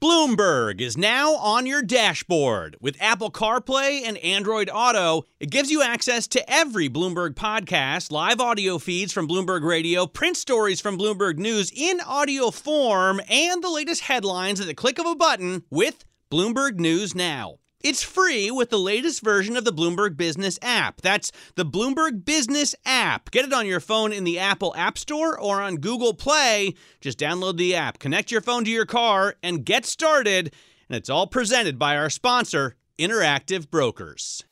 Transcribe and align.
Bloomberg 0.00 0.80
is 0.80 0.96
now 0.96 1.34
on 1.34 1.66
your 1.66 1.82
dashboard. 1.82 2.76
With 2.80 2.96
Apple 3.00 3.32
CarPlay 3.32 4.02
and 4.06 4.16
Android 4.18 4.70
Auto, 4.72 5.24
it 5.40 5.50
gives 5.50 5.72
you 5.72 5.82
access 5.82 6.28
to 6.28 6.48
every 6.48 6.88
Bloomberg 6.88 7.30
podcast, 7.34 8.12
live 8.12 8.40
audio 8.40 8.78
feeds 8.78 9.12
from 9.12 9.26
Bloomberg 9.26 9.64
Radio, 9.64 10.06
print 10.06 10.36
stories 10.36 10.80
from 10.80 10.96
Bloomberg 10.98 11.38
News 11.38 11.72
in 11.74 12.00
audio 12.00 12.52
form, 12.52 13.20
and 13.28 13.60
the 13.60 13.68
latest 13.68 14.02
headlines 14.02 14.60
at 14.60 14.68
the 14.68 14.74
click 14.74 15.00
of 15.00 15.06
a 15.06 15.16
button 15.16 15.64
with 15.68 16.04
Bloomberg 16.30 16.76
News 16.76 17.16
Now. 17.16 17.58
It's 17.80 18.02
free 18.02 18.50
with 18.50 18.70
the 18.70 18.78
latest 18.78 19.22
version 19.22 19.56
of 19.56 19.64
the 19.64 19.72
Bloomberg 19.72 20.16
Business 20.16 20.58
app. 20.62 21.00
That's 21.00 21.30
the 21.54 21.64
Bloomberg 21.64 22.24
Business 22.24 22.74
app. 22.84 23.30
Get 23.30 23.44
it 23.44 23.52
on 23.52 23.68
your 23.68 23.78
phone 23.78 24.12
in 24.12 24.24
the 24.24 24.40
Apple 24.40 24.74
App 24.76 24.98
Store 24.98 25.38
or 25.38 25.62
on 25.62 25.76
Google 25.76 26.12
Play. 26.12 26.74
Just 27.00 27.20
download 27.20 27.56
the 27.56 27.76
app, 27.76 28.00
connect 28.00 28.32
your 28.32 28.40
phone 28.40 28.64
to 28.64 28.70
your 28.70 28.84
car, 28.84 29.36
and 29.44 29.64
get 29.64 29.86
started. 29.86 30.52
And 30.88 30.96
it's 30.96 31.08
all 31.08 31.28
presented 31.28 31.78
by 31.78 31.96
our 31.96 32.10
sponsor, 32.10 32.74
Interactive 32.98 33.70
Brokers. 33.70 34.42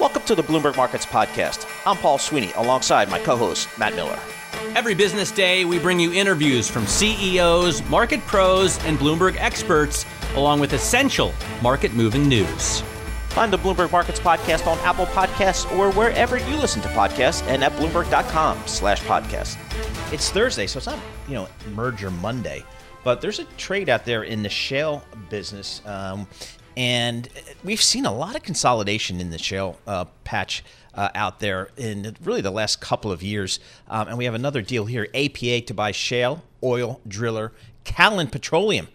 Welcome 0.00 0.22
to 0.22 0.34
the 0.34 0.42
Bloomberg 0.42 0.76
Markets 0.76 1.06
Podcast. 1.06 1.64
I'm 1.86 1.96
Paul 1.96 2.18
Sweeney 2.18 2.50
alongside 2.56 3.08
my 3.08 3.20
co 3.20 3.36
host, 3.36 3.68
Matt 3.78 3.94
Miller. 3.94 4.18
Every 4.74 4.94
business 4.94 5.30
day, 5.30 5.66
we 5.66 5.78
bring 5.78 6.00
you 6.00 6.14
interviews 6.14 6.66
from 6.66 6.86
CEOs, 6.86 7.86
market 7.90 8.20
pros, 8.26 8.82
and 8.86 8.98
Bloomberg 8.98 9.36
experts 9.38 10.06
along 10.34 10.60
with 10.60 10.72
essential 10.72 11.34
market 11.60 11.92
moving 11.92 12.26
news. 12.26 12.80
Find 13.28 13.52
the 13.52 13.58
Bloomberg 13.58 13.92
Markets 13.92 14.18
Podcast 14.18 14.66
on 14.66 14.78
Apple 14.78 15.04
Podcasts 15.06 15.70
or 15.76 15.92
wherever 15.92 16.38
you 16.38 16.56
listen 16.56 16.80
to 16.82 16.88
podcasts 16.88 17.46
and 17.48 17.62
at 17.62 17.72
Bloomberg.com 17.72 18.62
slash 18.64 19.02
podcast. 19.02 19.58
It's 20.10 20.30
Thursday, 20.30 20.66
so 20.66 20.78
it's 20.78 20.86
not, 20.86 20.98
you 21.28 21.34
know, 21.34 21.48
merger 21.74 22.10
Monday, 22.10 22.64
but 23.04 23.20
there's 23.20 23.40
a 23.40 23.44
trade 23.58 23.90
out 23.90 24.06
there 24.06 24.22
in 24.22 24.42
the 24.42 24.48
shale 24.48 25.04
business. 25.28 25.82
Um, 25.84 26.26
and 26.78 27.28
we've 27.62 27.82
seen 27.82 28.06
a 28.06 28.12
lot 28.12 28.36
of 28.36 28.42
consolidation 28.42 29.20
in 29.20 29.28
the 29.28 29.38
shale 29.38 29.78
uh, 29.86 30.06
patch 30.24 30.64
uh, 30.94 31.08
out 31.14 31.40
there 31.40 31.70
in 31.76 32.16
really 32.22 32.40
the 32.40 32.50
last 32.50 32.80
couple 32.80 33.10
of 33.10 33.22
years. 33.22 33.60
Um, 33.88 34.08
and 34.08 34.18
we 34.18 34.24
have 34.24 34.34
another 34.34 34.62
deal 34.62 34.84
here 34.86 35.08
APA 35.14 35.62
to 35.62 35.74
buy 35.74 35.92
shale 35.92 36.42
oil 36.62 37.00
driller 37.06 37.52
Callon 37.84 38.28
Petroleum 38.28 38.88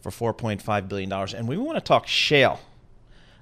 for 0.00 0.10
$4.5 0.10 0.88
billion. 0.88 1.12
And 1.12 1.48
we 1.48 1.56
want 1.56 1.76
to 1.76 1.80
talk 1.80 2.06
shale. 2.06 2.60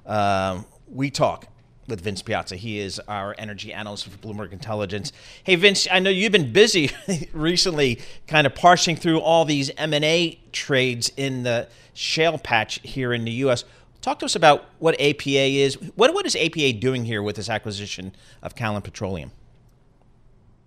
Um, 0.07 0.65
we 0.89 1.11
talk 1.11 1.49
with 1.89 2.01
Vince 2.01 2.23
Piazza. 2.23 2.57
He 2.57 2.79
is 2.79 3.01
our 3.07 3.34
energy 3.39 3.73
analyst 3.73 4.09
for 4.09 4.17
Bloomberg 4.19 4.53
Intelligence. 4.53 5.12
Hey, 5.44 5.56
Vince, 5.56 5.87
I 5.91 5.99
know 5.99 6.11
you've 6.11 6.33
been 6.33 6.53
busy 6.53 6.91
recently 7.33 8.00
kind 8.27 8.47
of 8.47 8.55
parsing 8.55 8.97
through 8.97 9.21
all 9.21 9.44
these 9.44 9.71
M&A 9.77 10.41
trades 10.53 11.12
in 11.17 11.43
the 11.43 11.69
shale 11.94 12.38
patch 12.38 12.81
here 12.83 13.12
in 13.12 13.25
the 13.25 13.33
U.S. 13.33 13.65
Talk 14.01 14.19
to 14.21 14.25
us 14.25 14.37
about 14.37 14.67
what 14.79 14.95
APA 15.01 15.29
is. 15.29 15.75
What, 15.97 16.15
what 16.15 16.27
is 16.27 16.37
APA 16.37 16.75
doing 16.75 17.05
here 17.05 17.23
with 17.23 17.37
this 17.37 17.49
acquisition 17.49 18.12
of 18.43 18.55
Callon 18.55 18.83
Petroleum? 18.83 19.33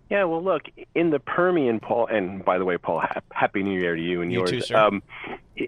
Yeah, 0.10 0.24
well, 0.24 0.44
look, 0.44 0.64
in 0.96 1.12
the 1.12 1.20
Permian, 1.20 1.80
Paul, 1.80 2.08
and 2.08 2.44
by 2.44 2.58
the 2.58 2.66
way, 2.66 2.78
Paul, 2.78 3.04
happy 3.32 3.62
New 3.62 3.80
Year 3.80 3.96
to 3.96 4.02
you 4.02 4.24
and 4.24 4.32
you 4.32 4.40
yours. 4.40 4.50
Too, 4.50 4.62
sir. 4.62 4.76
Um, 4.76 5.04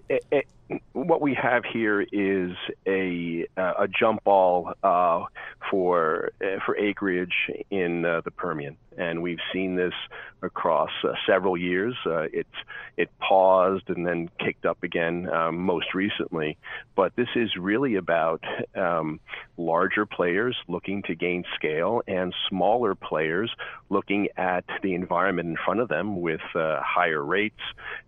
it, 0.09 0.25
it, 0.31 0.47
what 0.93 1.21
we 1.21 1.33
have 1.33 1.63
here 1.65 2.01
is 2.01 2.51
a 2.87 3.45
a 3.57 3.87
jump 3.87 4.23
ball 4.23 4.73
uh, 4.83 5.25
for 5.69 6.31
uh, 6.41 6.59
for 6.65 6.77
acreage 6.77 7.33
in 7.69 8.05
uh, 8.05 8.21
the 8.23 8.31
Permian, 8.31 8.77
and 8.97 9.21
we've 9.21 9.39
seen 9.51 9.75
this 9.75 9.93
across 10.41 10.91
uh, 11.03 11.13
several 11.27 11.57
years. 11.57 11.95
Uh, 12.05 12.27
it's 12.31 12.49
it 12.97 13.09
paused 13.19 13.89
and 13.89 14.05
then 14.05 14.29
kicked 14.39 14.65
up 14.65 14.83
again 14.83 15.29
um, 15.29 15.57
most 15.57 15.93
recently, 15.93 16.57
but 16.95 17.15
this 17.15 17.29
is 17.35 17.55
really 17.57 17.95
about 17.95 18.43
um, 18.75 19.19
larger 19.57 20.05
players 20.05 20.55
looking 20.67 21.03
to 21.03 21.15
gain 21.15 21.43
scale 21.55 22.01
and 22.07 22.33
smaller 22.49 22.95
players 22.95 23.51
looking 23.89 24.29
at 24.37 24.63
the 24.83 24.93
environment 24.93 25.49
in 25.49 25.57
front 25.63 25.79
of 25.79 25.89
them 25.89 26.21
with 26.21 26.41
uh, 26.55 26.79
higher 26.81 27.23
rates 27.23 27.59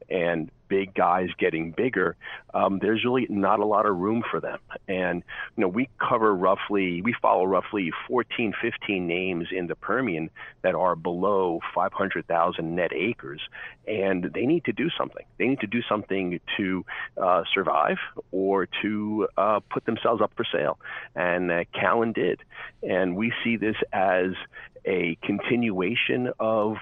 and 0.10 0.50
big 0.74 0.96
guys 0.96 1.30
getting 1.38 1.70
bigger, 1.70 2.16
um, 2.56 2.80
there's 2.82 3.06
really 3.06 3.28
not 3.30 3.60
a 3.60 3.66
lot 3.66 3.86
of 3.86 3.96
room 3.96 4.24
for 4.32 4.40
them. 4.40 4.58
And, 4.88 5.22
you 5.56 5.62
know, 5.62 5.68
we 5.68 5.88
cover 6.00 6.34
roughly, 6.34 7.04
we 7.04 7.14
follow 7.22 7.46
roughly 7.46 7.92
14, 8.08 8.56
15 8.60 9.06
names 9.06 9.50
in 9.52 9.68
the 9.68 9.76
Permian 9.76 10.32
that 10.64 10.74
are 10.74 10.96
below 10.96 11.60
500,000 11.76 12.76
net 12.76 12.92
acres. 12.92 13.40
And 13.88 14.32
they 14.34 14.48
need 14.48 14.66
to 14.66 14.72
do 14.72 14.90
something. 14.98 15.24
They 15.38 15.48
need 15.48 15.60
to 15.60 15.68
do 15.68 15.84
something 15.88 16.40
to 16.58 16.84
uh, 17.22 17.44
survive 17.54 17.98
or 18.32 18.68
to 18.82 19.28
uh, 19.38 19.60
put 19.70 19.86
themselves 19.86 20.24
up 20.24 20.32
for 20.36 20.46
sale. 20.52 20.80
And 21.14 21.52
uh, 21.52 21.66
Callon 21.72 22.14
did. 22.14 22.40
And 22.82 23.16
we 23.16 23.32
see 23.44 23.58
this 23.58 23.76
as 23.92 24.32
a 24.86 25.20
continuation 25.22 26.32
of 26.40 26.78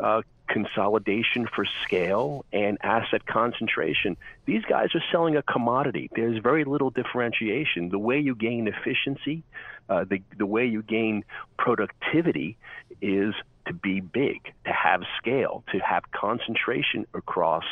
uh, 0.00 0.22
consolidation 0.48 1.46
for 1.46 1.64
scale 1.84 2.44
and 2.52 2.78
asset 2.82 3.24
concentration. 3.26 4.16
These 4.44 4.64
guys 4.64 4.94
are 4.94 5.02
selling 5.10 5.36
a 5.36 5.42
commodity. 5.42 6.10
There's 6.14 6.38
very 6.42 6.64
little 6.64 6.90
differentiation. 6.90 7.88
The 7.88 7.98
way 7.98 8.20
you 8.20 8.34
gain 8.34 8.68
efficiency, 8.68 9.44
uh, 9.88 10.04
the, 10.04 10.22
the 10.36 10.46
way 10.46 10.66
you 10.66 10.82
gain 10.82 11.24
productivity 11.56 12.56
is 13.00 13.34
to 13.66 13.72
be 13.72 14.00
big, 14.00 14.52
to 14.64 14.72
have 14.72 15.02
scale, 15.18 15.62
to 15.72 15.78
have 15.78 16.04
concentration 16.12 17.06
across 17.14 17.64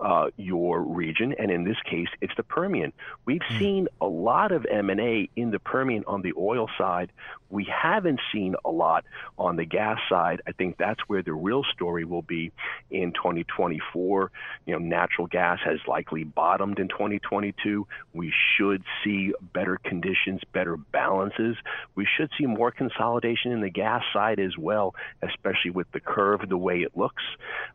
uh, 0.00 0.28
your 0.36 0.80
region, 0.80 1.34
and 1.38 1.50
in 1.50 1.64
this 1.64 1.76
case, 1.88 2.08
it's 2.20 2.34
the 2.36 2.42
Permian. 2.42 2.92
We've 3.24 3.40
mm. 3.40 3.58
seen 3.58 3.88
a 4.00 4.06
lot 4.06 4.52
of 4.52 4.66
M&A 4.66 5.28
in 5.36 5.50
the 5.50 5.58
Permian 5.58 6.04
on 6.06 6.22
the 6.22 6.32
oil 6.36 6.68
side. 6.78 7.12
We 7.50 7.64
haven't 7.64 8.20
seen 8.32 8.54
a 8.64 8.70
lot 8.70 9.04
on 9.36 9.56
the 9.56 9.66
gas 9.66 9.98
side. 10.08 10.40
I 10.46 10.52
think 10.52 10.78
that's 10.78 11.00
where 11.06 11.22
the 11.22 11.34
real 11.34 11.62
story 11.74 12.04
will 12.04 12.22
be 12.22 12.50
in 12.90 13.12
2024. 13.12 14.30
You 14.64 14.72
know, 14.72 14.78
natural 14.78 15.26
gas 15.26 15.58
has 15.64 15.78
likely 15.86 16.24
bottomed 16.24 16.78
in 16.78 16.88
2022. 16.88 17.86
We 18.14 18.32
should 18.56 18.82
see 19.04 19.34
better 19.52 19.78
conditions, 19.84 20.40
better 20.52 20.78
balances. 20.78 21.56
We 21.94 22.06
should 22.16 22.30
see 22.38 22.46
more 22.46 22.70
consolidation 22.70 23.52
in 23.52 23.60
the 23.60 23.70
gas 23.70 24.02
side 24.14 24.40
as 24.40 24.56
well, 24.56 24.94
especially 25.22 25.41
with 25.70 25.90
the 25.92 26.00
curve 26.00 26.48
the 26.48 26.56
way 26.56 26.80
it 26.80 26.96
looks. 26.96 27.22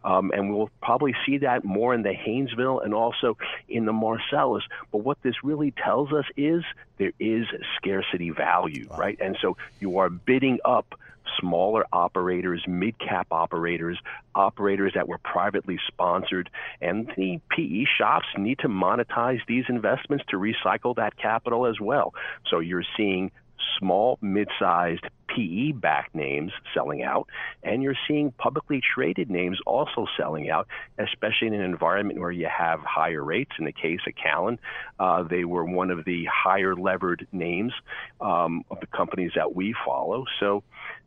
Um, 0.03 0.31
and 0.33 0.55
we'll 0.55 0.69
probably 0.81 1.15
see 1.25 1.39
that 1.39 1.63
more 1.63 1.93
in 1.93 2.03
the 2.03 2.13
Haynesville 2.13 2.83
and 2.83 2.93
also 2.93 3.37
in 3.67 3.85
the 3.85 3.93
Marcellus. 3.93 4.63
But 4.91 4.99
what 4.99 5.17
this 5.23 5.35
really 5.43 5.71
tells 5.71 6.13
us 6.13 6.25
is 6.35 6.63
there 6.97 7.13
is 7.19 7.45
scarcity 7.77 8.31
value, 8.31 8.87
wow. 8.89 8.97
right? 8.97 9.17
And 9.19 9.37
so 9.41 9.57
you 9.79 9.97
are 9.99 10.09
bidding 10.09 10.59
up 10.65 10.95
smaller 11.39 11.85
operators, 11.91 12.63
mid 12.67 12.97
cap 12.99 13.27
operators, 13.31 13.99
operators 14.33 14.93
that 14.95 15.07
were 15.07 15.17
privately 15.17 15.79
sponsored, 15.87 16.49
and 16.81 17.11
the 17.17 17.39
PE 17.49 17.85
shops 17.97 18.27
need 18.37 18.59
to 18.59 18.69
monetize 18.69 19.39
these 19.47 19.65
investments 19.69 20.25
to 20.29 20.37
recycle 20.37 20.95
that 20.95 21.17
capital 21.17 21.65
as 21.65 21.79
well. 21.79 22.13
So 22.49 22.59
you're 22.59 22.85
seeing 22.95 23.31
small, 23.79 24.17
mid-sized 24.21 25.03
PE-backed 25.27 26.15
names 26.15 26.51
selling 26.73 27.03
out, 27.03 27.27
and 27.63 27.83
you're 27.83 27.97
seeing 28.07 28.31
publicly 28.31 28.81
traded 28.81 29.29
names 29.29 29.59
also 29.65 30.07
selling 30.17 30.49
out, 30.49 30.67
especially 30.97 31.47
in 31.47 31.53
an 31.53 31.61
environment 31.61 32.19
where 32.19 32.31
you 32.31 32.47
have 32.47 32.79
higher 32.79 33.23
rates. 33.23 33.51
In 33.59 33.65
the 33.65 33.71
case 33.71 33.99
of 34.07 34.13
Callon, 34.15 34.59
uh, 34.99 35.23
they 35.23 35.43
were 35.43 35.65
one 35.65 35.91
of 35.91 36.05
the 36.05 36.25
higher 36.25 36.75
levered 36.75 37.27
names 37.31 37.73
um, 38.21 38.63
of 38.71 38.79
the 38.79 38.87
companies 38.87 39.31
that 39.35 39.55
we 39.55 39.75
follow. 39.85 40.25
So, 40.39 40.63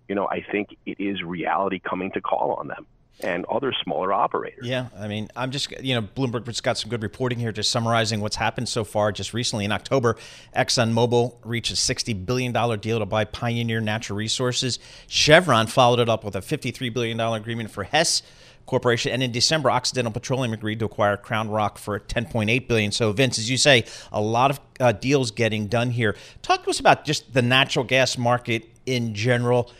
you 0.08 0.14
know, 0.14 0.28
I 0.28 0.44
think 0.50 0.76
it 0.86 1.00
is 1.00 1.22
reality 1.22 1.80
coming 1.80 2.12
to 2.12 2.20
call 2.20 2.54
on 2.54 2.68
them. 2.68 2.86
And 3.22 3.44
other 3.46 3.72
smaller 3.84 4.12
operators. 4.12 4.66
Yeah, 4.66 4.88
I 4.98 5.08
mean, 5.08 5.28
I'm 5.36 5.50
just, 5.50 5.70
you 5.82 5.94
know, 5.94 6.02
Bloomberg's 6.02 6.60
got 6.60 6.78
some 6.78 6.90
good 6.90 7.02
reporting 7.02 7.38
here, 7.38 7.52
just 7.52 7.70
summarizing 7.70 8.20
what's 8.20 8.36
happened 8.36 8.68
so 8.68 8.84
far. 8.84 9.12
Just 9.12 9.34
recently 9.34 9.64
in 9.64 9.72
October, 9.72 10.16
ExxonMobil 10.56 11.36
reached 11.44 11.70
a 11.70 11.74
$60 11.74 12.26
billion 12.26 12.52
deal 12.80 12.98
to 12.98 13.06
buy 13.06 13.24
Pioneer 13.24 13.80
Natural 13.80 14.16
Resources. 14.16 14.78
Chevron 15.06 15.66
followed 15.66 16.00
it 16.00 16.08
up 16.08 16.24
with 16.24 16.36
a 16.36 16.40
$53 16.40 16.92
billion 16.92 17.18
agreement 17.20 17.70
for 17.70 17.84
Hess. 17.84 18.22
Corporation. 18.66 19.10
And 19.10 19.20
in 19.20 19.32
December, 19.32 19.68
Occidental 19.68 20.12
Petroleum 20.12 20.52
agreed 20.52 20.78
to 20.78 20.84
acquire 20.84 21.16
Crown 21.16 21.50
Rock 21.50 21.76
for 21.76 21.98
10.8 21.98 22.68
billion. 22.68 22.92
So, 22.92 23.10
Vince, 23.10 23.36
as 23.36 23.50
you 23.50 23.56
say, 23.56 23.84
a 24.12 24.20
lot 24.20 24.52
of 24.52 24.60
uh, 24.78 24.92
deals 24.92 25.32
getting 25.32 25.66
done 25.66 25.90
here. 25.90 26.14
Talk 26.42 26.62
to 26.64 26.70
us 26.70 26.78
about 26.78 27.04
just 27.04 27.34
the 27.34 27.42
natural 27.42 27.84
gas 27.84 28.16
market 28.16 28.68
in 28.90 29.14
general. 29.14 29.70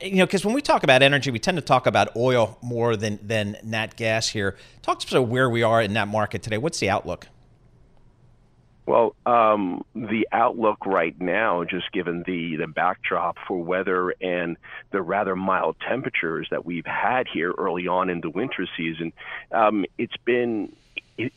You 0.00 0.16
know, 0.16 0.26
because 0.26 0.44
when 0.44 0.54
we 0.54 0.62
talk 0.62 0.82
about 0.82 1.02
energy, 1.02 1.30
we 1.30 1.38
tend 1.38 1.56
to 1.58 1.62
talk 1.62 1.86
about 1.86 2.16
oil 2.16 2.58
more 2.62 2.96
than 2.96 3.18
than 3.22 3.56
nat 3.62 3.96
gas 3.96 4.28
here. 4.28 4.56
Talk 4.82 5.00
to 5.00 5.06
us 5.06 5.12
about 5.12 5.28
where 5.28 5.48
we 5.48 5.62
are 5.62 5.80
in 5.82 5.94
that 5.94 6.08
market 6.08 6.42
today. 6.42 6.58
What's 6.58 6.80
the 6.80 6.90
outlook? 6.90 7.28
Well, 8.86 9.14
um, 9.24 9.84
the 9.94 10.26
outlook 10.32 10.84
right 10.84 11.14
now, 11.20 11.62
just 11.62 11.92
given 11.92 12.24
the, 12.26 12.56
the 12.56 12.66
backdrop 12.66 13.36
for 13.46 13.62
weather 13.62 14.12
and 14.20 14.56
the 14.90 15.00
rather 15.00 15.36
mild 15.36 15.76
temperatures 15.88 16.48
that 16.50 16.66
we've 16.66 16.86
had 16.86 17.28
here 17.32 17.54
early 17.56 17.86
on 17.86 18.10
in 18.10 18.20
the 18.20 18.30
winter 18.30 18.66
season, 18.76 19.12
um, 19.52 19.84
it's 19.96 20.16
been 20.24 20.72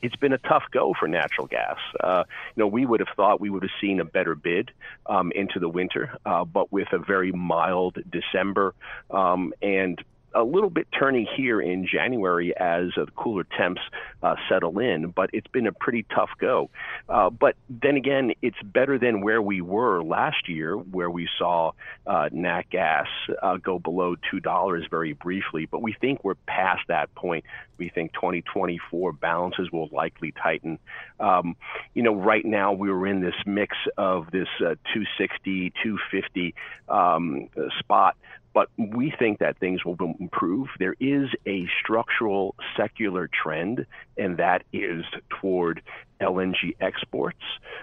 it's 0.01 0.15
been 0.15 0.33
a 0.33 0.37
tough 0.37 0.63
go 0.71 0.93
for 0.97 1.07
natural 1.07 1.47
gas. 1.47 1.77
Uh, 1.99 2.23
you 2.55 2.61
know, 2.61 2.67
we 2.67 2.85
would 2.85 2.99
have 2.99 3.09
thought 3.15 3.41
we 3.41 3.49
would 3.49 3.63
have 3.63 3.71
seen 3.81 3.99
a 3.99 4.05
better 4.05 4.35
bid 4.35 4.71
um, 5.05 5.31
into 5.33 5.59
the 5.59 5.69
winter, 5.69 6.17
uh, 6.25 6.45
but 6.45 6.71
with 6.71 6.87
a 6.93 6.99
very 6.99 7.31
mild 7.31 7.97
December 8.09 8.73
um, 9.11 9.53
and 9.61 10.03
a 10.33 10.43
little 10.43 10.69
bit 10.69 10.87
turning 10.97 11.27
here 11.35 11.61
in 11.61 11.87
January 11.87 12.55
as 12.57 12.89
uh, 12.97 13.05
the 13.05 13.11
cooler 13.11 13.45
temps 13.57 13.81
uh, 14.21 14.35
settle 14.49 14.79
in, 14.79 15.09
but 15.09 15.29
it's 15.33 15.47
been 15.47 15.67
a 15.67 15.71
pretty 15.71 16.05
tough 16.13 16.29
go. 16.39 16.69
Uh, 17.09 17.29
but 17.29 17.55
then 17.69 17.95
again, 17.95 18.33
it's 18.41 18.61
better 18.63 18.97
than 18.97 19.21
where 19.21 19.41
we 19.41 19.61
were 19.61 20.03
last 20.03 20.49
year, 20.49 20.75
where 20.75 21.09
we 21.09 21.27
saw 21.37 21.71
uh, 22.07 22.29
nat 22.31 22.63
gas 22.69 23.07
uh, 23.41 23.57
go 23.57 23.79
below 23.79 24.15
two 24.31 24.39
dollars 24.39 24.85
very 24.89 25.13
briefly. 25.13 25.65
But 25.65 25.81
we 25.81 25.93
think 25.93 26.23
we're 26.23 26.35
past 26.47 26.81
that 26.87 27.13
point. 27.15 27.45
We 27.77 27.89
think 27.89 28.13
2024 28.13 29.13
balances 29.13 29.71
will 29.71 29.89
likely 29.91 30.31
tighten. 30.31 30.79
Um, 31.19 31.55
you 31.93 32.03
know, 32.03 32.15
right 32.15 32.45
now 32.45 32.73
we 32.73 32.89
are 32.89 33.07
in 33.07 33.21
this 33.21 33.35
mix 33.45 33.75
of 33.97 34.31
this 34.31 34.47
uh, 34.59 34.75
260, 34.93 35.73
250 35.83 36.55
um, 36.87 37.49
spot 37.79 38.15
but 38.53 38.69
we 38.77 39.11
think 39.17 39.39
that 39.39 39.57
things 39.57 39.83
will 39.83 39.97
improve. 40.19 40.67
There 40.79 40.95
is 40.99 41.29
a 41.47 41.67
structural 41.81 42.55
secular 42.77 43.27
trend, 43.27 43.85
and 44.17 44.37
that 44.37 44.63
is 44.71 45.03
toward 45.41 45.81
LNG 46.21 46.75
exports. 46.79 47.41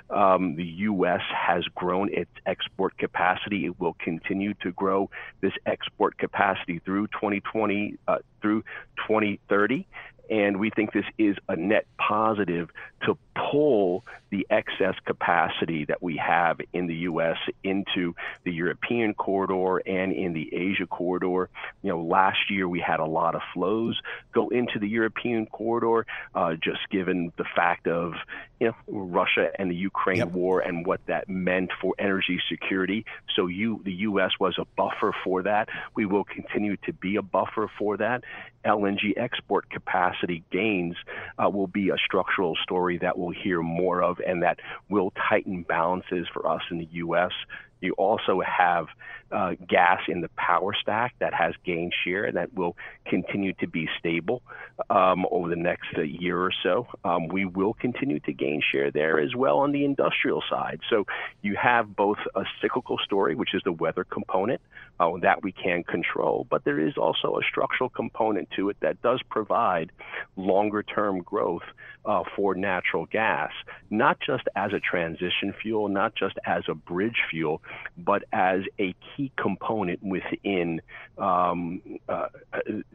Um, 0.08 0.56
the 0.56 0.64
U.S. 0.64 1.20
has 1.34 1.64
grown 1.74 2.12
its 2.12 2.30
export 2.46 2.96
capacity. 2.98 3.66
It 3.66 3.80
will 3.80 3.96
continue 3.98 4.54
to 4.62 4.70
grow 4.70 5.10
this 5.40 5.52
export 5.66 6.18
capacity 6.18 6.80
through 6.84 7.08
2020 7.08 7.96
uh, 8.06 8.18
through 8.40 8.62
2030. 9.08 9.86
And 10.30 10.60
we 10.60 10.70
think 10.70 10.92
this 10.92 11.04
is 11.18 11.36
a 11.48 11.56
net 11.56 11.86
positive 11.98 12.70
to 13.04 13.18
pull 13.50 14.04
the 14.30 14.46
excess 14.48 14.94
capacity 15.04 15.84
that 15.86 16.02
we 16.02 16.16
have 16.16 16.60
in 16.72 16.86
the 16.86 16.94
U.S. 16.94 17.36
into 17.64 18.14
the 18.44 18.52
European 18.52 19.12
corridor 19.14 19.78
and 19.78 20.12
in 20.12 20.32
the 20.32 20.54
Asia 20.54 20.86
corridor. 20.86 21.48
You 21.82 21.90
know, 21.90 22.02
last 22.02 22.38
year 22.48 22.68
we 22.68 22.80
had 22.80 23.00
a 23.00 23.06
lot 23.06 23.34
of 23.34 23.42
flows 23.52 24.00
go 24.32 24.48
into 24.48 24.78
the 24.78 24.88
European 24.88 25.46
corridor, 25.46 26.06
uh, 26.34 26.54
just 26.54 26.88
given 26.90 27.32
the 27.36 27.44
fact 27.56 27.88
of 27.88 28.12
you 28.60 28.68
know 28.68 28.74
Russia 28.86 29.50
and 29.58 29.70
the 29.70 29.74
Ukraine 29.74 30.18
yep. 30.18 30.30
war 30.30 30.60
and 30.60 30.86
what 30.86 31.00
that 31.06 31.28
meant 31.28 31.70
for 31.80 31.94
energy 31.98 32.40
security. 32.48 33.04
So 33.34 33.46
you, 33.46 33.80
the 33.84 33.92
U.S. 33.92 34.30
was 34.38 34.56
a 34.58 34.66
buffer 34.76 35.14
for 35.24 35.42
that. 35.42 35.68
We 35.94 36.06
will 36.06 36.24
continue 36.24 36.76
to 36.84 36.92
be 36.92 37.16
a 37.16 37.22
buffer 37.22 37.70
for 37.78 37.96
that. 37.96 38.22
LNG 38.64 39.16
export 39.16 39.70
capacity 39.70 40.44
gains 40.52 40.94
uh, 41.42 41.48
will 41.48 41.66
be 41.66 41.88
a 41.88 41.96
structural 41.96 42.54
story 42.62 42.98
that 42.98 43.16
we'll 43.30 43.42
hear 43.42 43.62
more 43.62 44.02
of 44.02 44.18
and 44.26 44.42
that 44.42 44.58
will 44.88 45.12
tighten 45.28 45.62
balances 45.62 46.26
for 46.32 46.46
us 46.46 46.62
in 46.70 46.78
the 46.78 46.88
U.S. 46.92 47.32
You 47.80 47.92
also 47.94 48.40
have 48.40 48.86
uh, 49.32 49.54
gas 49.68 50.00
in 50.08 50.20
the 50.20 50.28
power 50.36 50.74
stack 50.80 51.14
that 51.20 51.32
has 51.32 51.54
gained 51.64 51.94
share 52.04 52.24
and 52.24 52.36
that 52.36 52.52
will 52.52 52.76
continue 53.06 53.52
to 53.54 53.68
be 53.68 53.88
stable 53.98 54.42
um, 54.88 55.24
over 55.30 55.48
the 55.48 55.56
next 55.56 55.88
uh, 55.96 56.02
year 56.02 56.38
or 56.38 56.50
so. 56.62 56.86
Um, 57.04 57.28
we 57.28 57.44
will 57.44 57.74
continue 57.74 58.20
to 58.20 58.32
gain 58.32 58.60
share 58.72 58.90
there 58.90 59.20
as 59.20 59.34
well 59.34 59.58
on 59.58 59.72
the 59.72 59.84
industrial 59.84 60.42
side. 60.50 60.80
So 60.90 61.06
you 61.42 61.56
have 61.56 61.94
both 61.94 62.18
a 62.34 62.42
cyclical 62.60 62.98
story, 63.04 63.34
which 63.34 63.54
is 63.54 63.62
the 63.64 63.72
weather 63.72 64.04
component 64.04 64.60
uh, 64.98 65.12
that 65.22 65.42
we 65.42 65.52
can 65.52 65.82
control, 65.84 66.46
but 66.50 66.64
there 66.64 66.78
is 66.78 66.96
also 66.96 67.38
a 67.38 67.42
structural 67.48 67.88
component 67.88 68.50
to 68.56 68.68
it 68.68 68.76
that 68.80 69.00
does 69.00 69.20
provide 69.30 69.92
longer 70.36 70.82
term 70.82 71.22
growth 71.22 71.62
uh, 72.04 72.22
for 72.36 72.54
natural 72.54 73.06
gas, 73.06 73.50
not 73.90 74.18
just 74.20 74.44
as 74.56 74.72
a 74.72 74.80
transition 74.80 75.54
fuel, 75.62 75.88
not 75.88 76.14
just 76.14 76.36
as 76.46 76.64
a 76.68 76.74
bridge 76.74 77.22
fuel, 77.30 77.62
but 77.98 78.24
as 78.32 78.62
a 78.78 78.94
key 79.16 79.32
component 79.36 80.02
within 80.02 80.80
um, 81.18 81.80
uh, 82.08 82.26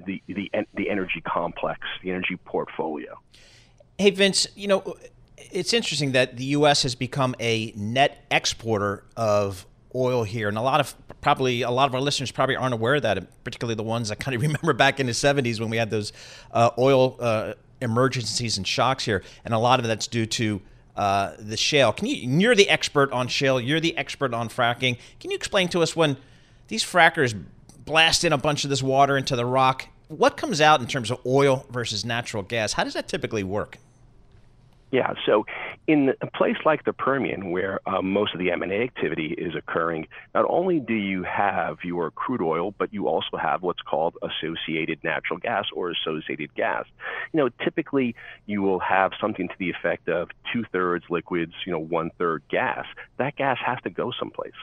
the, 0.05 0.21
the, 0.27 0.51
the 0.73 0.89
energy 0.89 1.21
complex, 1.21 1.81
the 2.03 2.11
energy 2.11 2.37
portfolio. 2.45 3.19
Hey, 3.97 4.09
Vince, 4.09 4.47
you 4.55 4.67
know, 4.67 4.95
it's 5.37 5.73
interesting 5.73 6.11
that 6.13 6.37
the 6.37 6.45
U.S. 6.45 6.83
has 6.83 6.95
become 6.95 7.35
a 7.39 7.71
net 7.75 8.25
exporter 8.31 9.03
of 9.15 9.65
oil 9.93 10.23
here, 10.23 10.49
and 10.49 10.57
a 10.57 10.61
lot 10.61 10.79
of 10.79 10.93
probably 11.21 11.61
a 11.61 11.71
lot 11.71 11.87
of 11.87 11.95
our 11.95 12.01
listeners 12.01 12.31
probably 12.31 12.55
aren't 12.55 12.73
aware 12.73 12.95
of 12.95 13.03
that, 13.03 13.43
particularly 13.43 13.75
the 13.75 13.83
ones 13.83 14.09
that 14.09 14.19
kind 14.19 14.35
of 14.35 14.41
remember 14.41 14.73
back 14.73 14.99
in 14.99 15.05
the 15.05 15.11
'70s 15.13 15.59
when 15.59 15.69
we 15.69 15.77
had 15.77 15.89
those 15.89 16.11
uh, 16.51 16.71
oil 16.77 17.15
uh, 17.19 17.53
emergencies 17.81 18.57
and 18.57 18.67
shocks 18.67 19.05
here, 19.05 19.23
and 19.43 19.53
a 19.53 19.59
lot 19.59 19.79
of 19.79 19.87
that's 19.87 20.07
due 20.07 20.25
to 20.25 20.61
uh, 20.95 21.33
the 21.37 21.57
shale. 21.57 21.91
Can 21.91 22.07
you? 22.07 22.15
You're 22.15 22.55
the 22.55 22.69
expert 22.69 23.11
on 23.11 23.27
shale. 23.27 23.59
You're 23.59 23.79
the 23.79 23.97
expert 23.97 24.33
on 24.33 24.49
fracking. 24.49 24.97
Can 25.19 25.31
you 25.31 25.35
explain 25.35 25.67
to 25.69 25.81
us 25.81 25.95
when 25.95 26.17
these 26.67 26.83
frackers 26.83 27.39
blast 27.83 28.23
in 28.23 28.33
a 28.33 28.37
bunch 28.37 28.63
of 28.63 28.69
this 28.69 28.81
water 28.81 29.17
into 29.17 29.35
the 29.35 29.45
rock? 29.45 29.87
What 30.07 30.37
comes 30.37 30.61
out 30.61 30.81
in 30.81 30.87
terms 30.87 31.11
of 31.11 31.19
oil 31.25 31.65
versus 31.69 32.05
natural 32.05 32.43
gas? 32.43 32.73
How 32.73 32.83
does 32.83 32.93
that 32.93 33.07
typically 33.07 33.43
work? 33.43 33.77
Yeah, 34.91 35.13
so 35.25 35.45
in 35.87 36.13
a 36.21 36.27
place 36.27 36.57
like 36.65 36.83
the 36.83 36.93
Permian, 36.93 37.51
where 37.51 37.79
uh, 37.87 38.01
most 38.01 38.33
of 38.33 38.39
the 38.39 38.51
M&A 38.51 38.81
activity 38.81 39.35
is 39.37 39.53
occurring, 39.55 40.07
not 40.33 40.45
only 40.49 40.79
do 40.79 40.93
you 40.93 41.23
have 41.23 41.77
your 41.83 42.09
crude 42.11 42.41
oil, 42.41 42.73
but 42.77 42.91
you 42.93 43.07
also 43.07 43.37
have 43.37 43.61
what's 43.61 43.81
called 43.81 44.15
associated 44.23 45.03
natural 45.03 45.37
gas 45.37 45.65
or 45.73 45.91
associated 45.91 46.53
gas. 46.55 46.85
You 47.33 47.39
know, 47.39 47.49
typically 47.63 48.15
you 48.47 48.61
will 48.61 48.79
have 48.79 49.11
something 49.21 49.47
to 49.47 49.53
the 49.59 49.69
effect 49.69 50.09
of 50.09 50.29
two 50.51 50.63
thirds 50.71 51.05
liquids, 51.09 51.53
you 51.65 51.71
know, 51.71 51.79
one 51.79 52.09
third 52.17 52.41
gas. 52.49 52.85
That 53.17 53.35
gas 53.35 53.57
has 53.63 53.77
to 53.83 53.91
go 53.91 54.11
someplace, 54.17 54.53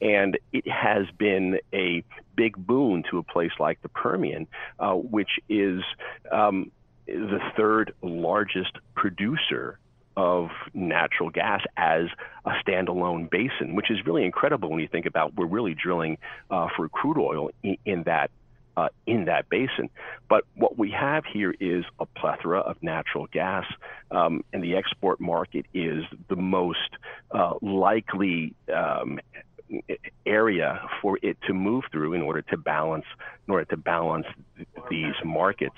and 0.00 0.38
it 0.52 0.68
has 0.68 1.06
been 1.18 1.58
a 1.72 2.04
big 2.36 2.56
boon 2.56 3.02
to 3.10 3.18
a 3.18 3.22
place 3.24 3.52
like 3.58 3.82
the 3.82 3.88
Permian, 3.88 4.46
uh, 4.78 4.94
which 4.94 5.40
is 5.48 5.82
um, 6.30 6.70
the 7.06 7.40
third 7.56 7.94
largest 8.00 8.72
producer 8.94 9.78
of 10.18 10.50
natural 10.74 11.30
gas 11.30 11.62
as 11.76 12.06
a 12.44 12.50
standalone 12.66 13.30
basin, 13.30 13.76
which 13.76 13.88
is 13.88 14.04
really 14.04 14.24
incredible 14.24 14.68
when 14.68 14.80
you 14.80 14.88
think 14.88 15.06
about 15.06 15.36
we're 15.36 15.46
really 15.46 15.74
drilling 15.74 16.18
uh, 16.50 16.66
for 16.76 16.88
crude 16.88 17.18
oil 17.18 17.50
in, 17.62 17.76
in 17.84 18.02
that 18.02 18.32
uh, 18.76 18.88
in 19.06 19.26
that 19.26 19.48
basin. 19.48 19.88
But 20.28 20.42
what 20.56 20.76
we 20.76 20.90
have 20.90 21.24
here 21.24 21.54
is 21.60 21.84
a 22.00 22.06
plethora 22.06 22.58
of 22.58 22.82
natural 22.82 23.28
gas, 23.28 23.64
um, 24.10 24.42
and 24.52 24.62
the 24.62 24.74
export 24.74 25.20
market 25.20 25.66
is 25.72 26.02
the 26.28 26.36
most 26.36 26.90
uh, 27.30 27.54
likely 27.62 28.54
um, 28.74 29.20
area 30.26 30.80
for 31.00 31.18
it 31.22 31.36
to 31.46 31.54
move 31.54 31.84
through 31.92 32.14
in 32.14 32.22
order 32.22 32.42
to 32.42 32.56
balance 32.56 33.04
in 33.46 33.52
order 33.52 33.64
to 33.66 33.76
balance 33.76 34.26
these 34.90 35.14
markets 35.24 35.76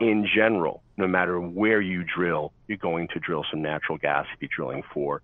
in 0.00 0.26
general, 0.26 0.82
no 0.96 1.06
matter 1.06 1.40
where 1.40 1.80
you 1.80 2.04
drill, 2.04 2.52
you're 2.68 2.76
going 2.76 3.08
to 3.08 3.18
drill 3.18 3.44
some 3.50 3.62
natural 3.62 3.98
gas 3.98 4.26
if 4.34 4.42
you're 4.42 4.50
drilling 4.54 4.82
for 4.92 5.22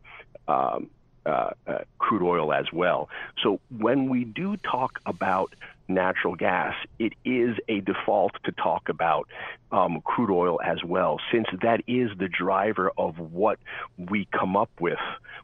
um, 0.49 0.89
uh, 1.27 1.51
uh, 1.67 1.79
crude 1.99 2.23
oil 2.23 2.53
as 2.53 2.73
well. 2.73 3.09
So 3.43 3.61
when 3.77 4.09
we 4.09 4.25
do 4.25 4.57
talk 4.57 4.99
about 5.07 5.55
natural 5.89 6.35
gas, 6.35 6.75
it 6.99 7.13
is 7.25 7.57
a 7.69 7.81
default 7.81 8.33
to 8.45 8.53
talk 8.53 8.89
about 8.89 9.29
um, 9.71 10.01
crude 10.05 10.31
oil 10.31 10.61
as 10.65 10.83
well, 10.85 11.21
since 11.31 11.47
that 11.63 11.81
is 11.87 12.11
the 12.19 12.29
driver 12.29 12.93
of 12.97 13.19
what 13.19 13.59
we 13.97 14.27
come 14.33 14.57
up 14.57 14.71
with 14.81 14.99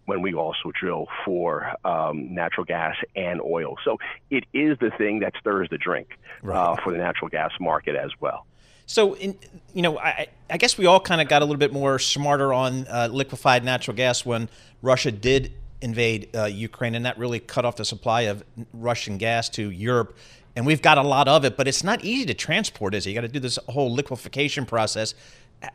when 0.06 0.22
we 0.22 0.34
also 0.34 0.72
drill 0.78 1.06
for 1.24 1.72
um, 1.84 2.34
natural 2.34 2.64
gas 2.64 2.96
and 3.14 3.40
oil. 3.40 3.76
So 3.84 3.98
it 4.30 4.44
is 4.52 4.78
the 4.78 4.90
thing 4.90 5.20
that 5.20 5.34
stirs 5.38 5.68
the 5.70 5.78
drink 5.78 6.18
right. 6.42 6.56
uh, 6.56 6.76
for 6.82 6.92
the 6.92 6.98
natural 6.98 7.28
gas 7.28 7.52
market 7.60 7.94
as 7.94 8.10
well. 8.20 8.46
So, 8.86 9.16
in, 9.16 9.36
you 9.74 9.82
know, 9.82 9.98
I, 9.98 10.28
I, 10.48 10.56
guess 10.56 10.78
we 10.78 10.86
all 10.86 10.98
kind 10.98 11.20
of 11.20 11.28
got 11.28 11.42
a 11.42 11.44
little 11.44 11.58
bit 11.58 11.74
more 11.74 11.98
smarter 11.98 12.54
on 12.54 12.86
uh, 12.88 13.08
liquefied 13.12 13.62
natural 13.62 13.94
gas 13.94 14.24
when 14.24 14.48
Russia 14.80 15.12
did 15.12 15.52
invade 15.80 16.28
uh, 16.34 16.44
Ukraine, 16.44 16.94
and 16.94 17.04
that 17.06 17.18
really 17.18 17.40
cut 17.40 17.64
off 17.64 17.76
the 17.76 17.84
supply 17.84 18.22
of 18.22 18.44
Russian 18.72 19.18
gas 19.18 19.48
to 19.50 19.70
Europe. 19.70 20.16
And 20.56 20.66
we've 20.66 20.82
got 20.82 20.98
a 20.98 21.02
lot 21.02 21.28
of 21.28 21.44
it, 21.44 21.56
but 21.56 21.68
it's 21.68 21.84
not 21.84 22.04
easy 22.04 22.26
to 22.26 22.34
transport, 22.34 22.94
is 22.94 23.06
it? 23.06 23.10
You 23.10 23.14
got 23.14 23.20
to 23.20 23.28
do 23.28 23.38
this 23.38 23.58
whole 23.68 23.92
liquefaction 23.92 24.66
process. 24.66 25.14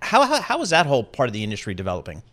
How, 0.02 0.24
how, 0.26 0.42
how 0.42 0.62
is 0.62 0.72
that 0.72 0.86
whole 0.86 1.04
part 1.04 1.30
of 1.30 1.34
the 1.34 1.44
industry 1.44 1.74
developing? 1.74 2.24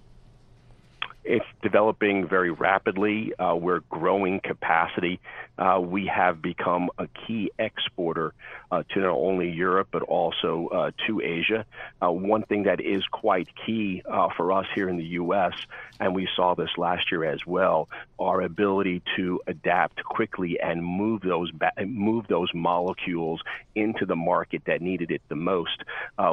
It's 1.23 1.47
developing 1.62 2.27
very 2.27 2.50
rapidly. 2.50 3.33
Uh, 3.39 3.55
we're 3.55 3.81
growing 3.91 4.41
capacity. 4.41 5.21
Uh, 5.59 5.79
we 5.81 6.07
have 6.07 6.43
become 6.43 6.91
a 6.99 7.07
key 7.07 7.53
exporter 7.59 8.35
to 8.71 9.00
not 9.00 9.17
only 9.17 9.50
Europe 9.50 9.89
but 9.91 10.03
also 10.03 10.69
uh, 10.69 10.91
to 11.07 11.21
Asia. 11.21 11.65
Uh, 12.03 12.11
one 12.11 12.43
thing 12.43 12.65
that 12.65 12.81
is 12.81 13.05
quite 13.11 13.49
key 13.67 14.03
uh, 14.09 14.29
for 14.37 14.53
us 14.53 14.67
here 14.75 14.89
in 14.89 14.97
the 14.97 15.05
U.S., 15.05 15.53
and 15.99 16.15
we 16.15 16.29
saw 16.35 16.55
this 16.55 16.71
last 16.79 17.11
year 17.11 17.25
as 17.25 17.45
well, 17.47 17.89
our 18.19 18.41
ability 18.41 19.03
to 19.17 19.41
adapt 19.47 20.03
quickly 20.03 20.59
and 20.59 20.85
move 20.85 21.21
those 21.21 21.50
ba- 21.50 21.73
move 21.87 22.27
those 22.29 22.49
molecules 22.55 23.43
into 23.75 24.07
the 24.07 24.17
market 24.17 24.62
that 24.67 24.81
needed 24.81 25.11
it 25.11 25.21
the 25.29 25.37
most. 25.37 25.83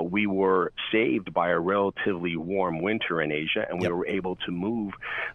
we 0.04 0.26
were 0.28 0.72
saved 0.92 1.34
by 1.34 1.50
a 1.50 1.60
relatively 1.60 2.38
warm 2.38 2.82
winter 2.82 3.22
in 3.22 3.32
Asia, 3.32 3.66
and 3.70 3.80
we 3.80 3.88
yep. 3.88 3.92
were 3.92 4.08
able 4.08 4.36
to 4.38 4.52
move 4.52 4.78
move 4.78 4.94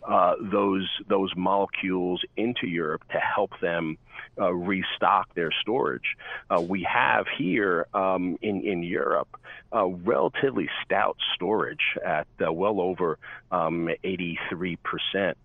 uh, 0.08 0.34
those 0.40 0.88
those 1.08 1.32
molecules 1.36 2.22
into 2.36 2.66
Europe 2.66 3.02
to 3.12 3.18
help 3.18 3.52
them 3.60 3.98
uh, 4.40 4.52
restock 4.52 5.34
their 5.34 5.50
storage. 5.60 6.16
Uh, 6.50 6.60
we 6.60 6.82
have 6.82 7.26
here 7.36 7.86
um, 7.94 8.38
in 8.42 8.62
in 8.62 8.82
Europe 8.82 9.28
relatively 9.72 10.68
stout 10.84 11.16
storage 11.34 11.96
at 12.04 12.26
uh, 12.46 12.52
well 12.52 12.80
over 12.80 13.18
um, 13.50 13.88
83 14.04 14.76
percent 14.76 15.38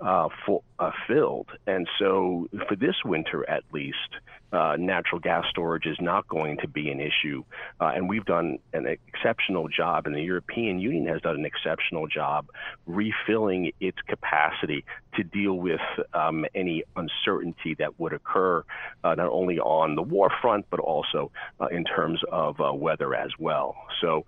uh, 0.00 0.28
full, 0.44 0.64
uh, 0.78 0.90
filled. 1.06 1.48
And 1.66 1.88
so, 1.98 2.48
for 2.68 2.76
this 2.76 2.96
winter 3.04 3.48
at 3.48 3.62
least, 3.72 3.96
uh, 4.52 4.76
natural 4.78 5.20
gas 5.20 5.44
storage 5.50 5.86
is 5.86 5.96
not 6.00 6.28
going 6.28 6.58
to 6.58 6.68
be 6.68 6.90
an 6.90 7.00
issue. 7.00 7.42
Uh, 7.80 7.92
and 7.94 8.08
we've 8.08 8.24
done 8.24 8.58
an 8.72 8.86
exceptional 8.86 9.68
job, 9.68 10.06
and 10.06 10.14
the 10.14 10.22
European 10.22 10.78
Union 10.78 11.06
has 11.06 11.20
done 11.22 11.36
an 11.36 11.44
exceptional 11.44 12.06
job 12.06 12.46
refilling 12.86 13.72
its 13.80 13.98
capacity 14.06 14.84
to 15.16 15.24
deal 15.24 15.54
with 15.54 15.80
um, 16.12 16.44
any 16.54 16.82
uncertainty 16.96 17.74
that 17.78 17.98
would 17.98 18.12
occur, 18.12 18.64
uh, 19.02 19.14
not 19.14 19.28
only 19.30 19.58
on 19.58 19.94
the 19.94 20.02
war 20.02 20.30
front, 20.40 20.66
but 20.70 20.80
also 20.80 21.30
uh, 21.60 21.66
in 21.66 21.84
terms 21.84 22.20
of 22.30 22.60
uh, 22.60 22.72
weather 22.72 23.14
as 23.14 23.30
well. 23.38 23.76
So, 24.00 24.24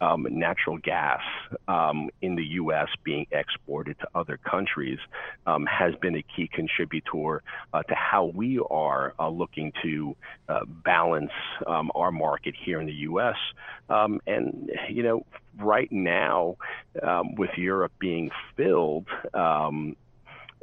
um, 0.00 0.26
natural 0.30 0.78
gas 0.78 1.20
um, 1.66 2.10
in 2.20 2.36
the 2.36 2.44
U.S. 2.44 2.88
being 3.04 3.26
exported 3.32 3.98
to 4.00 4.08
other 4.14 4.38
countries 4.38 4.98
um, 5.46 5.66
has 5.66 5.94
been 5.96 6.14
a 6.14 6.22
key 6.22 6.48
contributor 6.52 7.42
uh, 7.72 7.82
to 7.82 7.94
how 7.94 8.26
we 8.26 8.60
are 8.70 9.14
looking 9.30 9.47
looking 9.48 9.72
to 9.82 10.16
uh, 10.48 10.60
balance 10.84 11.30
um, 11.66 11.90
our 11.94 12.10
market 12.10 12.54
here 12.64 12.80
in 12.80 12.86
the 12.86 12.92
U.S. 12.92 13.36
Um, 13.88 14.20
and 14.26 14.70
you 14.90 15.02
know, 15.02 15.24
right 15.58 15.90
now, 15.90 16.56
um, 17.02 17.34
with 17.34 17.50
Europe 17.56 17.92
being 17.98 18.30
filled. 18.56 19.06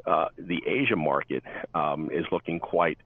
Uh, 0.08 0.28
the 0.38 0.62
Asia 0.68 0.96
market 0.96 1.44
is 2.12 2.26
looking 2.32 2.60
quite 2.60 3.00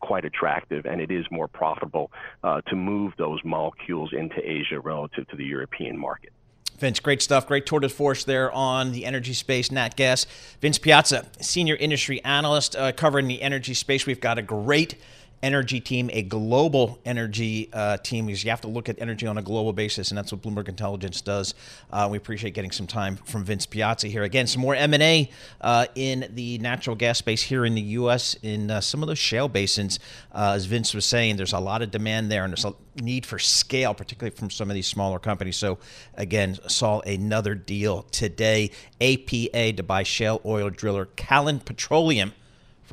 quite 0.00 0.24
attractive, 0.24 0.86
and 0.86 1.00
it 1.00 1.08
is 1.08 1.24
more 1.30 1.46
profitable 1.46 2.10
uh, 2.42 2.60
to 2.62 2.74
move 2.74 3.12
those 3.16 3.38
molecules 3.44 4.10
into 4.12 4.38
Asia 4.38 4.80
relative 4.80 5.28
to 5.28 5.36
the 5.36 5.44
European 5.44 5.96
market. 5.96 6.32
Vince, 6.78 7.00
great 7.00 7.22
stuff. 7.22 7.46
Great 7.46 7.66
tour 7.66 7.80
de 7.80 7.88
force 7.88 8.24
there 8.24 8.50
on 8.52 8.92
the 8.92 9.04
energy 9.04 9.32
space, 9.32 9.70
nat 9.70 9.96
gas. 9.96 10.26
Vince 10.60 10.78
Piazza, 10.78 11.26
senior 11.40 11.76
industry 11.76 12.22
analyst 12.24 12.74
uh, 12.74 12.92
covering 12.92 13.28
the 13.28 13.40
energy 13.42 13.74
space. 13.74 14.06
We've 14.06 14.20
got 14.20 14.38
a 14.38 14.42
great 14.42 14.96
energy 15.42 15.80
team, 15.80 16.08
a 16.12 16.22
global 16.22 16.98
energy 17.04 17.68
uh, 17.72 17.96
team, 17.98 18.26
because 18.26 18.44
you 18.44 18.50
have 18.50 18.60
to 18.60 18.68
look 18.68 18.88
at 18.88 19.00
energy 19.00 19.26
on 19.26 19.38
a 19.38 19.42
global 19.42 19.72
basis, 19.72 20.10
and 20.10 20.18
that's 20.18 20.32
what 20.32 20.40
Bloomberg 20.40 20.68
Intelligence 20.68 21.20
does. 21.20 21.54
Uh, 21.90 22.08
we 22.10 22.16
appreciate 22.16 22.54
getting 22.54 22.70
some 22.70 22.86
time 22.86 23.16
from 23.16 23.44
Vince 23.44 23.66
Piazza 23.66 24.06
here. 24.06 24.22
Again, 24.22 24.46
some 24.46 24.62
more 24.62 24.74
M&A 24.74 25.28
uh, 25.60 25.86
in 25.94 26.28
the 26.34 26.58
natural 26.58 26.94
gas 26.94 27.18
space 27.18 27.42
here 27.42 27.64
in 27.64 27.74
the 27.74 27.82
U.S. 27.82 28.34
in 28.42 28.70
uh, 28.70 28.80
some 28.80 29.02
of 29.02 29.08
those 29.08 29.18
shale 29.18 29.48
basins. 29.48 29.98
Uh, 30.32 30.52
as 30.54 30.66
Vince 30.66 30.94
was 30.94 31.04
saying, 31.04 31.36
there's 31.36 31.52
a 31.52 31.58
lot 31.58 31.82
of 31.82 31.90
demand 31.90 32.30
there, 32.30 32.44
and 32.44 32.52
there's 32.52 32.64
a 32.64 32.74
need 33.02 33.26
for 33.26 33.38
scale, 33.38 33.94
particularly 33.94 34.34
from 34.36 34.50
some 34.50 34.70
of 34.70 34.74
these 34.74 34.86
smaller 34.86 35.18
companies. 35.18 35.56
So, 35.56 35.78
again, 36.14 36.58
saw 36.68 37.00
another 37.00 37.54
deal 37.54 38.02
today. 38.10 38.70
APA 39.00 39.72
to 39.72 39.82
buy 39.82 40.04
shale 40.04 40.40
oil 40.44 40.70
driller 40.70 41.06
Callon 41.16 41.58
Petroleum 41.58 42.32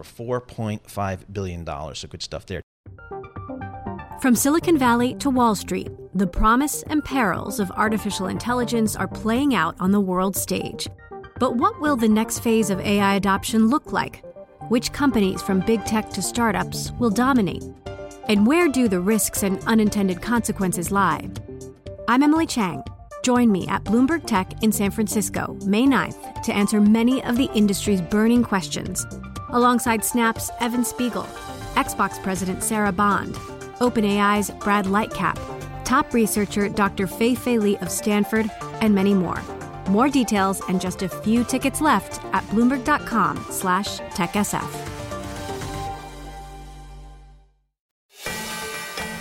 for 0.04 0.42
$4.5 0.42 1.20
billion. 1.32 1.66
So 1.96 2.08
good 2.08 2.24
stuff 2.24 2.46
there. 2.46 2.62
From 4.22 4.36
Silicon 4.36 4.78
Valley 4.78 5.16
to 5.16 5.30
Wall 5.30 5.56
Street, 5.56 5.90
the 6.14 6.28
promise 6.28 6.84
and 6.84 7.04
perils 7.04 7.60
of 7.62 7.72
artificial 7.72 8.28
intelligence 8.28 8.98
are 8.98 9.08
playing 9.08 9.56
out 9.56 9.76
on 9.80 9.92
the 9.92 10.02
world 10.02 10.36
stage. 10.36 10.90
But 11.40 11.56
what 11.56 11.80
will 11.80 11.96
the 11.96 12.10
next 12.10 12.40
phase 12.40 12.70
of 12.70 12.82
AI 12.82 13.16
adoption 13.16 13.70
look 13.70 13.94
like? 13.94 14.26
Which 14.68 14.92
companies, 14.92 15.42
from 15.42 15.62
big 15.62 15.86
tech 15.86 16.10
to 16.10 16.22
startups, 16.22 16.92
will 17.00 17.10
dominate? 17.10 17.64
And 18.28 18.46
where 18.46 18.68
do 18.68 18.90
the 18.90 19.00
risks 19.00 19.44
and 19.44 19.64
unintended 19.64 20.22
consequences 20.22 20.92
lie? 20.92 21.30
I'm 22.10 22.22
Emily 22.22 22.46
Chang. 22.46 22.84
Join 23.24 23.50
me 23.52 23.68
at 23.70 23.86
Bloomberg 23.86 24.26
Tech 24.26 24.64
in 24.64 24.74
San 24.74 24.92
Francisco, 24.92 25.58
May 25.66 25.84
9th, 25.84 26.44
to 26.44 26.54
answer 26.54 26.82
many 26.82 27.24
of 27.24 27.38
the 27.38 27.50
industry's 27.54 28.02
burning 28.02 28.44
questions 28.44 29.06
alongside 29.52 30.04
Snap's 30.04 30.52
Evan 30.60 30.84
Spiegel, 30.84 31.28
Xbox 31.76 32.22
President 32.22 32.64
Sarah 32.64 32.92
Bond, 32.92 33.36
OpenAI's 33.80 34.52
Brad 34.52 34.86
Lightcap, 34.86 35.38
top 35.86 36.14
researcher 36.14 36.70
Dr. 36.70 37.08
Fei 37.08 37.36
Fei 37.36 37.58
Li 37.58 37.78
of 37.78 37.90
Stanford, 37.90 38.50
and 38.82 38.94
many 38.94 39.14
more. 39.14 39.42
More 39.90 40.10
details 40.10 40.62
and 40.68 40.80
just 40.80 41.02
a 41.02 41.10
few 41.10 41.44
tickets 41.44 41.82
left 41.82 42.24
at 42.34 42.44
bloomberg.com 42.46 43.46
slash 43.50 44.00
techsf. 44.00 44.86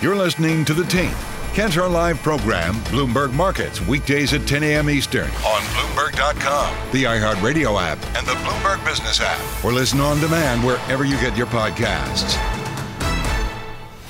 You're 0.01 0.15
listening 0.15 0.63
to 0.65 0.73
The 0.73 0.85
Tape 0.85 1.38
Catch 1.53 1.77
our 1.77 1.89
live 1.89 2.19
program, 2.19 2.75
Bloomberg 2.85 3.33
Markets, 3.33 3.81
weekdays 3.87 4.33
at 4.33 4.47
10 4.47 4.63
a.m. 4.63 4.89
Eastern 4.89 5.25
on 5.25 5.61
Bloomberg.com, 5.73 6.91
the 6.91 7.03
iHeartRadio 7.05 7.81
app, 7.81 7.97
and 8.15 8.25
the 8.25 8.33
Bloomberg 8.33 8.85
Business 8.85 9.19
app, 9.19 9.65
or 9.65 9.73
listen 9.73 9.99
on 9.99 10.19
demand 10.19 10.63
wherever 10.63 11.05
you 11.05 11.15
get 11.15 11.35
your 11.35 11.47
podcasts. 11.47 12.37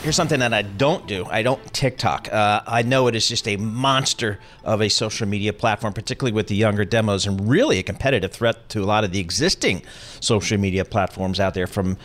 Here's 0.01 0.15
something 0.15 0.39
that 0.39 0.53
I 0.53 0.62
don't 0.62 1.08
do. 1.08 1.25
I 1.25 1.41
don't 1.43 1.62
TikTok. 1.74 2.31
Uh, 2.31 2.62
I 2.65 2.84
know 2.84 3.08
it 3.08 3.15
is 3.15 3.27
just 3.27 3.48
a 3.50 3.58
monster 3.58 4.39
of 4.63 4.81
a 4.81 4.89
social 4.89 5.27
media 5.27 5.51
platform, 5.51 5.91
particularly 5.93 6.34
with 6.34 6.48
the 6.48 6.55
younger 6.55 6.86
demos, 6.86 7.25
and 7.25 7.50
really 7.50 7.79
a 7.79 7.84
competitive 7.84 8.31
threat 8.31 8.69
to 8.69 8.81
a 8.81 8.86
lot 8.86 9.03
of 9.03 9.12
the 9.12 9.19
existing 9.19 9.81
social 10.22 10.58
media 10.58 10.86
platforms 10.86 11.38
out 11.39 11.53
there 11.53 11.67
from 11.67 11.98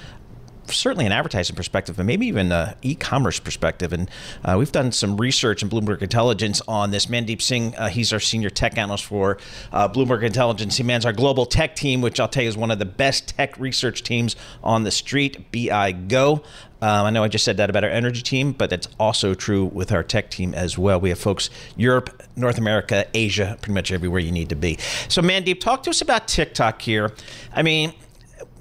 certainly 0.68 1.06
an 1.06 1.12
advertising 1.12 1.56
perspective, 1.56 1.96
but 1.96 2.06
maybe 2.06 2.26
even 2.26 2.52
an 2.52 2.74
e-commerce 2.82 3.40
perspective. 3.40 3.92
And 3.92 4.10
uh, 4.44 4.56
we've 4.58 4.72
done 4.72 4.92
some 4.92 5.16
research 5.16 5.62
in 5.62 5.68
Bloomberg 5.68 6.02
Intelligence 6.02 6.60
on 6.68 6.90
this. 6.90 7.06
Mandeep 7.06 7.42
Singh, 7.42 7.74
uh, 7.76 7.88
he's 7.88 8.12
our 8.12 8.20
senior 8.20 8.50
tech 8.50 8.78
analyst 8.78 9.04
for 9.04 9.38
uh, 9.72 9.88
Bloomberg 9.88 10.22
Intelligence. 10.22 10.76
He 10.76 10.82
mans 10.82 11.04
our 11.04 11.12
global 11.12 11.46
tech 11.46 11.76
team, 11.76 12.00
which 12.00 12.20
I'll 12.20 12.28
tell 12.28 12.42
you 12.42 12.48
is 12.48 12.56
one 12.56 12.70
of 12.70 12.78
the 12.78 12.84
best 12.84 13.28
tech 13.36 13.58
research 13.58 14.02
teams 14.02 14.36
on 14.62 14.84
the 14.84 14.90
street. 14.90 15.50
BI 15.52 15.92
Go. 15.92 16.42
Um, 16.84 17.06
I 17.06 17.10
know 17.10 17.24
I 17.24 17.28
just 17.28 17.46
said 17.46 17.56
that 17.56 17.70
about 17.70 17.82
our 17.82 17.88
energy 17.88 18.20
team, 18.20 18.52
but 18.52 18.68
that's 18.68 18.88
also 19.00 19.32
true 19.32 19.64
with 19.64 19.90
our 19.90 20.02
tech 20.02 20.30
team 20.30 20.52
as 20.52 20.76
well. 20.76 21.00
We 21.00 21.08
have 21.08 21.18
folks 21.18 21.48
Europe, 21.76 22.22
North 22.36 22.58
America, 22.58 23.06
Asia, 23.14 23.56
pretty 23.62 23.72
much 23.72 23.90
everywhere 23.90 24.20
you 24.20 24.30
need 24.30 24.50
to 24.50 24.54
be. 24.54 24.76
So, 25.08 25.22
Mandeep, 25.22 25.60
talk 25.60 25.82
to 25.84 25.90
us 25.90 26.02
about 26.02 26.28
TikTok 26.28 26.82
here. 26.82 27.12
I 27.54 27.62
mean, 27.62 27.94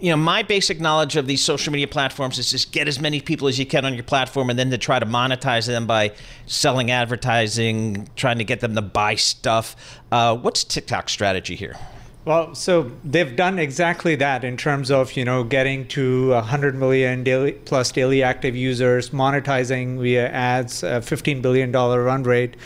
you 0.03 0.09
know, 0.09 0.17
my 0.17 0.43
basic 0.43 0.81
knowledge 0.81 1.15
of 1.15 1.27
these 1.27 1.41
social 1.41 1.71
media 1.71 1.87
platforms 1.87 2.37
is 2.37 2.51
just 2.51 2.73
get 2.73 2.89
as 2.89 2.99
many 2.99 3.21
people 3.21 3.47
as 3.47 3.57
you 3.57 3.65
can 3.65 3.85
on 3.85 3.93
your 3.93 4.03
platform 4.03 4.49
and 4.49 4.59
then 4.59 4.69
to 4.69 4.77
try 4.77 4.99
to 4.99 5.05
monetize 5.05 5.65
them 5.65 5.87
by 5.87 6.11
selling 6.45 6.91
advertising, 6.91 8.09
trying 8.17 8.37
to 8.37 8.43
get 8.43 8.59
them 8.59 8.75
to 8.75 8.81
buy 8.81 9.15
stuff. 9.15 9.77
Uh, 10.11 10.35
what's 10.35 10.65
TikTok's 10.65 11.13
strategy 11.13 11.55
here? 11.55 11.77
Well, 12.25 12.53
so 12.53 12.91
they've 13.05 13.33
done 13.33 13.57
exactly 13.57 14.15
that 14.15 14.43
in 14.43 14.57
terms 14.57 14.91
of 14.91 15.13
you 15.13 15.23
know 15.23 15.45
getting 15.45 15.87
to 15.89 16.31
100 16.31 16.75
million 16.75 17.23
daily, 17.23 17.53
plus 17.53 17.89
daily 17.93 18.21
active 18.21 18.57
users, 18.57 19.11
monetizing 19.11 20.01
via 20.01 20.27
ads, 20.27 20.83
a 20.83 21.01
15 21.01 21.41
billion 21.41 21.71
dollar 21.71 22.03
run 22.03 22.23
rate, 22.23 22.57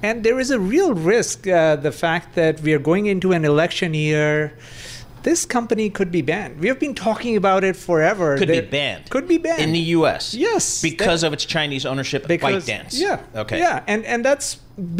and 0.00 0.22
there 0.22 0.38
is 0.38 0.52
a 0.52 0.60
real 0.60 0.94
risk. 0.94 1.48
Uh, 1.48 1.74
the 1.74 1.92
fact 1.92 2.36
that 2.36 2.60
we 2.60 2.72
are 2.72 2.78
going 2.78 3.06
into 3.06 3.32
an 3.32 3.44
election 3.44 3.94
year. 3.94 4.56
This 5.24 5.44
company 5.46 5.88
could 5.90 6.10
be 6.12 6.20
banned. 6.22 6.60
We 6.60 6.68
have 6.68 6.78
been 6.78 6.94
talking 6.94 7.34
about 7.36 7.64
it 7.64 7.76
forever. 7.76 8.36
Could 8.38 8.48
They're- 8.50 8.62
be 8.62 8.68
banned. 8.68 9.08
Could 9.10 9.26
be 9.26 9.38
banned 9.38 9.62
in 9.62 9.72
the 9.72 9.86
U.S. 9.98 10.34
Yes, 10.34 10.82
because 10.82 11.22
that- 11.22 11.28
of 11.28 11.32
its 11.32 11.44
Chinese 11.46 11.84
ownership 11.86 12.22
of 12.22 12.28
because 12.28 12.66
ByteDance. 12.66 12.92
yeah 13.06 13.20
Okay. 13.42 13.58
yeah 13.58 13.82
and 13.92 14.04
and 14.04 14.22
that's 14.24 14.48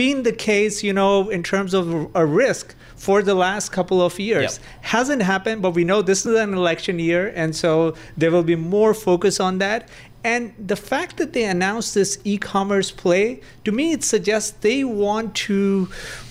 been 0.02 0.22
the 0.22 0.32
case 0.32 0.82
you 0.82 0.92
know 0.92 1.28
in 1.36 1.42
terms 1.42 1.74
of 1.74 1.84
a 2.14 2.24
risk 2.24 2.74
for 2.96 3.22
the 3.22 3.34
last 3.34 3.66
couple 3.72 4.00
of 4.00 4.18
years 4.18 4.52
Yep. 4.58 4.66
hasn't 4.94 5.22
happened 5.22 5.60
but 5.62 5.72
we 5.78 5.84
know 5.84 6.00
this 6.00 6.24
is 6.24 6.34
an 6.46 6.54
election 6.54 6.98
year 6.98 7.32
and 7.40 7.54
so 7.62 7.94
there 8.16 8.30
will 8.30 8.44
be 8.54 8.56
more 8.56 8.94
focus 8.94 9.40
on 9.40 9.58
that 9.58 9.88
and 10.32 10.54
the 10.72 10.76
fact 10.76 11.16
that 11.18 11.32
they 11.34 11.44
announced 11.44 11.90
this 12.00 12.12
e-commerce 12.24 12.90
play 13.04 13.40
to 13.66 13.70
me 13.72 13.84
it 13.92 14.02
suggests 14.04 14.52
they 14.68 14.84
want 14.84 15.34
to 15.48 15.88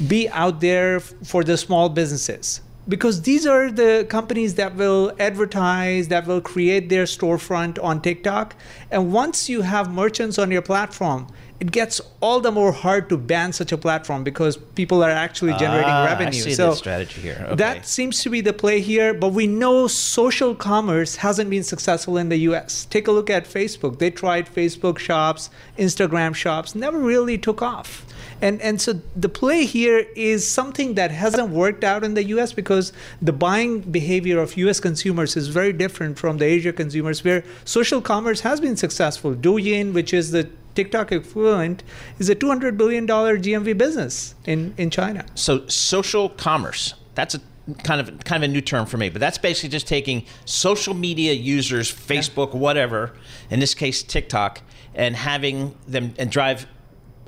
be 0.07 0.21
out 0.29 0.62
there 0.62 1.00
for 1.31 1.43
the 1.43 1.57
small 1.57 1.89
businesses 1.89 2.62
because 2.88 3.22
these 3.22 3.46
are 3.46 3.72
the 3.72 4.06
companies 4.10 4.56
that 4.56 4.75
will 4.75 5.13
advertise, 5.20 6.10
that 6.10 6.28
will 6.28 6.42
create 6.42 6.90
their 6.90 7.06
storefront 7.06 7.82
on 7.84 8.02
TikTok. 8.02 8.56
And 8.92 9.13
once 9.13 9.48
you 9.50 9.62
have 9.62 9.92
merchants 9.94 10.38
on 10.38 10.52
your 10.52 10.62
platform, 10.62 11.28
it 11.60 11.72
gets 11.72 12.02
all 12.20 12.42
the 12.42 12.52
more 12.52 12.74
hard 12.74 13.08
to 13.08 13.18
ban 13.18 13.54
such 13.54 13.72
a 13.72 13.78
platform 13.78 14.22
because 14.25 14.58
people 14.58 15.02
are 15.02 15.10
actually 15.12 15.54
generating 15.54 15.90
Ah, 15.90 16.04
I 16.04 16.08
revenue. 16.08 16.34
see 16.42 16.54
so 16.54 16.72
the 16.72 16.75
strategy 16.75 17.22
here. 17.22 17.42
Okay. 17.46 17.56
that 17.56 17.88
seems 17.88 18.22
to 18.24 18.30
be 18.30 18.42
the 18.42 18.52
play 18.52 18.82
here, 18.82 19.13
but 19.13 19.30
we 19.30 19.48
know 19.48 19.88
social 19.88 20.56
commerce 20.56 21.16
hasn't 21.18 21.50
been 21.50 21.63
successful 21.63 22.18
in 22.18 22.28
the 22.28 22.38
US. 22.50 22.86
Take 22.90 23.08
a 23.08 23.12
look 23.13 23.30
at 23.30 23.46
Facebook. 23.46 24.00
They 24.00 24.12
tried 24.12 24.54
Facebook 24.54 24.98
shops, 25.00 25.50
Instagram 25.78 26.36
shops, 26.36 26.75
never 26.75 26.98
really 27.00 27.38
took 27.38 27.62
off. 27.62 28.06
And, 28.42 28.62
and 28.62 28.82
so 28.82 29.02
the 29.16 29.30
play 29.30 29.66
here 29.66 30.06
is 30.16 30.50
something 30.50 30.96
that 30.96 31.12
hasn't 31.12 31.50
worked 31.50 31.84
out 31.84 32.04
in 32.04 32.13
the 32.13 32.24
US 32.36 32.54
because 32.54 32.94
the 33.22 33.34
buying 33.34 33.82
behavior 33.82 34.40
of 34.40 34.58
US 34.58 34.80
consumers 34.80 35.36
is 35.36 35.48
very 35.48 35.74
different 35.74 36.18
from 36.20 36.38
the 36.38 36.46
Asia 36.46 36.74
consumers, 36.74 37.24
where 37.24 37.44
social 37.66 38.02
commerce 38.02 38.42
has 38.42 38.60
been 38.60 38.78
successful. 38.78 39.34
Douyin, 39.34 39.94
which 39.94 40.13
is 40.13 40.32
the 40.32 40.50
TikTok 40.75 41.12
equivalent, 41.12 41.84
is 42.20 42.30
a 42.30 42.36
$200 42.36 42.78
billion 42.78 43.08
GMV 43.08 43.78
business 43.78 44.36
in, 44.46 44.74
in 44.78 44.90
China. 44.90 45.25
so 45.36 45.66
social 45.68 46.30
commerce. 46.30 46.96
That's 47.16 47.36
a 47.36 47.42
kind 47.84 48.02
of 48.02 48.24
kind 48.24 48.44
of 48.44 48.50
a 48.50 48.52
new 48.52 48.62
term 48.62 48.86
for 48.86 48.98
me, 48.98 49.10
but 49.10 49.20
that's 49.20 49.38
basically 49.38 49.70
just 49.70 49.88
taking 49.88 50.25
social 50.46 50.94
media 50.94 51.34
users, 51.34 51.92
Facebook, 51.92 52.54
whatever, 52.54 53.13
in 53.50 53.60
this 53.60 53.74
case 53.74 54.04
TikTok, 54.04 54.62
and 54.96 55.16
having 55.16 55.75
them 55.88 56.13
and 56.18 56.30
drive, 56.30 56.68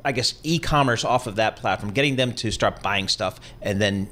I 0.05 0.11
guess, 0.11 0.35
e-commerce 0.43 1.03
off 1.03 1.25
of 1.25 1.35
that 1.37 1.55
platform, 1.55 1.91
getting 1.91 2.15
them 2.15 2.31
to 2.35 2.51
start 2.51 2.81
buying 2.83 3.07
stuff, 3.07 3.39
and 3.61 3.81
then 3.81 4.07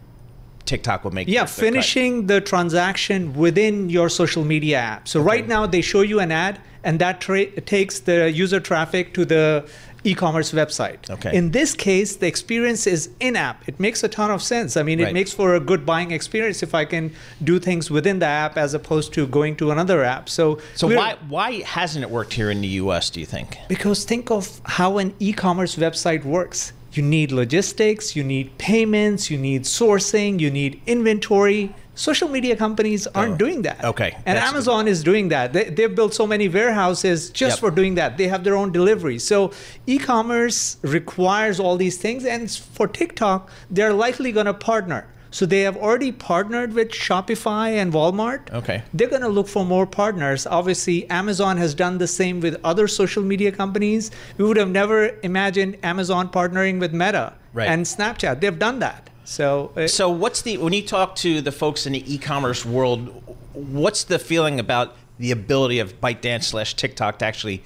TikTok 0.66 1.04
will 1.04 1.12
make 1.12 1.28
Yeah, 1.28 1.44
the- 1.44 1.46
the 1.46 1.56
cut. 1.56 1.66
finishing 1.66 2.28
the 2.28 2.42
transaction 2.42 3.34
within 3.34 3.90
your 3.90 4.10
social 4.10 4.44
media 4.44 4.78
app. 4.80 5.08
So 5.08 5.22
right 5.22 5.48
now 5.48 5.68
they 5.68 5.82
show 5.82 6.02
you 6.02 6.20
an 6.20 6.32
ad, 6.32 6.60
and 6.84 6.98
that 7.00 7.22
tra- 7.22 7.46
takes 7.62 8.00
the 8.00 8.32
user 8.32 8.60
traffic 8.60 9.14
to 9.14 9.24
the 9.24 9.66
e-commerce 10.04 10.52
website. 10.52 11.10
Okay. 11.10 11.36
In 11.36 11.52
this 11.52 11.74
case, 11.74 12.16
the 12.18 12.28
experience 12.28 12.86
is 12.88 13.10
in-app. 13.20 13.68
It 13.68 13.80
makes 13.80 14.04
a 14.04 14.08
ton 14.08 14.32
of 14.32 14.42
sense. 14.42 14.76
I 14.78 14.84
mean, 14.84 15.00
Right. 15.00 15.10
it 15.10 15.14
makes 15.14 15.32
for 15.32 15.56
a 15.56 15.60
good 15.60 15.86
buying 15.86 16.12
experience 16.12 16.62
if 16.64 16.74
I 16.76 16.86
can 16.86 17.12
do 17.44 17.60
things 17.60 17.90
within 17.90 18.20
the 18.20 18.26
app 18.26 18.58
as 18.58 18.74
opposed 18.74 19.14
to 19.14 19.26
going 19.28 19.56
to 19.58 19.72
another 19.72 20.04
app. 20.04 20.30
So 20.30 20.60
So 20.76 20.88
why 20.88 21.16
why 21.30 21.62
hasn't 21.62 22.04
it 22.04 22.12
worked 22.12 22.34
here 22.34 22.50
in 22.52 22.62
the 22.62 22.68
U.S. 22.84 23.10
Do 23.10 23.20
you 23.20 23.26
think? 23.26 23.58
because 23.68 24.04
think 24.06 24.30
of 24.32 24.62
how 24.66 24.98
an 24.98 25.14
e-commerce 25.20 25.76
website 25.76 26.24
works. 26.26 26.74
You 26.94 27.02
need 27.02 27.32
logistics, 27.32 28.16
you 28.16 28.24
need 28.24 28.56
payments, 28.60 29.32
you 29.32 29.38
need 29.38 29.64
sourcing, 29.64 30.40
you 30.40 30.52
need 30.52 30.80
inventory. 30.86 31.74
Social 31.96 32.28
media 32.28 32.56
companies 32.56 33.06
aren't 33.08 33.34
Oh, 33.34 33.38
doing 33.38 33.62
that. 33.64 33.84
okay. 33.86 34.18
And 34.26 34.38
Amazon 34.38 34.88
is 34.88 35.04
doing 35.04 35.30
that. 35.30 35.54
They, 35.54 35.66
they've 35.66 35.94
built 35.94 36.14
so 36.16 36.26
many 36.26 36.48
warehouses 36.50 37.30
just 37.30 37.58
Yep. 37.58 37.60
for 37.60 37.72
doing 37.72 37.96
that. 37.96 38.18
They 38.18 38.28
have 38.28 38.44
their 38.44 38.56
own 38.56 38.72
delivery. 38.72 39.20
So 39.20 39.52
e-commerce 39.86 40.78
requires 40.82 41.60
all 41.60 41.78
these 41.78 41.98
things. 41.98 42.26
And 42.26 42.50
for 42.50 42.88
TikTok, 42.88 43.50
they're 43.70 43.94
likely 43.94 44.32
going 44.32 44.48
to 44.48 44.54
partner. 44.54 45.06
So 45.30 45.46
they 45.48 45.62
have 45.62 45.78
already 45.78 46.12
partnered 46.12 46.74
with 46.74 46.90
Shopify 46.92 47.70
and 47.82 47.92
Walmart 47.92 48.52
Okay. 48.54 48.84
they're 48.94 49.08
going 49.10 49.24
to 49.24 49.28
look 49.38 49.48
for 49.48 49.66
more 49.66 49.88
partners. 49.88 50.46
Obviously, 50.46 51.10
Amazon 51.10 51.58
has 51.58 51.74
done 51.74 51.98
the 51.98 52.08
same 52.08 52.40
with 52.40 52.56
other 52.64 52.88
social 52.88 53.24
media 53.24 53.52
companies. 53.52 54.12
We 54.38 54.46
would 54.46 54.58
have 54.58 54.70
never 54.70 55.00
imagined 55.24 55.78
Amazon 55.84 56.30
partnering 56.30 56.80
with 56.80 56.94
Meta 56.94 57.34
Right. 57.52 57.68
and 57.68 57.84
Snapchat. 57.86 58.42
They've 58.42 58.60
done 58.60 58.78
that. 58.80 59.10
So, 59.26 59.72
uh, 59.76 59.88
So 59.88 60.10
what's 60.10 60.42
the 60.42 60.58
when 60.58 60.74
you 60.74 60.82
talk 60.82 61.16
to 61.18 61.42
the 61.42 61.52
folks 61.52 61.86
in 61.86 61.94
the 61.94 62.14
e-commerce 62.14 62.66
world, 62.66 63.24
what's 63.54 64.04
the 64.04 64.20
feeling 64.20 64.60
about 64.60 64.96
the 65.20 65.32
ability 65.32 65.80
of 65.80 66.00
ByteDance 66.02 66.44
slash 66.44 66.74
TikTok 66.76 67.20
to 67.20 67.26
actually 67.26 67.64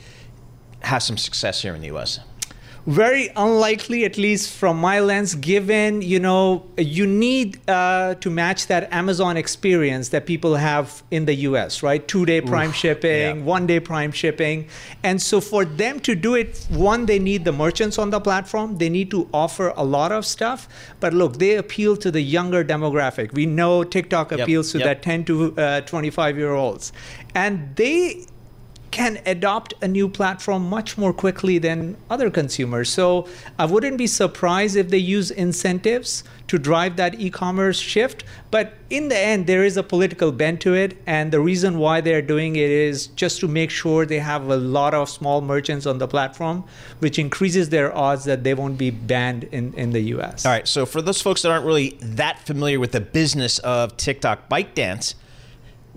have 0.81 1.01
some 1.01 1.17
success 1.17 1.61
here 1.61 1.73
in 1.73 1.81
the 1.81 1.87
U.S.? 1.87 2.19
Very 2.87 3.29
unlikely, 3.35 4.05
at 4.05 4.17
least 4.17 4.53
from 4.53 4.77
my 4.79 5.01
lens, 5.01 5.35
given 5.35 6.01
you 6.01 6.19
know 6.19 6.65
you 6.77 7.05
need 7.05 7.59
uh, 7.69 8.15
to 8.15 8.29
match 8.29 8.67
that 8.67 8.91
Amazon 8.93 9.35
experience 9.35 10.09
that 10.09 10.25
people 10.25 10.55
have 10.55 11.03
in 11.11 11.25
the 11.25 11.35
U.S. 11.49 11.83
Right, 11.83 12.07
two-day 12.07 12.39
Prime 12.41 12.71
shipping, 12.71 13.37
yeah. 13.37 13.43
one-day 13.43 13.81
Prime 13.81 14.13
shipping, 14.13 14.69
and 15.03 15.21
so 15.21 15.41
for 15.41 15.65
them 15.65 15.99
to 15.99 16.15
do 16.15 16.35
it, 16.35 16.65
one 16.69 17.05
they 17.05 17.19
need 17.19 17.43
the 17.43 17.51
merchants 17.51 17.97
on 17.97 18.09
the 18.09 18.21
platform. 18.21 18.77
They 18.77 18.89
need 18.89 19.11
to 19.11 19.27
offer 19.33 19.73
a 19.75 19.83
lot 19.83 20.13
of 20.13 20.25
stuff. 20.25 20.69
But 21.01 21.13
look, 21.13 21.39
they 21.39 21.55
appeal 21.55 21.97
to 21.97 22.09
the 22.09 22.21
younger 22.21 22.63
demographic. 22.63 23.33
We 23.33 23.45
know 23.45 23.83
TikTok 23.83 24.31
Yep, 24.31 24.39
appeals 24.39 24.71
to 24.71 24.79
yep. 24.79 24.85
that 24.85 25.01
10 25.03 25.25
to 25.25 25.57
uh, 25.57 25.81
25 25.81 26.37
year 26.37 26.53
olds, 26.53 26.93
and 27.35 27.75
they 27.75 28.25
can 28.91 29.19
adopt 29.25 29.73
a 29.81 29.87
new 29.87 30.07
platform 30.07 30.69
much 30.69 30.97
more 30.97 31.13
quickly 31.13 31.57
than 31.57 31.97
other 32.09 32.29
consumers. 32.29 32.89
So 32.89 33.27
I 33.59 33.65
wouldn't 33.65 33.97
be 33.97 34.07
surprised 34.07 34.75
if 34.75 34.89
they 34.89 34.97
use 34.97 35.29
incentives 35.31 36.23
to 36.47 36.57
drive 36.57 36.95
that 36.95 37.19
e-commerce 37.19 37.79
shift. 37.79 38.23
But 38.51 38.73
in 38.89 39.09
the 39.09 39.17
end, 39.17 39.47
there 39.47 39.65
is 39.65 39.75
a 39.75 39.83
political 39.83 40.31
bent 40.31 40.61
to 40.61 40.73
it, 40.73 40.97
and 41.05 41.31
the 41.31 41.41
reason 41.41 41.77
why 41.77 41.99
they're 41.99 42.21
doing 42.21 42.55
it 42.55 42.69
is 42.69 43.07
just 43.07 43.41
to 43.41 43.47
make 43.47 43.69
sure 43.69 44.05
they 44.05 44.19
have 44.19 44.49
a 44.49 44.55
lot 44.55 44.93
of 44.93 45.09
small 45.09 45.41
merchants 45.41 45.85
on 45.85 45.97
the 45.97 46.07
platform, 46.07 46.63
which 46.99 47.19
increases 47.19 47.69
their 47.69 47.95
odds 47.95 48.23
that 48.23 48.43
they 48.43 48.53
won't 48.53 48.77
be 48.77 48.89
banned 48.89 49.43
in, 49.45 49.73
in 49.73 49.91
the 49.91 50.01
US. 50.15 50.45
All 50.45 50.51
right. 50.51 50.67
So 50.67 50.85
for 50.85 51.01
those 51.01 51.21
folks 51.21 51.41
that 51.41 51.51
aren't 51.51 51.65
really 51.65 51.97
that 52.01 52.39
familiar 52.39 52.79
with 52.79 52.93
the 52.93 53.01
business 53.01 53.59
of 53.59 53.97
TikTok, 53.97 54.47
ByteDance, 54.49 55.15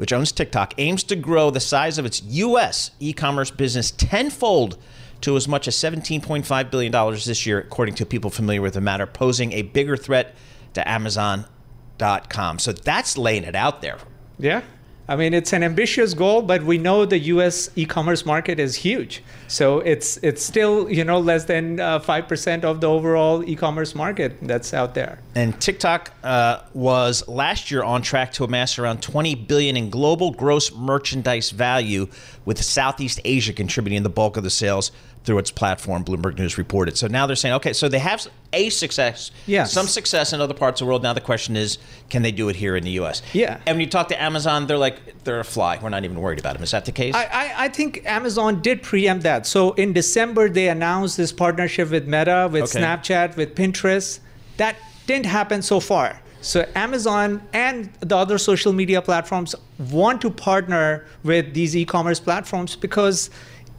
which 0.01 0.15
owns 0.15 0.33
TikTok, 0.33 0.73
aims 0.79 1.05
to 1.05 1.15
grow 1.15 1.51
the 1.51 1.61
size 1.61 1.99
of 1.99 2.07
its 2.07 2.23
U.S. 2.23 2.91
e-commerce 3.01 3.51
business 3.51 3.91
tenfold 3.91 4.79
to 5.21 5.37
as 5.37 5.47
much 5.47 5.69
as 5.69 5.77
$17.5 5.77 6.71
billion 6.71 7.15
this 7.17 7.45
year, 7.45 7.59
according 7.59 7.97
to 7.97 8.07
people 8.07 8.31
familiar 8.31 8.63
with 8.63 8.73
the 8.73 8.81
matter, 8.81 9.05
posing 9.05 9.53
a 9.53 9.61
bigger 9.61 9.99
threat 9.99 10.35
to 10.73 10.89
Amazon.com. 10.89 12.59
So 12.61 12.73
that's 12.73 13.19
laying 13.19 13.45
it 13.45 13.55
out 13.55 13.83
there. 13.83 13.99
Yeah. 14.39 14.63
I 15.11 15.16
mean, 15.16 15.35
it's 15.35 15.53
an 15.53 15.64
ambitious 15.64 16.14
goal, 16.14 16.40
but 16.40 16.62
we 16.62 16.79
know 16.79 17.05
the 17.05 17.18
U.S. 17.35 17.68
e-commerce 17.75 18.25
market 18.25 18.61
is 18.61 18.77
huge. 18.77 19.25
So 19.49 19.81
it's 19.81 20.18
it's 20.18 20.40
still 20.40 20.88
you 20.88 21.03
know 21.03 21.18
less 21.18 21.46
than 21.46 21.81
uh, 21.81 21.99
five 21.99 22.29
percent 22.29 22.64
of 22.64 22.81
the 22.81 22.88
overall 22.88 23.42
e-commerce 23.42 23.96
market 23.96 24.38
that's 24.40 24.73
out 24.73 24.94
there. 24.94 25.18
And 25.35 25.61
TikTok 25.61 26.12
uh, 26.23 26.62
was 26.75 27.27
last 27.27 27.73
year 27.73 27.83
on 27.83 28.03
track 28.03 28.33
to 28.35 28.44
amass 28.44 28.79
around 28.79 29.03
20 29.03 29.35
billion 29.35 29.77
in 29.77 29.90
global 29.90 30.31
gross 30.31 30.73
merchandise 30.73 31.51
value, 31.51 32.07
with 32.44 32.62
Southeast 32.62 33.20
Asia 33.25 33.53
contributing 33.53 34.05
the 34.05 34.11
bulk 34.11 34.37
of 34.37 34.44
the 34.44 34.51
sales 34.51 34.92
through 35.24 35.38
its 35.38 35.50
platform. 35.50 36.04
Bloomberg 36.04 36.38
News 36.38 36.56
reported. 36.56 36.96
So 36.96 37.06
now 37.06 37.26
they're 37.26 37.37
saying, 37.37 37.54
okay, 37.56 37.72
so 37.74 37.88
they 37.88 37.98
have 37.98 38.26
a 38.52 38.70
success, 38.70 39.30
Yes. 39.46 39.70
some 39.72 39.87
success 39.87 40.33
in 40.33 40.40
other 40.40 40.54
parts 40.54 40.80
of 40.80 40.87
the 40.87 40.88
world. 40.88 41.02
Now 41.02 41.12
the 41.12 41.20
question 41.20 41.56
is, 41.56 41.78
can 42.09 42.22
they 42.22 42.33
do 42.33 42.48
it 42.48 42.56
here 42.56 42.74
in 42.74 42.85
the 42.85 42.90
U.S.? 42.92 43.20
Yeah. 43.35 43.59
And 43.66 43.76
when 43.76 43.80
you 43.80 43.87
talk 43.87 44.09
to 44.09 44.20
Amazon, 44.20 44.66
they're 44.66 44.78
like, 44.78 45.22
they're 45.24 45.40
a 45.40 45.44
fly. 45.44 45.78
We're 45.80 45.90
not 45.90 46.04
even 46.04 46.18
worried 46.20 46.38
about 46.38 46.54
them. 46.54 46.62
Is 46.62 46.70
that 46.70 46.87
the 46.87 46.92
case? 46.92 47.14
I, 47.14 47.24
I, 47.26 47.64
I 47.64 47.68
think 47.68 48.02
Amazon 48.06 48.62
did 48.62 48.83
preempt 48.83 49.22
that. 49.24 49.46
So 49.46 49.72
in 49.72 49.92
December, 49.92 50.48
they 50.48 50.68
announced 50.68 51.16
this 51.18 51.33
partnership 51.33 51.90
with 51.90 52.06
Meta, 52.09 52.48
with 52.50 52.62
Okay. 52.74 52.80
Snapchat, 52.80 53.37
with 53.37 53.54
Pinterest. 53.54 54.20
That 54.56 54.76
didn't 55.06 55.26
happen 55.26 55.61
so 55.61 55.80
far. 55.80 56.20
So 56.40 56.66
Amazon 56.74 57.42
and 57.52 57.92
the 58.00 58.16
other 58.16 58.38
social 58.38 58.72
media 58.72 59.02
platforms 59.02 59.54
want 59.90 60.22
to 60.22 60.30
partner 60.30 61.04
with 61.24 61.52
these 61.52 61.76
e-commerce 61.76 62.18
platforms 62.18 62.74
because 62.76 63.28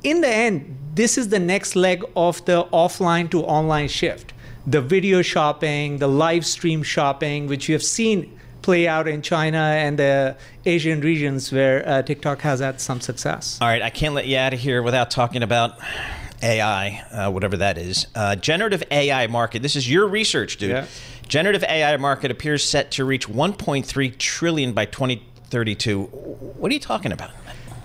in 0.03 0.21
the 0.21 0.27
end, 0.29 0.77
this 0.93 1.17
is 1.17 1.29
the 1.29 1.39
next 1.39 1.75
leg 1.75 2.03
of 2.15 2.43
the 2.45 2.65
offline 2.65 3.29
to 3.31 3.43
online 3.43 3.87
shift. 3.87 4.33
The 4.67 4.81
video 4.81 5.21
shopping, 5.21 5.97
the 5.97 6.07
live 6.07 6.45
stream 6.45 6.83
shopping, 6.83 7.47
which 7.47 7.67
you 7.69 7.73
have 7.73 7.83
seen 7.83 8.37
play 8.61 8.87
out 8.87 9.07
in 9.07 9.21
China 9.21 9.57
and 9.57 9.97
the 9.97 10.35
Asian 10.65 11.01
regions 11.01 11.51
where 11.51 11.87
uh, 11.87 12.01
TikTok 12.03 12.41
has 12.41 12.59
had 12.59 12.79
some 12.79 13.01
success. 13.01 13.57
All 13.59 13.67
right, 13.67 13.81
I 13.81 13.89
can't 13.89 14.13
let 14.13 14.27
you 14.27 14.37
out 14.37 14.53
of 14.53 14.59
here 14.59 14.83
without 14.83 15.09
talking 15.09 15.41
about 15.41 15.79
AI, 16.43 17.03
uh, 17.11 17.31
whatever 17.31 17.57
that 17.57 17.77
is. 17.77 18.05
Uh, 18.13 18.35
generative 18.35 18.83
AI 18.91 19.27
market. 19.27 19.61
This 19.61 19.75
is 19.75 19.89
your 19.89 20.07
research, 20.07 20.57
dude. 20.57 20.71
Yeah. 20.71 20.85
Generative 21.27 21.63
AI 21.63 21.97
market 21.97 22.29
appears 22.29 22.63
set 22.63 22.91
to 22.91 23.05
reach 23.05 23.27
1.3 23.27 24.17
trillion 24.17 24.73
by 24.73 24.85
2032. 24.85 26.03
What 26.03 26.69
are 26.69 26.73
you 26.73 26.79
talking 26.79 27.11
about? 27.11 27.31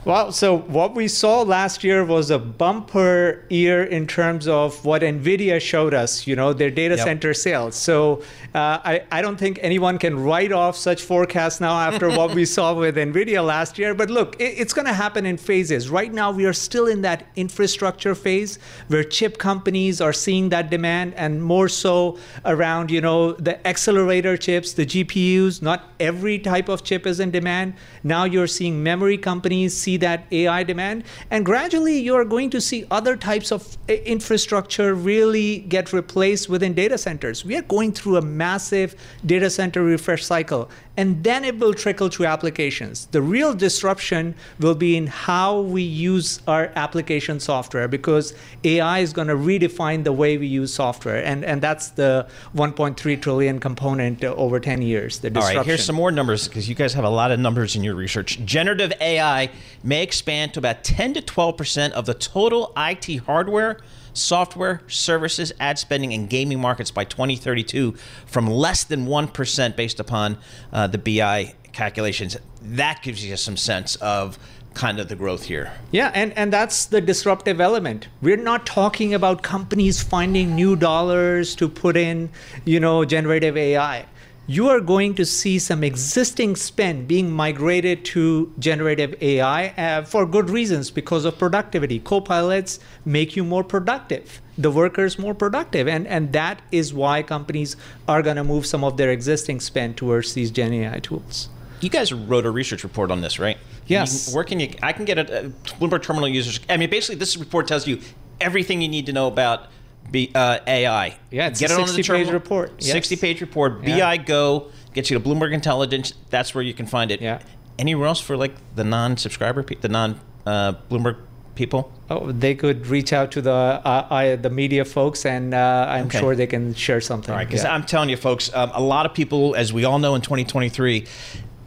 Well, 0.07 0.31
so 0.31 0.57
what 0.57 0.95
we 0.95 1.09
saw 1.09 1.43
last 1.43 1.83
year 1.83 2.05
was 2.05 2.31
a 2.31 2.39
bumper 2.39 3.45
year 3.51 3.83
in 3.83 4.07
terms 4.07 4.47
of 4.47 4.85
what 4.85 5.03
NVIDIA 5.03 5.61
showed 5.61 5.95
us, 5.95 6.29
you 6.29 6.37
know, 6.37 6.53
their 6.53 6.71
data 6.71 6.95
Yep. 6.95 7.05
center 7.05 7.35
sales. 7.35 7.75
So 7.75 8.23
uh, 8.55 8.79
I, 8.85 9.03
I 9.11 9.21
don't 9.21 9.37
think 9.37 9.59
anyone 9.63 9.99
can 9.99 10.17
write 10.17 10.53
off 10.53 10.77
such 10.77 11.03
forecasts 11.03 11.61
now 11.61 11.77
after 11.81 12.09
what 12.09 12.37
we 12.37 12.45
saw 12.57 12.73
with 12.73 12.95
NVIDIA 12.95 13.45
last 13.45 13.81
year. 13.81 13.95
But 13.95 14.09
look, 14.09 14.41
it, 14.41 14.55
it's 14.61 14.73
going 14.73 14.87
to 14.87 14.93
happen 14.93 15.27
in 15.27 15.37
phases. 15.37 15.91
Right 15.91 16.13
now, 16.13 16.31
we 16.31 16.45
are 16.45 16.53
still 16.53 16.87
in 16.87 17.03
that 17.03 17.27
infrastructure 17.35 18.15
phase 18.15 18.61
where 18.87 19.03
chip 19.03 19.39
companies 19.39 20.01
are 20.01 20.13
seeing 20.13 20.51
that 20.51 20.71
demand 20.71 21.15
and 21.15 21.43
more 21.43 21.69
so 21.69 22.17
around, 22.45 22.93
you 22.93 23.01
know, 23.01 23.33
the 23.33 23.67
accelerator 23.67 24.37
chips, 24.37 24.73
the 24.73 24.87
GPUs. 24.87 25.63
Not 25.63 25.91
every 25.99 26.39
type 26.39 26.69
of 26.69 26.85
chip 26.85 27.09
is 27.09 27.19
in 27.19 27.33
demand. 27.33 27.75
Now 28.05 28.23
you're 28.23 28.47
seeing 28.47 28.85
memory 28.85 29.19
companies 29.19 29.77
see 29.77 29.96
that 29.99 30.27
AI 30.31 30.63
demand. 30.63 31.05
And 31.31 31.45
gradually, 31.45 31.99
you're 31.99 32.25
going 32.25 32.51
to 32.51 32.61
see 32.61 32.85
other 32.91 33.17
types 33.17 33.53
of 33.53 33.77
eh, 33.89 33.97
infrastructure 34.05 34.95
really 34.95 35.59
get 35.61 35.93
replaced 35.93 36.49
within 36.49 36.75
data 36.75 36.99
centers. 36.99 37.45
We 37.45 37.57
are 37.57 37.63
going 37.63 37.93
through 37.93 38.17
a 38.17 38.23
massive 38.23 38.95
data 39.25 39.51
center 39.51 39.83
refresh 39.83 40.25
cycle, 40.25 40.71
and 40.97 41.23
then 41.23 41.45
it 41.45 41.59
will 41.59 41.75
trickle 41.75 42.09
to 42.11 42.25
applications. 42.25 43.07
The 43.07 43.23
real 43.23 43.55
disruption 43.55 44.35
will 44.59 44.75
be 44.75 44.97
in 44.97 45.07
how 45.07 45.61
we 45.61 45.83
use 45.83 46.41
our 46.47 46.73
application 46.77 47.41
software 47.41 47.89
because 47.89 48.35
AI 48.65 49.01
is 49.01 49.13
going 49.13 49.29
to 49.29 49.35
redefine 49.35 50.05
the 50.05 50.13
way 50.13 50.39
we 50.39 50.47
use 50.47 50.73
software. 50.73 51.25
And, 51.25 51.45
and 51.45 51.61
that's 51.61 51.91
the 51.91 52.27
1.3 52.55 53.21
trillion 53.21 53.59
component 53.61 54.25
over 54.25 54.59
10 54.61 54.83
years, 54.83 55.19
the 55.19 55.31
disruption. 55.31 55.57
right, 55.59 55.67
here's 55.67 55.85
some 55.85 55.97
more 55.97 56.11
numbers 56.11 56.49
because 56.49 56.69
you 56.69 56.75
guys 56.75 56.95
have 56.95 57.05
a 57.05 57.11
lot 57.11 57.31
of 57.31 57.39
numbers 57.39 57.77
in 57.77 57.85
your 57.85 57.95
research. 57.95 58.39
Generative 58.45 58.93
AI 59.01 59.51
may 59.83 60.03
expand 60.03 60.55
to 60.55 60.61
about 60.61 60.85
10 60.85 61.15
to 61.15 61.21
12 61.21 61.57
percent 61.57 61.95
of 61.95 62.07
the 62.07 62.15
total 62.15 62.73
IT 62.77 63.17
hardware, 63.19 63.79
software, 64.17 64.83
services, 64.89 65.53
ad 65.61 65.79
spending, 65.79 66.13
and 66.13 66.29
gaming 66.29 66.61
markets 66.61 66.91
by 66.91 67.05
2032, 67.05 67.93
from 68.27 68.47
less 68.47 68.85
than 68.85 69.07
one 69.07 69.29
percent 69.29 69.77
based 69.77 70.01
upon 70.01 70.39
uh, 70.73 70.87
the 70.87 70.99
BI 70.99 71.55
calculations. 71.73 72.37
That 72.63 73.03
gives 73.03 73.25
you 73.25 73.37
some 73.37 73.57
sense 73.57 73.97
of 73.97 74.39
kind 74.77 75.01
of 75.01 75.09
the 75.09 75.17
growth 75.17 75.45
here. 75.45 75.73
Yeah, 75.91 76.13
and, 76.15 76.37
and 76.37 76.53
that's 76.53 76.87
the 76.87 77.01
disruptive 77.01 77.61
element. 77.61 78.09
We're 78.21 78.37
not 78.37 78.67
talking 78.67 79.15
about 79.15 79.43
companies 79.43 80.03
finding 80.03 80.55
new 80.55 80.77
dollars 80.77 81.57
to 81.57 81.69
put 81.69 81.97
in, 81.97 82.31
you 82.65 82.79
know, 82.79 83.05
generative 83.05 83.57
AI. 83.57 84.07
You 84.49 84.69
are 84.69 84.79
going 84.81 85.17
to 85.17 85.27
see 85.27 85.59
some 85.59 85.83
existing 85.83 86.55
spend 86.55 87.09
being 87.09 87.33
migrated 87.33 88.05
to 88.07 88.53
generative 88.61 89.21
AI 89.21 89.69
uh, 89.71 90.05
for 90.05 90.25
good 90.25 90.51
reasons 90.51 90.89
because 90.93 91.25
of 91.25 91.37
productivity. 91.37 91.99
Copilots 91.99 92.79
make 93.05 93.35
you 93.35 93.43
more 93.43 93.65
productive, 93.65 94.41
the 94.57 94.71
workers 94.71 95.19
more 95.19 95.35
productive. 95.35 95.89
And, 95.89 96.07
and 96.07 96.33
that 96.33 96.63
is 96.71 96.95
why 96.95 97.25
companies 97.25 97.75
are 98.07 98.23
going 98.23 98.37
to 98.37 98.45
move 98.45 98.67
some 98.67 98.85
of 98.85 98.97
their 98.97 99.11
existing 99.11 99.59
spend 99.59 99.97
towards 99.97 100.35
these 100.35 100.53
Gen 100.53 100.73
AI 100.73 101.01
tools. 101.01 101.49
You 101.81 101.91
guys 101.91 102.13
wrote 102.13 102.47
a 102.47 102.51
research 102.51 102.85
report 102.85 103.11
on 103.11 103.23
this, 103.23 103.41
right? 103.41 103.59
Yes. 103.89 104.29
You- 104.29 104.37
where 104.37 104.45
can 104.45 104.61
you? 104.61 104.73
I 104.81 104.93
can 104.93 105.05
get 105.05 105.19
a, 105.19 105.47
a 105.47 105.49
Bloomberg 105.81 106.03
Terminal 106.05 106.29
users. 106.29 106.61
I 106.69 106.77
mean, 106.77 106.89
basically, 106.89 107.17
this 107.17 107.37
report 107.37 107.67
tells 107.67 107.89
you 107.89 108.01
everything 108.41 108.81
you 108.81 108.89
need 108.89 109.07
to 109.07 109.13
know 109.13 109.27
about 109.27 109.67
B, 110.11 110.31
uh, 110.35 110.59
AI. 110.67 111.17
Yeah, 111.31 111.49
it's 111.49 111.61
get 111.61 111.71
a 111.71 111.75
it 111.75 111.81
on 111.81 111.87
the 111.87 111.93
60-page 111.93 112.07
terminal. 112.07 112.33
report, 112.33 112.73
yes. 112.79 112.93
Sixty-page 112.93 113.41
report. 113.41 113.83
Yeah. 113.85 113.99
BI 113.99 114.17
Go 114.19 114.71
gets 114.95 115.11
you 115.11 115.19
to 115.19 115.25
Bloomberg 115.29 115.53
Intelligence. 115.53 116.15
That's 116.31 116.55
where 116.55 116.63
you 116.63 116.75
can 116.75 116.87
find 116.87 117.11
it. 117.11 117.21
Yeah. 117.21 117.41
Anywhere 117.79 118.07
else 118.09 118.21
for 118.21 118.37
like 118.37 118.55
the 118.75 118.85
non-subscriber, 118.85 119.63
pe- 119.63 119.75
the 119.77 119.89
non 119.89 120.21
uh, 120.47 120.75
Bloomberg 120.91 121.17
people? 121.55 121.93
Oh, 122.09 122.31
they 122.31 122.55
could 122.55 122.87
reach 122.87 123.13
out 123.13 123.33
to 123.33 123.43
the 123.43 123.51
uh, 123.53 124.07
I, 124.11 124.37
the 124.37 124.51
media 124.51 124.85
folks, 124.85 125.27
and 125.27 125.53
uh, 125.55 125.87
I'm 125.89 126.07
Okay. 126.07 126.21
sure 126.21 126.37
they 126.37 126.47
can 126.47 126.73
share 126.75 127.01
something. 127.01 127.33
All 127.33 127.37
right, 127.39 127.47
because 127.49 127.65
Yeah. 127.65 127.75
I'm 127.75 127.85
telling 127.85 128.09
you, 128.09 128.17
folks, 128.17 128.55
um, 128.55 128.71
a 128.75 128.81
lot 128.81 129.07
of 129.07 129.13
people, 129.15 129.55
as 129.57 129.73
we 129.73 129.85
all 129.85 129.99
know, 129.99 130.15
in 130.15 130.21
2023, 130.23 131.05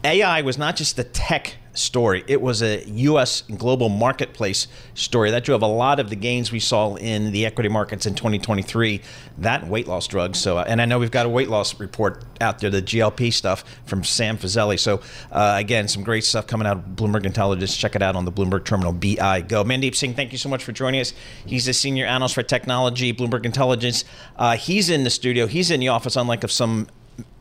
AI 0.04 0.40
was 0.42 0.56
not 0.56 0.76
just 0.76 0.96
the 0.96 1.04
tech 1.04 1.56
story; 1.74 2.24
it 2.26 2.40
was 2.40 2.62
a 2.62 2.84
U.S. 2.86 3.42
global 3.42 3.88
marketplace 3.88 4.66
story 4.94 5.30
that 5.30 5.44
drove 5.44 5.62
a 5.62 5.66
lot 5.66 6.00
of 6.00 6.10
the 6.10 6.16
gains 6.16 6.52
we 6.52 6.60
saw 6.60 6.94
in 6.96 7.32
the 7.32 7.46
equity 7.46 7.68
markets 7.68 8.06
in 8.06 8.14
2023. 8.14 9.00
That 9.38 9.66
weight 9.66 9.88
loss 9.88 10.06
drug. 10.06 10.36
So, 10.36 10.58
uh, 10.58 10.64
and 10.66 10.80
I 10.82 10.84
know 10.84 10.98
we've 10.98 11.10
got 11.10 11.26
a 11.26 11.28
weight 11.28 11.48
loss 11.48 11.78
report 11.80 12.24
out 12.40 12.58
there, 12.58 12.70
the 12.70 12.82
GLP 12.82 13.32
stuff 13.32 13.64
from 13.84 14.04
Sam 14.04 14.38
Fazeli. 14.38 14.78
So, 14.78 15.00
uh, 15.32 15.54
again, 15.58 15.88
some 15.88 16.02
great 16.02 16.24
stuff 16.24 16.46
coming 16.46 16.66
out 16.66 16.78
of 16.78 16.84
Bloomberg 16.96 17.24
Intelligence. 17.24 17.76
Check 17.76 17.94
it 17.94 18.02
out 18.02 18.16
on 18.16 18.24
the 18.24 18.32
Bloomberg 18.32 18.64
Terminal. 18.64 18.92
BI 18.92 19.40
Go. 19.42 19.64
Mandeep 19.64 19.94
Singh, 19.94 20.14
thank 20.14 20.32
you 20.32 20.38
so 20.38 20.48
much 20.48 20.64
for 20.64 20.72
joining 20.72 21.00
us. 21.00 21.12
He's 21.46 21.68
a 21.68 21.72
senior 21.72 22.06
analyst 22.06 22.34
for 22.34 22.42
technology, 22.42 23.12
Bloomberg 23.12 23.44
Intelligence. 23.44 24.04
Uh, 24.36 24.56
he's 24.56 24.90
in 24.90 25.04
the 25.04 25.10
studio. 25.10 25.46
He's 25.46 25.70
in 25.70 25.80
the 25.80 25.88
office, 25.88 26.16
unlike 26.16 26.44
of 26.44 26.52
some 26.52 26.88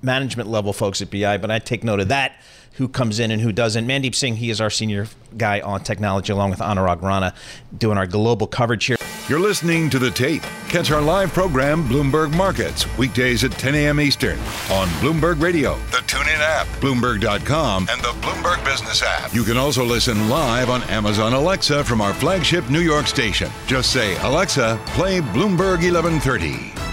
management 0.02 0.50
level 0.50 0.74
folks 0.74 1.02
at 1.02 1.10
BI, 1.10 1.38
but 1.38 1.52
I 1.52 1.60
take 1.60 1.84
note 1.84 2.00
of 2.00 2.08
that. 2.10 2.34
Who 2.74 2.88
comes 2.88 3.20
in 3.20 3.32
and 3.32 3.42
who 3.42 3.52
doesn't? 3.52 3.86
Mandeep 3.86 4.15
Singh, 4.15 4.38
he 4.38 4.50
is 4.50 4.62
our 4.62 4.70
senior 4.70 5.08
guy 5.38 5.60
on 5.60 5.84
technology, 5.84 6.32
along 6.32 6.52
with 6.52 6.60
Anurag 6.60 7.02
Rana, 7.02 7.34
doing 7.78 7.98
our 7.98 8.08
global 8.08 8.48
coverage 8.48 8.86
here. 8.86 8.96
You're 9.28 9.39
listening 9.39 9.89
to 9.92 10.00
The 10.00 10.10
Tape. 10.10 10.42
Catch 10.70 10.89
our 10.89 11.02
live 11.02 11.34
program, 11.34 11.88
Bloomberg 11.88 12.36
Markets, 12.36 12.86
weekdays 12.98 13.44
at 13.44 13.52
10 13.52 13.76
a.m. 13.76 14.00
Eastern 14.00 14.39
on 14.72 14.88
Bloomberg 15.02 15.39
Radio, 15.42 15.76
the 15.92 15.98
TuneIn 15.98 16.39
app, 16.39 16.65
Bloomberg.com, 16.80 17.88
and 17.92 18.02
the 18.02 18.13
Bloomberg 18.22 18.63
Business 18.65 19.04
app. 19.04 19.34
You 19.34 19.44
can 19.44 19.58
also 19.58 19.84
listen 19.84 20.30
live 20.30 20.70
on 20.70 20.82
Amazon 20.84 21.34
Alexa 21.34 21.84
from 21.84 22.02
our 22.02 22.13
flagship 22.13 22.70
New 22.70 22.80
York 22.82 23.08
station. 23.08 23.52
Just 23.68 23.92
say, 23.92 24.15
Alexa, 24.22 24.82
play 24.88 25.20
Bloomberg 25.20 25.84
1130. 25.84 26.88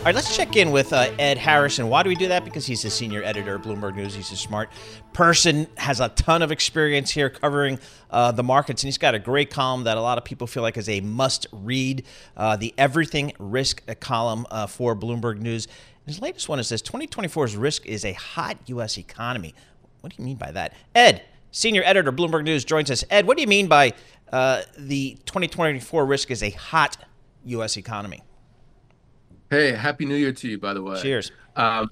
All 0.00 0.06
right, 0.06 0.14
let's 0.14 0.34
check 0.34 0.56
in 0.56 0.70
with 0.70 0.94
uh, 0.94 1.12
Ed 1.18 1.36
Harrison. 1.36 1.90
Why 1.90 2.02
do 2.02 2.08
we 2.08 2.14
do 2.14 2.28
that? 2.28 2.42
Because 2.42 2.64
he's 2.64 2.80
the 2.80 2.88
senior 2.88 3.22
editor 3.22 3.56
of 3.56 3.60
Bloomberg 3.60 3.96
News. 3.96 4.14
He's 4.14 4.32
a 4.32 4.36
smart 4.36 4.70
person, 5.12 5.66
has 5.76 6.00
a 6.00 6.08
ton 6.08 6.40
of 6.40 6.50
experience 6.50 7.10
here 7.10 7.28
covering 7.28 7.78
uh, 8.08 8.32
the 8.32 8.42
markets, 8.42 8.82
and 8.82 8.88
he's 8.88 8.96
got 8.96 9.14
a 9.14 9.18
great 9.18 9.50
column 9.50 9.84
that 9.84 9.98
a 9.98 10.00
lot 10.00 10.16
of 10.16 10.24
people 10.24 10.46
feel 10.46 10.62
like 10.62 10.78
is 10.78 10.88
a 10.88 11.02
must 11.02 11.48
read 11.52 12.06
uh, 12.34 12.56
the 12.56 12.72
Everything 12.78 13.34
Risk 13.38 13.82
column 14.00 14.46
uh, 14.50 14.66
for 14.66 14.96
Bloomberg 14.96 15.38
News. 15.38 15.68
His 16.06 16.18
latest 16.18 16.48
one 16.48 16.58
is 16.58 16.70
this 16.70 16.80
2024's 16.80 17.54
risk 17.54 17.84
is 17.84 18.06
a 18.06 18.14
hot 18.14 18.56
U.S. 18.68 18.96
economy. 18.96 19.54
What 20.00 20.16
do 20.16 20.22
you 20.22 20.24
mean 20.24 20.38
by 20.38 20.50
that? 20.52 20.72
Ed, 20.94 21.24
senior 21.50 21.82
editor, 21.84 22.10
Bloomberg 22.10 22.44
News, 22.44 22.64
joins 22.64 22.90
us. 22.90 23.04
Ed, 23.10 23.26
what 23.26 23.36
do 23.36 23.42
you 23.42 23.48
mean 23.48 23.66
by 23.66 23.92
uh, 24.32 24.62
the 24.78 25.18
2024 25.26 26.06
risk 26.06 26.30
is 26.30 26.42
a 26.42 26.50
hot 26.52 26.96
U.S. 27.44 27.76
economy? 27.76 28.22
Hey, 29.50 29.72
happy 29.72 30.06
New 30.06 30.14
Year 30.14 30.32
to 30.32 30.48
you, 30.48 30.58
by 30.58 30.74
the 30.74 30.82
way. 30.82 31.02
Cheers. 31.02 31.32
Um, 31.56 31.90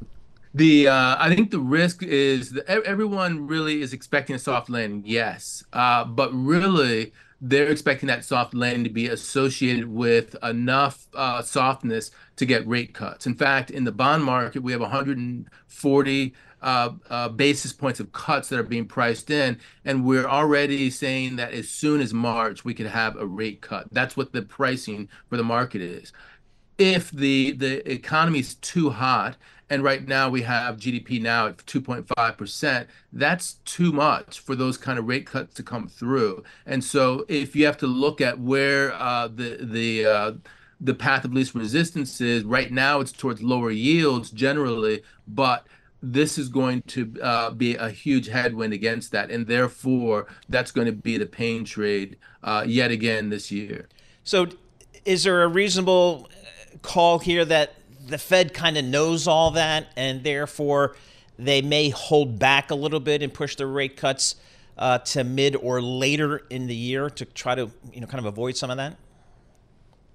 the 0.54 0.86
uh, 0.86 1.16
I 1.18 1.34
think 1.34 1.50
the 1.50 1.58
risk 1.58 2.04
is 2.04 2.52
that 2.52 2.68
everyone 2.68 3.48
really 3.48 3.82
is 3.82 3.92
expecting 3.92 4.36
a 4.36 4.38
soft 4.38 4.70
landing, 4.70 5.02
yes, 5.04 5.64
uh, 5.72 6.04
but 6.04 6.32
really 6.32 7.12
they're 7.40 7.66
expecting 7.66 8.06
that 8.06 8.24
soft 8.24 8.54
landing 8.54 8.84
to 8.84 8.90
be 8.90 9.08
associated 9.08 9.88
with 9.88 10.36
enough 10.44 11.08
uh, 11.14 11.42
softness 11.42 12.12
to 12.36 12.46
get 12.46 12.66
rate 12.66 12.94
cuts. 12.94 13.26
In 13.26 13.34
fact, 13.34 13.72
in 13.72 13.82
the 13.82 13.92
bond 13.92 14.22
market, 14.22 14.62
we 14.62 14.70
have 14.70 14.80
140 14.80 16.34
uh, 16.62 16.90
uh, 17.10 17.28
basis 17.28 17.72
points 17.72 17.98
of 17.98 18.12
cuts 18.12 18.48
that 18.48 18.58
are 18.60 18.64
being 18.64 18.86
priced 18.86 19.30
in, 19.30 19.58
and 19.84 20.04
we're 20.04 20.26
already 20.26 20.90
saying 20.90 21.36
that 21.36 21.52
as 21.52 21.68
soon 21.68 22.00
as 22.00 22.14
March 22.14 22.64
we 22.64 22.72
could 22.72 22.86
have 22.86 23.16
a 23.16 23.26
rate 23.26 23.60
cut. 23.60 23.88
That's 23.90 24.16
what 24.16 24.32
the 24.32 24.42
pricing 24.42 25.08
for 25.28 25.36
the 25.36 25.44
market 25.44 25.82
is 25.82 26.12
if 26.78 27.10
the 27.10 27.52
the 27.52 27.90
economy 27.90 28.38
is 28.38 28.54
too 28.54 28.90
hot 28.90 29.36
and 29.70 29.82
right 29.82 30.06
now 30.06 30.30
we 30.30 30.42
have 30.42 30.76
GDP 30.76 31.20
now 31.20 31.48
at 31.48 31.58
2.5%, 31.58 32.86
that's 33.12 33.54
too 33.64 33.92
much 33.92 34.40
for 34.40 34.54
those 34.54 34.78
kind 34.78 34.98
of 34.98 35.06
rate 35.06 35.26
cuts 35.26 35.54
to 35.54 35.62
come 35.62 35.88
through. 35.88 36.42
And 36.64 36.82
so 36.82 37.26
if 37.28 37.54
you 37.54 37.66
have 37.66 37.76
to 37.78 37.86
look 37.86 38.20
at 38.20 38.38
where 38.38 38.94
uh, 38.94 39.28
the 39.28 39.58
the 39.60 40.06
uh, 40.06 40.32
the 40.80 40.94
path 40.94 41.24
of 41.24 41.34
least 41.34 41.54
resistance 41.54 42.20
is, 42.20 42.44
right 42.44 42.70
now 42.70 43.00
it's 43.00 43.12
towards 43.12 43.42
lower 43.42 43.70
yields 43.70 44.30
generally, 44.30 45.02
but 45.26 45.66
this 46.00 46.38
is 46.38 46.48
going 46.48 46.82
to 46.82 47.12
uh, 47.20 47.50
be 47.50 47.74
a 47.74 47.90
huge 47.90 48.28
headwind 48.28 48.72
against 48.72 49.10
that, 49.12 49.30
and 49.30 49.48
therefore 49.48 50.28
that's 50.48 50.70
going 50.70 50.86
to 50.86 50.92
be 50.92 51.18
the 51.18 51.26
pain 51.26 51.64
trade 51.64 52.16
uh, 52.44 52.64
yet 52.66 52.90
again 52.90 53.30
this 53.30 53.50
year. 53.50 53.88
So, 54.22 54.46
is 55.04 55.24
there 55.24 55.42
a 55.42 55.48
reasonable 55.48 56.28
call 56.82 57.18
here 57.18 57.44
that 57.44 57.74
the 58.06 58.18
Fed 58.18 58.54
kind 58.54 58.76
of 58.76 58.84
knows 58.84 59.26
all 59.26 59.52
that, 59.52 59.88
and 59.96 60.24
therefore 60.24 60.96
they 61.38 61.62
may 61.62 61.90
hold 61.90 62.38
back 62.38 62.70
a 62.70 62.74
little 62.74 63.00
bit 63.00 63.22
and 63.22 63.32
push 63.32 63.56
the 63.56 63.66
rate 63.66 63.96
cuts 63.96 64.36
uh, 64.76 64.98
to 64.98 65.24
mid 65.24 65.56
or 65.56 65.82
later 65.82 66.42
in 66.50 66.66
the 66.66 66.74
year 66.74 67.10
to 67.10 67.24
try 67.24 67.54
to 67.54 67.70
you 67.92 68.00
know 68.00 68.06
kind 68.06 68.18
of 68.18 68.26
avoid 68.26 68.56
some 68.56 68.70
of 68.70 68.76
that? 68.76 68.96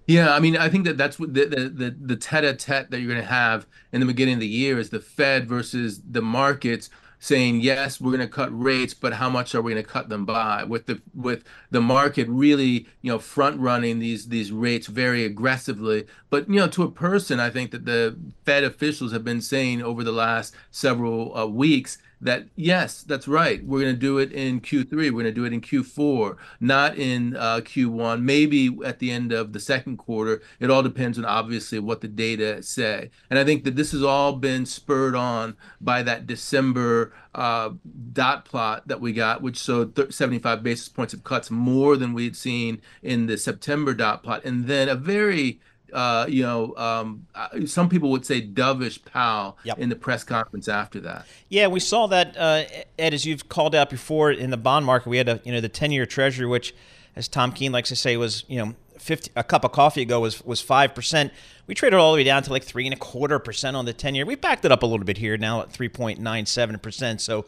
Yeah, 0.05 0.33
I 0.33 0.39
mean, 0.39 0.57
I 0.57 0.67
think 0.67 0.85
that 0.85 0.97
that's 0.97 1.19
what 1.19 1.33
the 1.33 1.45
the 1.45 1.95
the, 1.97 2.15
tete-a-tete 2.15 2.91
that 2.91 2.99
you're 2.99 3.09
going 3.09 3.21
to 3.21 3.27
have 3.27 3.65
in 3.91 4.01
the 4.01 4.05
beginning 4.05 4.35
of 4.35 4.39
the 4.41 4.47
year 4.47 4.77
is 4.77 4.89
the 4.89 4.99
Fed 4.99 5.47
versus 5.47 6.01
the 6.09 6.21
markets 6.21 6.89
saying 7.23 7.61
yes 7.61 8.01
we're 8.01 8.11
going 8.11 8.19
to 8.19 8.27
cut 8.27 8.49
rates 8.51 8.93
but 8.93 9.13
how 9.13 9.29
much 9.29 9.55
are 9.55 9.61
we 9.61 9.71
going 9.71 9.81
to 9.81 9.89
cut 9.89 10.09
them 10.09 10.25
by? 10.25 10.65
With 10.65 10.87
the 10.87 11.01
with 11.15 11.45
the 11.71 11.79
market 11.79 12.27
really 12.27 12.85
you 13.01 13.11
know 13.11 13.17
front 13.17 13.61
running 13.61 13.99
these 13.99 14.27
these 14.27 14.51
rates 14.51 14.87
very 14.87 15.23
aggressively. 15.23 16.05
But 16.29 16.49
you 16.49 16.55
know 16.55 16.67
to 16.67 16.83
a 16.83 16.91
person 16.91 17.39
i 17.39 17.49
think 17.49 17.71
that 17.71 17.85
the 17.85 18.17
fed 18.43 18.65
officials 18.65 19.13
have 19.13 19.23
been 19.23 19.41
saying 19.41 19.81
over 19.81 20.03
the 20.03 20.11
last 20.11 20.53
several 20.69 21.37
uh, 21.37 21.45
weeks 21.45 21.97
that 22.23 22.47
yes, 22.55 23.03
that's 23.03 23.27
right. 23.27 23.63
We're 23.63 23.81
going 23.81 23.95
to 23.95 23.99
do 23.99 24.17
it 24.17 24.31
in 24.31 24.61
Q3. 24.61 24.91
We're 24.91 25.11
going 25.11 25.25
to 25.25 25.31
do 25.31 25.45
it 25.45 25.53
in 25.53 25.61
Q4, 25.61 26.37
not 26.59 26.97
in 26.97 27.35
uh, 27.35 27.61
Q1. 27.63 28.21
Maybe 28.21 28.77
at 28.85 28.99
the 28.99 29.11
end 29.11 29.31
of 29.31 29.53
the 29.53 29.59
second 29.59 29.97
quarter. 29.97 30.41
It 30.59 30.69
all 30.69 30.83
depends 30.83 31.17
on 31.17 31.25
obviously 31.25 31.79
what 31.79 32.01
the 32.01 32.07
data 32.07 32.63
say. 32.63 33.11
And 33.29 33.37
I 33.37 33.43
think 33.43 33.63
that 33.65 33.75
this 33.75 33.91
has 33.91 34.03
all 34.03 34.33
been 34.33 34.65
spurred 34.65 35.15
on 35.15 35.55
by 35.81 36.03
that 36.03 36.25
December 36.25 37.13
uh, 37.35 37.71
dot 38.11 38.45
plot 38.45 38.87
that 38.87 39.01
we 39.01 39.13
got, 39.13 39.41
which 39.41 39.57
showed 39.57 40.13
75 40.13 40.63
basis 40.63 40.89
points 40.89 41.13
of 41.13 41.23
cuts 41.23 41.49
more 41.49 41.97
than 41.97 42.13
we 42.13 42.25
had 42.25 42.35
seen 42.35 42.81
in 43.01 43.25
the 43.25 43.37
September 43.37 43.93
dot 43.93 44.23
plot, 44.23 44.43
and 44.45 44.67
then 44.67 44.87
a 44.87 44.95
very 44.95 45.59
uh, 45.93 46.25
you 46.27 46.43
know, 46.43 46.75
um, 46.75 47.27
uh, 47.35 47.65
some 47.65 47.87
people 47.87 48.09
would 48.11 48.25
say 48.25 48.41
dovish 48.41 49.03
Powell 49.05 49.57
yep. 49.63 49.77
in 49.77 49.89
the 49.89 49.95
press 49.95 50.23
conference 50.23 50.67
after 50.67 50.99
that. 51.01 51.25
Yeah, 51.49 51.67
we 51.67 51.79
saw 51.79 52.07
that, 52.07 52.35
uh, 52.35 52.63
Ed, 52.97 53.13
as 53.13 53.25
you've 53.25 53.47
called 53.47 53.75
out 53.75 53.89
before 53.89 54.31
in 54.31 54.49
the 54.49 54.57
bond 54.57 54.85
market. 54.85 55.09
We 55.09 55.17
had 55.17 55.29
a, 55.29 55.41
you 55.43 55.51
know, 55.51 55.61
the 55.61 55.69
ten-year 55.69 56.05
Treasury, 56.05 56.47
which, 56.47 56.73
as 57.15 57.27
Tom 57.27 57.51
Keene 57.51 57.71
likes 57.71 57.89
to 57.89 57.95
say, 57.95 58.17
was 58.17 58.43
you 58.47 58.57
know, 58.57 58.75
50, 58.97 59.31
a 59.35 59.43
cup 59.43 59.63
of 59.63 59.71
coffee 59.71 60.01
ago 60.01 60.19
was 60.19 60.43
was 60.43 60.61
five 60.61 60.95
percent. 60.95 61.31
We 61.67 61.75
traded 61.75 61.99
all 61.99 62.11
the 62.11 62.17
way 62.17 62.23
down 62.23 62.43
to 62.43 62.51
like 62.51 62.63
three 62.63 62.85
and 62.85 62.93
a 62.93 62.97
quarter 62.97 63.39
percent 63.39 63.77
on 63.77 63.85
the 63.85 63.93
ten-year. 63.93 64.25
We 64.25 64.35
backed 64.35 64.65
it 64.65 64.71
up 64.71 64.83
a 64.83 64.85
little 64.85 65.05
bit 65.05 65.17
here 65.17 65.37
now 65.37 65.61
at 65.61 65.71
three 65.71 65.89
point 65.89 66.19
nine 66.19 66.45
seven 66.45 66.77
percent. 66.79 67.21
So, 67.21 67.45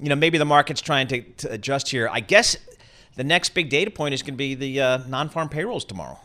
you 0.00 0.08
know, 0.08 0.16
maybe 0.16 0.38
the 0.38 0.44
market's 0.44 0.80
trying 0.80 1.08
to, 1.08 1.20
to 1.20 1.52
adjust 1.52 1.90
here. 1.90 2.08
I 2.10 2.20
guess 2.20 2.56
the 3.16 3.24
next 3.24 3.50
big 3.50 3.68
data 3.68 3.90
point 3.90 4.14
is 4.14 4.22
going 4.22 4.34
to 4.34 4.38
be 4.38 4.54
the 4.54 4.80
uh, 4.80 4.98
non-farm 5.06 5.48
payrolls 5.48 5.84
tomorrow. 5.84 6.18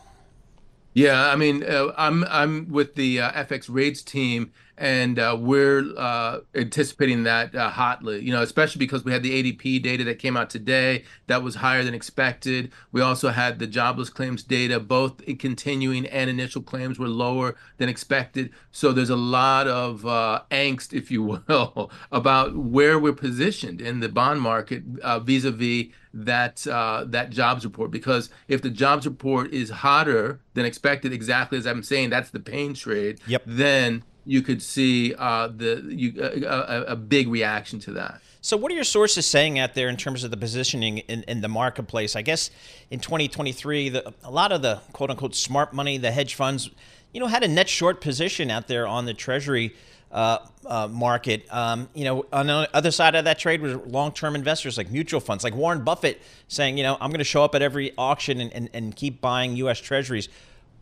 Yeah, 0.94 1.28
I 1.28 1.36
mean, 1.36 1.62
uh, 1.62 1.92
I'm 1.96 2.24
I'm 2.24 2.68
with 2.68 2.94
the 2.94 3.20
uh, 3.20 3.44
FX 3.44 3.66
Rates 3.68 4.02
team, 4.02 4.52
and 4.76 5.18
uh, 5.18 5.36
we're 5.38 5.84
uh, 5.96 6.40
anticipating 6.54 7.24
that 7.24 7.54
uh, 7.54 7.68
hotly. 7.68 8.20
You 8.20 8.32
know, 8.32 8.42
especially 8.42 8.78
because 8.78 9.04
we 9.04 9.12
had 9.12 9.22
the 9.22 9.30
ADP 9.30 9.82
data 9.82 10.02
that 10.04 10.18
came 10.18 10.36
out 10.36 10.50
today 10.50 11.04
that 11.26 11.42
was 11.42 11.56
higher 11.56 11.84
than 11.84 11.94
expected. 11.94 12.72
We 12.90 13.00
also 13.00 13.28
had 13.28 13.58
the 13.58 13.66
jobless 13.66 14.08
claims 14.08 14.42
data, 14.42 14.80
both 14.80 15.22
continuing 15.38 16.06
and 16.06 16.30
initial 16.30 16.62
claims 16.62 16.98
were 16.98 17.08
lower 17.08 17.54
than 17.76 17.88
expected. 17.88 18.50
So 18.72 18.92
there's 18.92 19.10
a 19.10 19.16
lot 19.16 19.68
of 19.68 20.06
uh, 20.06 20.42
angst, 20.50 20.94
if 20.94 21.10
you 21.10 21.22
will, 21.48 21.90
about 22.10 22.56
where 22.56 22.98
we're 22.98 23.12
positioned 23.12 23.80
in 23.80 24.00
the 24.00 24.08
bond 24.08 24.40
market 24.40 24.82
uh, 25.02 25.20
vis-a-vis 25.20 25.88
that 26.24 26.66
uh, 26.66 27.04
that 27.08 27.30
jobs 27.30 27.64
report. 27.64 27.90
Because 27.90 28.30
if 28.48 28.62
the 28.62 28.70
jobs 28.70 29.06
report 29.06 29.52
is 29.52 29.70
hotter 29.70 30.40
than 30.54 30.64
expected, 30.64 31.12
exactly 31.12 31.58
as 31.58 31.66
I'm 31.66 31.82
saying, 31.82 32.10
that's 32.10 32.30
the 32.30 32.40
pain 32.40 32.74
trade. 32.74 33.20
Yep. 33.26 33.42
Then 33.46 34.02
you 34.24 34.42
could 34.42 34.60
see 34.60 35.14
uh, 35.14 35.48
the 35.48 35.82
you, 35.88 36.12
a, 36.22 36.82
a, 36.88 36.96
big 36.96 37.28
reaction 37.28 37.78
to 37.80 37.92
that. 37.92 38.20
So, 38.42 38.56
what 38.56 38.70
are 38.70 38.74
your 38.74 38.84
sources 38.84 39.26
saying 39.26 39.58
out 39.58 39.74
there 39.74 39.88
in 39.88 39.96
terms 39.96 40.22
of 40.22 40.30
the 40.30 40.36
positioning 40.36 40.98
in, 40.98 41.22
in 41.22 41.40
the 41.40 41.48
marketplace? 41.48 42.14
I 42.14 42.22
guess 42.22 42.50
in 42.90 43.00
2023, 43.00 43.88
the, 43.88 44.12
a 44.22 44.30
lot 44.30 44.52
of 44.52 44.62
the 44.62 44.80
quote 44.92 45.10
unquote 45.10 45.34
smart 45.34 45.72
money, 45.72 45.98
the 45.98 46.10
hedge 46.10 46.34
funds, 46.34 46.70
you 47.12 47.20
know, 47.20 47.26
had 47.26 47.42
a 47.42 47.48
net 47.48 47.68
short 47.68 48.00
position 48.00 48.50
out 48.50 48.68
there 48.68 48.86
on 48.86 49.06
the 49.06 49.14
Treasury 49.14 49.74
uh, 50.10 50.38
uh, 50.66 50.88
market. 50.88 51.46
Um, 51.50 51.88
you 51.94 52.04
know, 52.04 52.26
on 52.32 52.46
the 52.46 52.68
other 52.72 52.90
side 52.90 53.14
of 53.14 53.24
that 53.24 53.38
trade 53.38 53.60
was 53.60 53.74
long-term 53.86 54.34
investors 54.34 54.78
like 54.78 54.90
mutual 54.90 55.20
funds, 55.20 55.44
like 55.44 55.54
Warren 55.54 55.84
Buffett 55.84 56.20
saying, 56.48 56.78
you 56.78 56.82
know, 56.82 56.96
I'm 57.00 57.10
going 57.10 57.18
to 57.18 57.24
show 57.24 57.44
up 57.44 57.54
at 57.54 57.62
every 57.62 57.92
auction 57.98 58.40
and, 58.40 58.52
and, 58.52 58.70
and 58.72 58.96
keep 58.96 59.20
buying 59.20 59.56
U.S. 59.56 59.78
Treasuries. 59.78 60.28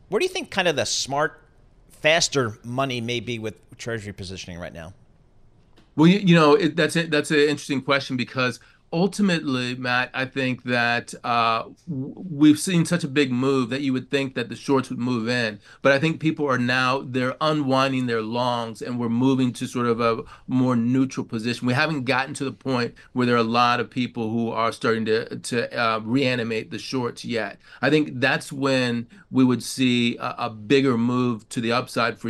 Where 0.08 0.18
do 0.20 0.24
you 0.24 0.30
think 0.30 0.50
kind 0.50 0.68
of 0.68 0.76
the 0.76 0.86
smart 0.86 1.42
faster 1.90 2.58
money 2.64 3.00
may 3.00 3.20
be 3.20 3.38
with 3.38 3.56
Treasury 3.78 4.12
positioning 4.12 4.58
right 4.58 4.72
now? 4.72 4.92
Well, 5.96 6.06
you, 6.06 6.18
you 6.18 6.34
know, 6.34 6.54
it, 6.54 6.76
that's. 6.76 6.94
That's 6.94 7.30
an 7.30 7.38
interesting 7.38 7.80
question 7.80 8.16
because 8.16 8.60
ultimately, 8.92 9.74
Matt, 9.74 10.10
I 10.14 10.24
think 10.24 10.64
that 10.64 11.14
uh, 11.24 11.64
we've 11.86 12.58
seen 12.58 12.84
such 12.84 13.04
a 13.04 13.08
big 13.08 13.30
move 13.32 13.70
that 13.70 13.82
you 13.82 13.92
would 13.92 14.10
think 14.10 14.34
that 14.34 14.48
the 14.48 14.56
shorts 14.56 14.90
would 14.90 14.98
move 14.98 15.28
in, 15.28 15.60
but 15.82 15.92
I 15.92 15.98
think 15.98 16.20
people 16.20 16.46
are 16.46 16.58
now 16.58 17.02
they're 17.04 17.36
unwinding 17.40 18.06
their 18.06 18.22
longs 18.22 18.82
and 18.82 18.98
we're 18.98 19.08
moving 19.08 19.52
to 19.54 19.66
sort 19.66 19.86
of 19.86 20.00
a 20.00 20.22
more 20.46 20.76
neutral 20.76 21.26
position. 21.26 21.66
We 21.66 21.74
haven't 21.74 22.04
gotten 22.04 22.34
to 22.34 22.44
the 22.44 22.52
point 22.52 22.94
where 23.12 23.26
there 23.26 23.36
are 23.36 23.38
a 23.38 23.42
lot 23.42 23.80
of 23.80 23.90
people 23.90 24.30
who 24.30 24.50
are 24.50 24.72
starting 24.72 25.04
to 25.06 25.36
to 25.36 25.78
uh, 25.78 26.00
reanimate 26.00 26.70
the 26.70 26.78
shorts 26.78 27.24
yet. 27.24 27.58
I 27.82 27.90
think 27.90 28.20
that's 28.20 28.52
when 28.52 29.08
we 29.30 29.44
would 29.44 29.62
see 29.62 30.16
a, 30.16 30.34
a 30.38 30.50
bigger 30.50 30.96
move 30.96 31.48
to 31.50 31.60
the 31.60 31.72
upside 31.72 32.18
for 32.18 32.28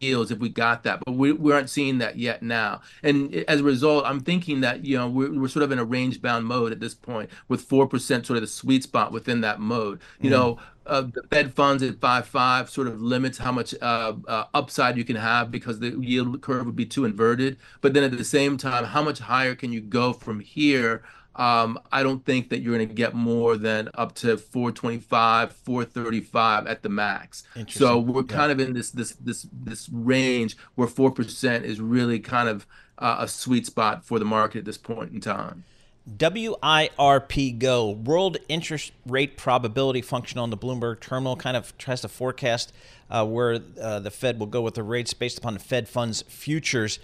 years 0.00 0.30
if 0.30 0.38
we 0.38 0.48
got 0.48 0.82
that, 0.84 1.00
but 1.04 1.12
we, 1.12 1.32
we 1.32 1.52
aren't 1.52 1.70
seeing 1.70 1.98
that 1.98 2.18
yet 2.18 2.42
now. 2.42 2.80
And 3.02 3.34
as 3.48 3.60
a 3.60 3.64
result, 3.64 4.04
I'm 4.06 4.20
thinking 4.20 4.60
that 4.62 4.84
you 4.84 4.96
know 4.96 5.08
we're, 5.08 5.32
we're 5.32 5.48
sort 5.48 5.62
of 5.62 5.72
in 5.72 5.78
a 5.78 5.84
range 5.84 6.20
bound 6.22 6.46
mode 6.46 6.72
at 6.72 6.80
this 6.80 6.94
point, 6.94 7.30
with 7.48 7.62
four 7.62 7.86
percent 7.86 8.26
sort 8.26 8.36
of 8.36 8.42
the 8.42 8.48
sweet 8.48 8.82
spot 8.82 9.12
within 9.12 9.40
that 9.42 9.60
mode. 9.60 10.00
You 10.20 10.28
mm. 10.28 10.32
know, 10.32 10.58
uh, 10.86 11.02
the 11.02 11.22
Fed 11.30 11.54
funds 11.54 11.82
at 11.82 12.00
five 12.00 12.26
five 12.26 12.70
sort 12.70 12.86
of 12.86 13.00
limits 13.00 13.38
how 13.38 13.52
much 13.52 13.74
uh, 13.80 14.14
uh, 14.26 14.44
upside 14.54 14.96
you 14.96 15.04
can 15.04 15.16
have 15.16 15.50
because 15.50 15.78
the 15.78 15.90
yield 16.00 16.40
curve 16.40 16.66
would 16.66 16.76
be 16.76 16.86
too 16.86 17.04
inverted. 17.04 17.58
But 17.80 17.94
then 17.94 18.02
at 18.02 18.16
the 18.16 18.24
same 18.24 18.56
time, 18.56 18.84
how 18.84 19.02
much 19.02 19.18
higher 19.20 19.54
can 19.54 19.72
you 19.72 19.80
go 19.80 20.12
from 20.12 20.40
here? 20.40 21.02
Um, 21.40 21.78
I 21.90 22.02
don't 22.02 22.22
think 22.22 22.50
that 22.50 22.60
you're 22.60 22.76
going 22.76 22.86
to 22.86 22.94
get 22.94 23.14
more 23.14 23.56
than 23.56 23.88
up 23.94 24.14
to 24.16 24.36
425, 24.36 25.52
435 25.52 26.66
at 26.66 26.82
the 26.82 26.90
max. 26.90 27.44
So 27.66 27.98
we're 27.98 28.20
yeah. 28.20 28.26
kind 28.26 28.52
of 28.52 28.60
in 28.60 28.74
this 28.74 28.90
this 28.90 29.12
this 29.12 29.46
this 29.50 29.88
range 29.88 30.58
where 30.74 30.86
four 30.86 31.10
percent 31.10 31.64
is 31.64 31.80
really 31.80 32.20
kind 32.20 32.50
of 32.50 32.66
uh, 32.98 33.16
a 33.20 33.26
sweet 33.28 33.64
spot 33.64 34.04
for 34.04 34.18
the 34.18 34.26
market 34.26 34.58
at 34.58 34.64
this 34.66 34.76
point 34.76 35.12
in 35.12 35.20
time. 35.22 35.64
WIRP 36.06 37.58
Go, 37.58 37.90
World 37.90 38.36
Interest 38.50 38.92
Rate 39.06 39.38
Probability 39.38 40.02
Function 40.02 40.38
on 40.38 40.50
the 40.50 40.58
Bloomberg 40.58 41.00
Terminal, 41.00 41.36
kind 41.36 41.56
of 41.56 41.76
tries 41.78 42.02
to 42.02 42.08
forecast 42.08 42.70
uh, 43.08 43.24
where 43.24 43.60
uh, 43.80 44.00
the 44.00 44.10
Fed 44.10 44.38
will 44.38 44.46
go 44.46 44.60
with 44.60 44.74
the 44.74 44.82
rates 44.82 45.14
based 45.14 45.38
upon 45.38 45.54
the 45.54 45.60
Fed 45.60 45.88
funds 45.88 46.20
futures. 46.22 46.98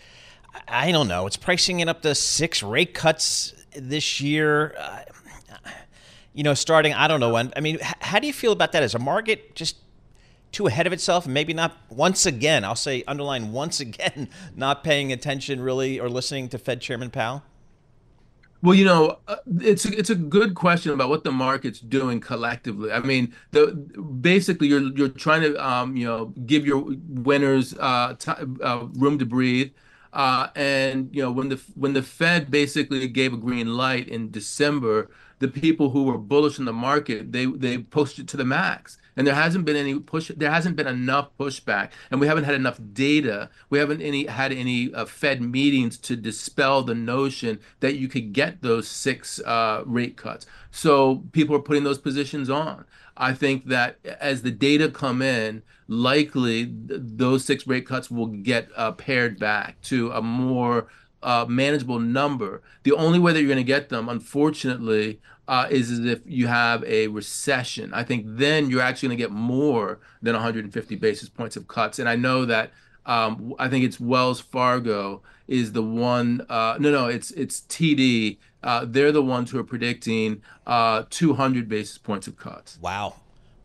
I 0.69 0.93
don't 0.93 1.09
know. 1.09 1.27
It's 1.27 1.37
pricing 1.37 1.81
it 1.81 1.89
up 1.89 2.03
to 2.03 2.15
six 2.15 2.63
rate 2.63 2.95
cuts 2.95 3.55
this 3.75 4.21
year. 4.21 4.75
Uh, 4.79 5.01
you 6.33 6.43
know, 6.43 6.55
starting 6.55 6.93
I 6.93 7.09
don't 7.09 7.21
know 7.21 7.33
when. 7.33 7.53
I 7.57 7.61
mean, 7.61 7.79
how 7.83 8.19
do 8.19 8.27
you 8.27 8.33
feel 8.33 8.53
about 8.53 8.73
that? 8.73 8.83
Is 8.83 8.95
a 8.95 8.99
market 8.99 9.55
just 9.55 9.77
too 10.53 10.67
ahead 10.67 10.87
of 10.87 10.93
itself 10.93 11.25
and 11.25 11.35
maybe 11.35 11.55
not 11.55 11.77
once 11.89 12.27
again? 12.27 12.65
I'll 12.65 12.75
say 12.77 13.03
underline 13.09 13.53
once 13.53 13.81
again, 13.81 14.29
not 14.57 14.85
paying 14.85 15.13
attention 15.13 15.61
really 15.61 15.99
or 15.99 16.09
listening 16.09 16.49
to 16.51 16.59
Fed 16.59 16.81
Chairman 16.81 17.11
Powell. 17.11 17.43
Well, 18.63 18.75
you 18.75 18.85
know, 18.85 19.19
uh, 19.29 19.37
it's 19.61 19.85
a, 19.85 19.97
it's 19.97 20.11
a 20.11 20.15
good 20.15 20.55
question 20.55 20.93
about 20.93 21.09
what 21.09 21.25
the 21.25 21.31
market's 21.31 21.79
doing 21.79 22.21
collectively. 22.21 22.91
I 22.91 23.01
mean, 23.01 23.35
the 23.53 23.69
basically 24.21 24.69
you're 24.69 24.93
you're 24.95 25.09
trying 25.09 25.43
to 25.43 25.57
um, 25.65 25.97
you 25.97 26.07
know 26.07 26.27
give 26.47 26.67
your 26.67 26.85
winners 27.09 27.75
uh, 27.79 28.15
t- 28.19 28.33
uh, 28.63 28.87
room 28.95 29.19
to 29.19 29.27
breathe. 29.27 29.73
Uh, 30.17 30.49
and 30.57 31.15
you 31.15 31.21
know 31.21 31.31
when 31.31 31.51
the 31.51 31.61
when 31.75 31.93
the 31.93 32.03
Fed 32.03 32.51
basically 32.51 33.07
gave 33.07 33.35
a 33.35 33.37
green 33.37 33.75
light 33.75 34.09
in 34.09 34.31
December, 34.31 35.11
the 35.41 35.47
people 35.47 35.91
who 35.91 36.05
were 36.05 36.17
bullish 36.17 36.59
in 36.59 36.65
the 36.65 36.73
market 36.73 37.33
they 37.33 37.45
they 37.45 37.77
pushed 37.77 38.19
it 38.19 38.27
to 38.29 38.39
the 38.39 38.45
max, 38.45 38.97
and 39.15 39.27
there 39.27 39.35
hasn't 39.35 39.67
been 39.67 39.77
any 39.77 39.99
push. 39.99 40.31
There 40.35 40.51
hasn't 40.51 40.75
been 40.75 40.87
enough 40.87 41.29
pushback, 41.39 41.91
and 42.11 42.19
we 42.19 42.29
haven't 42.29 42.45
had 42.45 42.55
enough 42.55 42.81
data. 42.95 43.51
We 43.69 43.79
haven't 43.79 44.01
any 44.01 44.25
had 44.25 44.53
any 44.53 44.91
uh, 44.95 45.05
Fed 45.05 45.43
meetings 45.43 45.99
to 45.99 46.17
dispel 46.17 46.83
the 46.83 46.95
notion 46.95 47.61
that 47.81 47.97
you 47.97 48.09
could 48.09 48.33
get 48.33 48.63
those 48.63 48.89
six 48.89 49.39
uh, 49.41 49.83
rate 49.85 50.17
cuts. 50.17 50.47
So 50.71 51.25
people 51.33 51.55
are 51.55 51.61
putting 51.61 51.85
those 51.85 51.99
positions 51.99 52.49
on. 52.49 52.87
I 53.19 53.35
think 53.35 53.67
that 53.67 53.99
as 54.19 54.41
the 54.41 54.51
data 54.51 54.89
come 54.89 55.21
in, 55.21 55.63
likely 55.89 56.67
th- 56.67 57.01
those 57.03 57.45
six 57.45 57.67
rate 57.67 57.87
cuts 57.87 58.11
will 58.11 58.27
get 58.27 58.69
uh, 58.77 58.93
pared 58.93 59.39
back 59.39 59.81
to 59.83 60.11
a 60.11 60.23
more 60.23 60.87
uh, 61.23 61.45
manageable 61.49 61.99
number. 61.99 62.63
The 62.83 62.93
only 62.93 63.19
way 63.19 63.33
that 63.33 63.41
you're 63.41 63.49
going 63.49 63.57
to 63.57 63.65
get 63.65 63.89
them, 63.89 64.09
unfortunately, 64.09 65.21
uh, 65.49 65.67
is, 65.71 65.99
if 66.05 66.21
you 66.27 66.49
have 66.49 66.83
a 66.85 67.09
recession. 67.09 67.93
I 67.95 68.03
think 68.03 68.25
then 68.27 68.69
you're 68.69 68.83
actually 68.83 69.09
going 69.09 69.19
to 69.19 69.25
get 69.25 69.31
more 69.33 70.01
than 70.21 70.35
150 70.35 70.97
basis 70.97 71.29
points 71.29 71.57
of 71.57 71.69
cuts. 71.69 71.99
And 71.99 72.09
I 72.09 72.17
know 72.17 72.45
that 72.45 72.73
Um, 73.07 73.55
I 73.59 73.69
think 73.69 73.85
it's 73.85 74.01
Wells 74.01 74.41
Fargo 74.41 75.23
is 75.47 75.73
the 75.73 75.83
one. 75.83 76.45
Uh, 76.49 76.77
no, 76.81 76.91
no, 76.91 77.07
it's 77.07 77.31
it's 77.31 77.61
TD. 77.61 78.39
Uh, 78.63 78.85
they're 78.85 79.13
the 79.13 79.23
ones 79.23 79.53
who 79.53 79.59
are 79.61 79.65
predicting 79.65 80.43
uh, 80.67 81.05
200 81.09 81.69
basis 81.69 81.99
points 81.99 82.27
of 82.27 82.37
cuts. 82.37 82.79
Wow, 82.83 83.15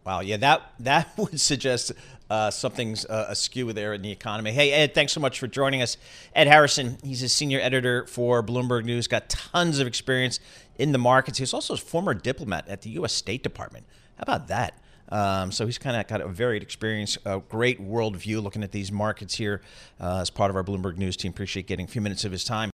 wow, 0.06 0.22
yeah, 0.22 0.38
that 0.38 0.62
that 0.80 1.10
would 1.18 1.40
suggest 1.40 1.92
uh, 2.30 2.50
something's 2.50 3.06
uh, 3.06 3.26
askew 3.30 3.74
there 3.74 3.94
in 3.94 4.02
the 4.02 4.12
economy. 4.12 4.52
Hey, 4.52 4.72
Ed, 4.72 4.94
thanks 4.94 5.12
so 5.12 5.20
much 5.20 5.40
for 5.40 5.48
joining 5.48 5.82
us. 5.82 5.98
Ed 6.34 6.48
Harrison, 6.48 6.98
he's 7.04 7.22
a 7.24 7.30
senior 7.30 7.60
editor 7.60 8.06
for 8.08 8.42
Bloomberg 8.42 8.86
News, 8.86 9.08
got 9.08 9.30
tons 9.30 9.80
of 9.80 9.88
experience 9.88 10.40
in 10.78 10.94
the 10.94 10.98
markets. 10.98 11.40
He's 11.40 11.54
also 11.54 11.74
a 11.74 11.78
former 11.78 12.14
diplomat 12.14 12.68
at 12.70 12.84
the 12.84 12.90
U.S. 12.92 13.12
State 13.14 13.44
Department. 13.44 13.86
How 14.16 14.24
about 14.24 14.48
that? 14.48 14.76
Um, 15.10 15.52
so 15.52 15.66
he's 15.66 15.78
kind 15.78 15.98
of 15.98 16.08
got 16.08 16.22
a 16.22 16.28
varied 16.30 16.64
experience, 16.64 17.18
a 17.26 17.40
great 17.40 17.82
worldview 17.82 18.42
looking 18.42 18.64
at 18.64 18.72
these 18.72 18.92
markets 18.92 19.36
here 19.36 19.62
uh, 20.00 20.20
as 20.22 20.30
part 20.30 20.50
of 20.50 20.56
our 20.56 20.64
Bloomberg 20.64 20.98
News 20.98 21.18
team. 21.18 21.32
Appreciate 21.32 21.68
getting 21.68 21.86
a 21.86 21.90
few 21.90 22.02
minutes 22.02 22.24
of 22.24 22.32
his 22.32 22.46
time. 22.46 22.72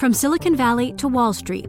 From 0.00 0.12
Silicon 0.12 0.56
Valley 0.56 0.92
to 0.94 1.06
Wall 1.06 1.32
Street, 1.32 1.68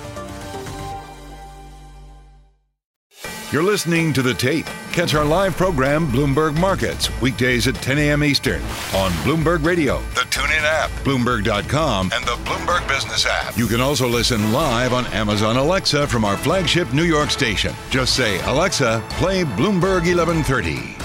You're 3.51 3.63
listening 3.63 4.13
to 4.13 4.21
The 4.21 4.33
Tape. 4.33 4.65
Catch 4.93 5.13
our 5.13 5.25
live 5.25 5.57
program, 5.57 6.07
Bloomberg 6.07 6.57
Markets, 6.57 7.09
weekdays 7.19 7.67
at 7.67 7.75
10 7.75 7.97
a.m. 7.97 8.23
Eastern 8.23 8.61
on 8.95 9.11
Bloomberg 9.25 9.65
Radio, 9.65 9.99
the 10.13 10.21
TuneIn 10.21 10.61
app, 10.61 10.89
Bloomberg.com, 11.03 12.11
and 12.13 12.23
the 12.23 12.37
Bloomberg 12.45 12.87
Business 12.87 13.25
app. 13.25 13.57
You 13.57 13.67
can 13.67 13.81
also 13.81 14.07
listen 14.07 14.53
live 14.53 14.93
on 14.93 15.05
Amazon 15.07 15.57
Alexa 15.57 16.07
from 16.07 16.23
our 16.23 16.37
flagship 16.37 16.93
New 16.93 17.03
York 17.03 17.29
station. 17.29 17.73
Just 17.89 18.15
say, 18.15 18.39
Alexa, 18.45 19.03
play 19.09 19.43
Bloomberg 19.43 20.07
1130. 20.07 20.95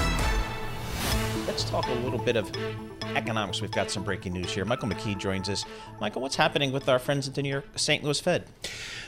Let's 1.48 1.64
talk 1.64 1.88
a 1.88 1.94
little 1.94 2.20
bit 2.20 2.36
of 2.36 2.52
economics. 3.16 3.60
We've 3.60 3.70
got 3.70 3.90
some 3.90 4.04
breaking 4.04 4.34
news 4.34 4.52
here. 4.52 4.64
Michael 4.64 4.88
McKee 4.88 5.18
joins 5.18 5.48
us. 5.48 5.64
Michael, 6.00 6.22
what's 6.22 6.36
happening 6.36 6.70
with 6.70 6.88
our 6.88 6.98
friends 6.98 7.26
at 7.26 7.34
the 7.34 7.42
New 7.42 7.48
York 7.48 7.64
St. 7.74 8.04
Louis 8.04 8.20
Fed? 8.20 8.46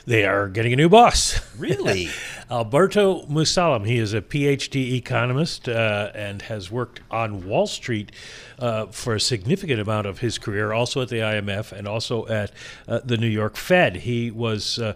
They 0.05 0.25
are 0.25 0.47
getting 0.49 0.73
a 0.73 0.75
new 0.75 0.89
boss. 0.89 1.39
Really? 1.57 2.09
Alberto 2.51 3.23
Musalem. 3.27 3.85
He 3.85 3.99
is 3.99 4.13
a 4.13 4.21
PhD 4.21 4.93
economist 4.93 5.69
uh, 5.69 6.11
and 6.15 6.41
has 6.43 6.71
worked 6.71 7.01
on 7.11 7.47
Wall 7.47 7.67
Street 7.67 8.11
uh, 8.57 8.87
for 8.87 9.13
a 9.13 9.19
significant 9.19 9.79
amount 9.79 10.07
of 10.07 10.19
his 10.19 10.39
career, 10.39 10.73
also 10.73 11.01
at 11.01 11.09
the 11.09 11.17
IMF 11.17 11.71
and 11.71 11.87
also 11.87 12.25
at 12.27 12.51
uh, 12.87 13.01
the 13.03 13.17
New 13.17 13.27
York 13.27 13.55
Fed. 13.55 13.97
He 13.97 14.31
was 14.31 14.79
uh, 14.79 14.93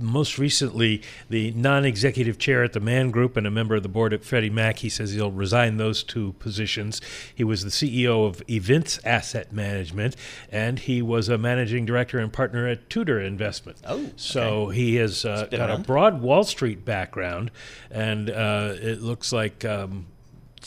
most 0.00 0.38
recently 0.38 1.02
the 1.28 1.50
non-executive 1.52 2.38
chair 2.38 2.62
at 2.62 2.72
the 2.72 2.80
Man 2.80 3.10
Group 3.10 3.36
and 3.36 3.46
a 3.46 3.50
member 3.50 3.74
of 3.74 3.82
the 3.82 3.88
board 3.88 4.12
at 4.12 4.24
Freddie 4.24 4.50
Mac. 4.50 4.78
He 4.78 4.88
says 4.88 5.12
he'll 5.12 5.30
resign 5.30 5.76
those 5.76 6.02
two 6.02 6.34
positions. 6.34 7.00
He 7.34 7.44
was 7.44 7.64
the 7.64 7.70
CEO 7.70 8.26
of 8.26 8.42
Evince 8.48 8.98
Asset 9.04 9.52
Management, 9.52 10.16
and 10.50 10.78
he 10.78 11.02
was 11.02 11.28
a 11.28 11.38
managing 11.38 11.84
director 11.84 12.18
and 12.18 12.32
partner 12.32 12.66
at 12.66 12.88
Tudor 12.90 13.20
Investment. 13.20 13.78
Oh, 13.84 13.94
okay. 13.94 14.12
so 14.16 14.68
he 14.68 14.96
has 14.96 15.24
uh, 15.24 15.46
got 15.50 15.70
a 15.70 15.78
broad 15.78 16.20
Wall 16.20 16.44
Street 16.44 16.84
background, 16.84 17.50
and 17.90 18.30
uh, 18.30 18.74
it 18.74 19.00
looks 19.02 19.32
like. 19.32 19.64
Um, 19.64 20.06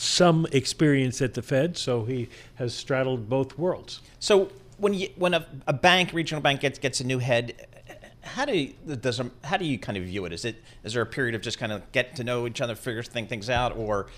some 0.00 0.46
experience 0.52 1.20
at 1.20 1.34
the 1.34 1.42
Fed, 1.42 1.76
so 1.76 2.04
he 2.04 2.28
has 2.54 2.72
straddled 2.72 3.28
both 3.28 3.58
worlds. 3.58 4.00
So 4.20 4.48
when 4.78 4.94
you 4.94 5.08
when 5.16 5.34
a, 5.34 5.46
a 5.66 5.72
bank, 5.72 6.12
regional 6.12 6.40
bank 6.40 6.60
gets 6.60 6.78
gets 6.78 7.00
a 7.00 7.04
new 7.04 7.18
head, 7.18 7.66
how 8.22 8.44
do 8.44 8.56
you, 8.56 8.74
does 8.96 9.20
how 9.44 9.56
do 9.56 9.64
you 9.64 9.78
kind 9.78 9.96
of 9.98 10.04
view 10.04 10.24
it? 10.24 10.32
Is 10.32 10.44
it 10.44 10.62
is 10.84 10.94
there 10.94 11.02
a 11.02 11.06
period 11.06 11.34
of 11.34 11.42
just 11.42 11.58
kind 11.58 11.72
of 11.72 11.90
get 11.92 12.16
to 12.16 12.24
know 12.24 12.46
each 12.46 12.60
other, 12.60 12.74
figure 12.74 13.02
think 13.02 13.28
things 13.28 13.48
out, 13.50 13.76
or 13.76 14.08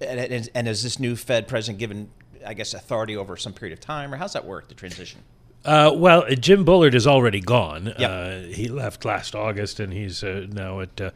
and, 0.00 0.50
and, 0.54 0.68
is 0.68 0.82
this 0.82 0.98
new 0.98 1.14
Fed 1.16 1.46
president 1.46 1.78
given 1.78 2.10
I 2.44 2.54
guess 2.54 2.74
authority 2.74 3.16
over 3.16 3.36
some 3.36 3.52
period 3.52 3.76
of 3.76 3.80
time, 3.80 4.12
or 4.12 4.16
how's 4.16 4.32
that 4.32 4.44
work? 4.44 4.68
The 4.68 4.74
transition. 4.74 5.20
Uh, 5.64 5.92
well, 5.94 6.26
Jim 6.34 6.64
Bullard 6.64 6.94
is 6.94 7.06
already 7.06 7.40
gone. 7.40 7.94
Yep. 7.98 8.10
Uh, 8.10 8.38
he 8.52 8.68
left 8.68 9.04
last 9.04 9.34
August, 9.34 9.80
and 9.80 9.92
he's 9.92 10.22
uh, 10.22 10.46
now 10.50 10.80
at 10.80 11.00
uh, 11.00 11.10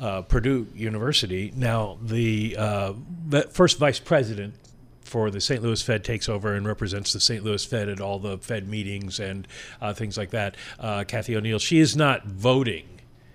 uh, 0.00 0.22
Purdue 0.22 0.66
University. 0.74 1.52
Now, 1.54 1.98
the, 2.02 2.56
uh, 2.58 2.94
the 3.28 3.42
first 3.42 3.78
vice 3.78 3.98
president 3.98 4.54
for 5.06 5.30
the 5.30 5.40
St. 5.40 5.62
Louis 5.62 5.80
Fed 5.80 6.04
takes 6.04 6.28
over 6.28 6.54
and 6.54 6.66
represents 6.66 7.12
the 7.12 7.20
St. 7.20 7.42
Louis 7.44 7.64
Fed 7.64 7.88
at 7.88 8.00
all 8.00 8.18
the 8.18 8.38
Fed 8.38 8.68
meetings 8.68 9.20
and 9.20 9.46
uh, 9.80 9.94
things 9.94 10.18
like 10.18 10.30
that. 10.30 10.56
Uh, 10.78 11.04
Kathy 11.04 11.36
O'Neill. 11.36 11.58
She 11.58 11.78
is 11.78 11.96
not 11.96 12.26
voting 12.26 12.86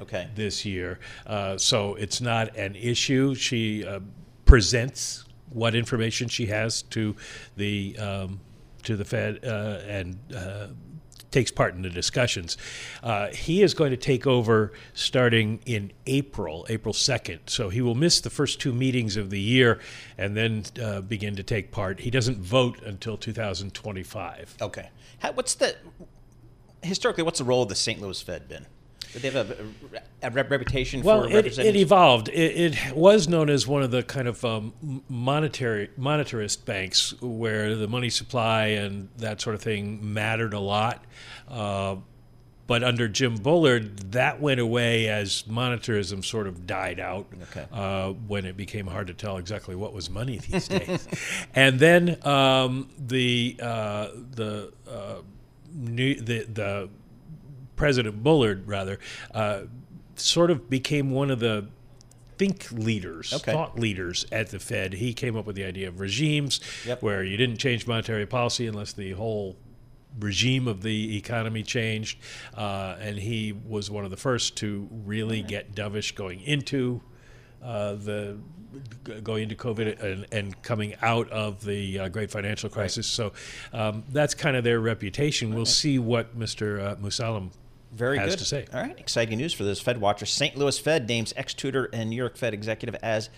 Okay. 0.01 0.27
this 0.35 0.65
year, 0.65 0.99
uh, 1.27 1.57
so 1.57 1.95
it's 1.95 2.21
not 2.21 2.55
an 2.57 2.75
issue. 2.75 3.35
She 3.35 3.85
uh, 3.85 3.99
presents 4.45 5.25
what 5.49 5.75
information 5.75 6.27
she 6.27 6.47
has 6.47 6.81
to 6.83 7.15
the 7.55 7.97
um, 7.99 8.39
to 8.83 8.95
the 8.95 9.05
Fed 9.05 9.45
uh, 9.45 9.79
and 9.87 10.17
uh, 10.35 10.67
takes 11.31 11.51
part 11.51 11.73
in 11.73 11.81
the 11.81 11.89
discussions. 11.89 12.57
Uh, 13.01 13.27
he 13.27 13.61
is 13.61 13.73
going 13.73 13.91
to 13.91 13.97
take 13.97 14.27
over 14.27 14.73
starting 14.93 15.59
in 15.65 15.91
April, 16.05 16.65
April 16.69 16.93
2nd. 16.93 17.39
So 17.47 17.69
he 17.69 17.81
will 17.81 17.95
miss 17.95 18.21
the 18.21 18.29
first 18.29 18.59
two 18.59 18.73
meetings 18.73 19.17
of 19.17 19.29
the 19.29 19.39
year 19.39 19.79
and 20.17 20.35
then 20.35 20.63
uh, 20.81 21.01
begin 21.01 21.35
to 21.37 21.43
take 21.43 21.71
part. 21.71 22.01
He 22.01 22.11
doesn't 22.11 22.37
vote 22.37 22.81
until 22.83 23.17
2025. 23.17 24.55
Okay. 24.61 24.89
How, 25.19 25.31
what's 25.31 25.55
the 25.55 25.75
historically? 26.81 27.23
What's 27.23 27.39
the 27.39 27.45
role 27.45 27.63
of 27.63 27.69
the 27.69 27.75
St. 27.75 28.01
Louis 28.01 28.21
Fed 28.21 28.47
been? 28.47 28.65
Did 29.13 29.21
they 29.21 29.29
have 29.29 29.49
a, 29.49 29.57
a 30.23 30.29
rep- 30.31 30.49
reputation 30.49 31.01
Well, 31.03 31.23
for 31.23 31.29
it, 31.29 31.35
representing? 31.35 31.75
it 31.75 31.79
evolved. 31.79 32.29
It, 32.29 32.75
it 32.89 32.95
was 32.95 33.27
known 33.27 33.49
as 33.49 33.67
one 33.67 33.83
of 33.83 33.91
the 33.91 34.03
kind 34.03 34.27
of 34.27 34.43
um, 34.45 34.73
monetary 35.09 35.89
monetarist 35.99 36.65
banks 36.65 37.13
where 37.21 37.75
the 37.75 37.87
money 37.87 38.09
supply 38.09 38.67
and 38.67 39.09
that 39.17 39.41
sort 39.41 39.55
of 39.55 39.61
thing 39.61 40.13
mattered 40.13 40.53
a 40.53 40.59
lot. 40.59 41.03
Uh, 41.49 41.97
but 42.67 42.83
under 42.85 43.09
Jim 43.09 43.35
Bullard, 43.35 44.11
that 44.13 44.39
went 44.39 44.61
away 44.61 45.09
as 45.09 45.43
monetarism 45.43 46.23
sort 46.23 46.47
of 46.47 46.65
died 46.65 47.01
out 47.01 47.27
Okay. 47.51 47.65
uh, 47.73 48.11
when 48.11 48.45
it 48.45 48.55
became 48.55 48.87
hard 48.87 49.07
to 49.07 49.13
tell 49.13 49.35
exactly 49.37 49.75
what 49.75 49.91
was 49.93 50.09
money 50.09 50.37
these 50.37 50.69
days. 50.69 51.05
and 51.53 51.79
then 51.81 52.17
um, 52.25 52.87
the 52.97 53.57
uh, 53.61 54.07
the 54.35 54.71
uh, 54.89 55.15
new, 55.73 56.15
the 56.15 56.43
the 56.45 56.89
President 57.81 58.21
Bullard, 58.21 58.67
rather, 58.67 58.99
uh, 59.33 59.61
sort 60.15 60.51
of 60.51 60.69
became 60.69 61.09
one 61.09 61.31
of 61.31 61.39
the 61.39 61.65
think 62.37 62.71
leaders, 62.71 63.33
Okay. 63.33 63.51
thought 63.51 63.79
leaders 63.79 64.23
at 64.31 64.49
the 64.49 64.59
Fed. 64.59 64.93
He 64.93 65.15
came 65.15 65.35
up 65.35 65.47
with 65.47 65.55
the 65.55 65.63
idea 65.63 65.87
of 65.87 65.99
regimes, 65.99 66.59
Yep. 66.85 67.01
where 67.01 67.23
you 67.23 67.37
didn't 67.37 67.57
change 67.57 67.87
monetary 67.87 68.27
policy 68.27 68.67
unless 68.67 68.93
the 68.93 69.13
whole 69.13 69.55
regime 70.19 70.67
of 70.67 70.83
the 70.83 71.17
economy 71.17 71.63
changed. 71.63 72.19
Uh, 72.55 72.97
and 72.99 73.17
he 73.17 73.51
was 73.51 73.89
one 73.89 74.05
of 74.05 74.11
the 74.11 74.17
first 74.17 74.55
to 74.57 74.87
really 75.03 75.41
get 75.41 75.73
dovish 75.73 76.13
going 76.13 76.41
into 76.41 77.01
uh, 77.63 77.93
the 77.93 78.37
going 79.23 79.43
into 79.43 79.55
COVID 79.55 80.01
and, 80.01 80.25
and 80.31 80.61
coming 80.61 80.95
out 81.01 81.29
of 81.31 81.65
the 81.65 81.99
uh, 81.99 82.09
great 82.09 82.31
financial 82.31 82.69
crisis. 82.69 83.05
So 83.07 83.33
um, 83.73 84.03
that's 84.09 84.33
kind 84.33 84.55
of 84.55 84.63
their 84.63 84.79
reputation. 84.79 85.53
We'll 85.53 85.65
see 85.65 85.99
what 85.99 86.37
Mr. 86.39 86.79
Uh, 86.79 86.95
Musalem 86.95 87.51
Very 87.91 88.17
has 88.17 88.33
good. 88.33 88.39
to 88.39 88.45
say. 88.45 88.65
All 88.73 88.81
right, 88.81 88.97
exciting 88.97 89.37
news 89.37 89.53
for 89.53 89.63
those 89.63 89.81
Fed 89.81 89.99
watchers. 89.99 90.31
St. 90.31 90.55
Louis 90.55 90.77
Fed 90.79 91.07
names 91.07 91.33
ex-Tudor 91.35 91.89
and 91.91 92.09
New 92.09 92.15
York 92.15 92.37
Fed 92.37 92.53
executive 92.53 92.97
as 93.03 93.29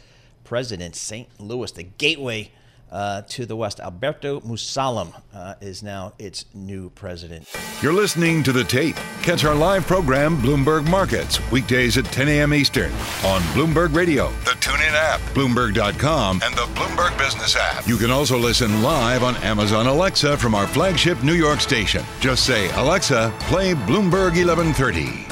president. 0.44 0.96
St. 0.96 1.28
Louis, 1.40 1.72
the 1.72 1.84
gateway 1.84 2.52
uh, 2.94 3.24
to 3.24 3.46
the 3.46 3.56
west. 3.56 3.80
Alberto 3.80 4.40
Musalem 4.42 5.12
uh, 5.34 5.56
is 5.60 5.84
now 5.84 6.14
its 6.20 6.46
new 6.54 6.92
president. 6.92 7.50
You're 7.82 7.94
listening 7.94 8.44
to 8.44 8.54
The 8.54 8.64
Tape. 8.64 8.96
Catch 9.24 9.44
our 9.44 9.56
live 9.56 9.86
program, 9.88 10.38
Bloomberg 10.38 10.90
Markets, 10.90 11.40
weekdays 11.52 11.98
at 11.98 12.06
10 12.06 12.30
a.m. 12.30 12.54
Eastern 12.54 12.92
on 13.26 13.42
Bloomberg 13.54 13.94
Radio, 13.96 14.30
the 14.46 14.52
TuneIn 14.52 14.94
app, 14.94 15.20
Bloomberg.com, 15.34 16.42
and 16.44 16.56
the 16.56 16.68
Bloomberg 16.76 17.18
Business 17.18 17.56
app. 17.56 17.88
You 17.88 17.98
can 17.98 18.12
also 18.12 18.38
listen 18.38 18.84
live 18.84 19.24
on 19.24 19.36
Amazon 19.38 19.88
Alexa 19.88 20.38
from 20.38 20.54
our 20.54 20.68
flagship 20.68 21.22
New 21.24 21.34
York 21.34 21.60
station. 21.60 22.04
Just 22.20 22.46
say, 22.46 22.70
Alexa, 22.76 23.34
play 23.42 23.74
Bloomberg 23.74 24.36
1130. 24.38 25.26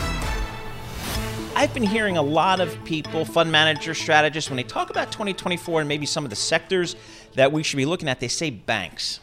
I've 1.53 1.73
been 1.75 1.83
hearing 1.83 2.17
a 2.17 2.21
lot 2.21 2.59
of 2.59 2.83
people, 2.85 3.23
fund 3.23 3.51
managers, 3.51 3.97
strategists, 3.99 4.49
when 4.49 4.57
they 4.57 4.63
talk 4.63 4.89
about 4.89 5.11
2024 5.11 5.81
and 5.81 5.87
maybe 5.87 6.07
some 6.07 6.23
of 6.23 6.29
the 6.31 6.35
sectors 6.35 6.95
that 7.35 7.51
we 7.51 7.63
should 7.63 7.77
be 7.77 7.85
looking 7.85 8.07
at, 8.07 8.19
they 8.19 8.27
say 8.27 8.49
banks. 8.49 9.19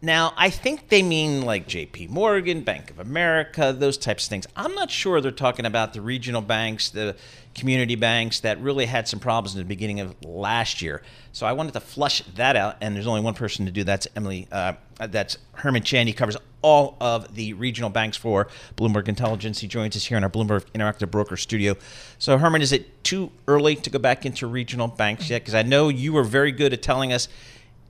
Now, 0.00 0.32
I 0.36 0.50
think 0.50 0.90
they 0.90 1.02
mean 1.02 1.42
like 1.42 1.66
JP 1.66 2.10
Morgan, 2.10 2.62
Bank 2.62 2.90
of 2.90 3.00
America, 3.00 3.74
those 3.76 3.98
types 3.98 4.26
of 4.26 4.30
things. 4.30 4.46
I'm 4.54 4.74
not 4.74 4.92
sure 4.92 5.20
they're 5.20 5.32
talking 5.32 5.66
about 5.66 5.92
the 5.92 6.00
regional 6.00 6.40
banks, 6.40 6.90
the 6.90 7.16
community 7.58 7.96
banks 7.96 8.40
that 8.40 8.60
really 8.60 8.86
had 8.86 9.08
some 9.08 9.20
problems 9.20 9.54
in 9.54 9.58
the 9.58 9.64
beginning 9.64 10.00
of 10.00 10.14
last 10.24 10.80
year. 10.80 11.02
So 11.32 11.46
I 11.46 11.52
wanted 11.52 11.74
to 11.74 11.80
flush 11.80 12.22
that 12.36 12.56
out, 12.56 12.76
and 12.80 12.94
there's 12.94 13.06
only 13.06 13.20
one 13.20 13.34
person 13.34 13.66
to 13.66 13.72
do 13.72 13.84
that's 13.84 14.08
Emily. 14.16 14.48
Uh, 14.50 14.74
that's 14.98 15.38
Herman 15.52 15.82
Chan. 15.82 16.06
He 16.06 16.12
covers 16.12 16.36
all 16.62 16.96
of 17.00 17.34
the 17.34 17.52
regional 17.52 17.90
banks 17.90 18.16
for 18.16 18.48
Bloomberg 18.76 19.08
Intelligence. 19.08 19.60
He 19.60 19.68
joins 19.68 19.96
us 19.96 20.04
here 20.04 20.16
in 20.16 20.24
our 20.24 20.30
Bloomberg 20.30 20.64
Interactive 20.72 21.10
Broker 21.10 21.36
studio. 21.36 21.76
So 22.18 22.36
Herman, 22.38 22.62
is 22.62 22.72
it 22.72 23.04
too 23.04 23.30
early 23.46 23.76
to 23.76 23.90
go 23.90 23.98
back 23.98 24.26
into 24.26 24.46
regional 24.46 24.88
banks 24.88 25.30
yet? 25.30 25.42
Because 25.42 25.54
I 25.54 25.62
know 25.62 25.88
you 25.88 26.12
were 26.12 26.24
very 26.24 26.50
good 26.50 26.72
at 26.72 26.82
telling 26.82 27.12
us 27.12 27.28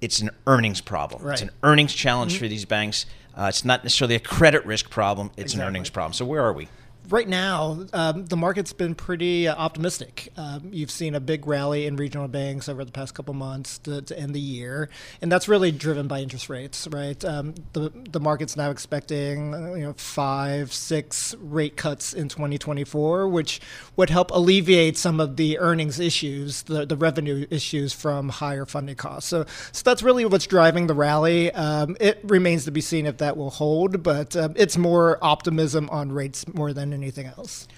it's 0.00 0.20
an 0.20 0.30
earnings 0.46 0.80
problem. 0.80 1.22
Right. 1.22 1.32
It's 1.32 1.42
an 1.42 1.50
earnings 1.62 1.94
challenge 1.94 2.32
mm-hmm. 2.34 2.44
for 2.44 2.48
these 2.48 2.64
banks. 2.64 3.06
Uh, 3.36 3.46
it's 3.48 3.64
not 3.64 3.84
necessarily 3.84 4.16
a 4.16 4.20
credit 4.20 4.66
risk 4.66 4.90
problem. 4.90 5.28
It's 5.36 5.52
exactly. 5.52 5.62
an 5.62 5.68
earnings 5.68 5.90
problem. 5.90 6.12
So 6.12 6.24
where 6.24 6.42
are 6.42 6.52
we? 6.52 6.68
Right 7.08 7.28
now, 7.28 7.84
um, 7.92 8.26
the 8.26 8.36
market's 8.36 8.72
been 8.72 8.94
pretty 8.94 9.48
uh, 9.48 9.54
optimistic. 9.54 10.28
Um, 10.36 10.70
you've 10.72 10.90
seen 10.90 11.14
a 11.14 11.20
big 11.20 11.46
rally 11.46 11.86
in 11.86 11.96
regional 11.96 12.28
banks 12.28 12.68
over 12.68 12.84
the 12.84 12.92
past 12.92 13.14
couple 13.14 13.34
months 13.34 13.78
to, 13.78 14.02
to 14.02 14.18
end 14.18 14.34
the 14.34 14.40
year, 14.40 14.88
and 15.22 15.30
that's 15.30 15.48
really 15.48 15.72
driven 15.72 16.06
by 16.08 16.20
interest 16.20 16.48
rates, 16.48 16.86
right? 16.88 17.22
Um, 17.24 17.54
the 17.72 17.90
the 18.10 18.20
market's 18.20 18.56
now 18.56 18.70
expecting 18.70 19.52
you 19.52 19.84
know 19.84 19.94
five, 19.94 20.72
six 20.72 21.34
rate 21.40 21.76
cuts 21.76 22.12
in 22.12 22.28
2024, 22.28 23.28
which 23.28 23.60
would 23.96 24.10
help 24.10 24.30
alleviate 24.30 24.96
some 24.96 25.20
of 25.20 25.36
the 25.36 25.58
earnings 25.58 25.98
issues, 25.98 26.62
the, 26.62 26.84
the 26.86 26.96
revenue 26.96 27.46
issues 27.50 27.92
from 27.92 28.28
higher 28.28 28.66
funding 28.66 28.96
costs. 28.96 29.30
So, 29.30 29.46
so 29.72 29.82
that's 29.84 30.02
really 30.02 30.24
what's 30.24 30.46
driving 30.46 30.86
the 30.86 30.94
rally. 30.94 31.50
Um, 31.52 31.96
it 32.00 32.20
remains 32.24 32.64
to 32.64 32.70
be 32.70 32.80
seen 32.80 33.06
if 33.06 33.18
that 33.18 33.36
will 33.36 33.50
hold, 33.50 34.02
but 34.02 34.36
um, 34.36 34.52
it's 34.56 34.76
more 34.76 35.18
optimism 35.22 35.88
on 35.90 36.12
rates 36.12 36.46
more 36.52 36.72
than 36.72 36.97
anything 36.98 37.26
else. 37.26 37.68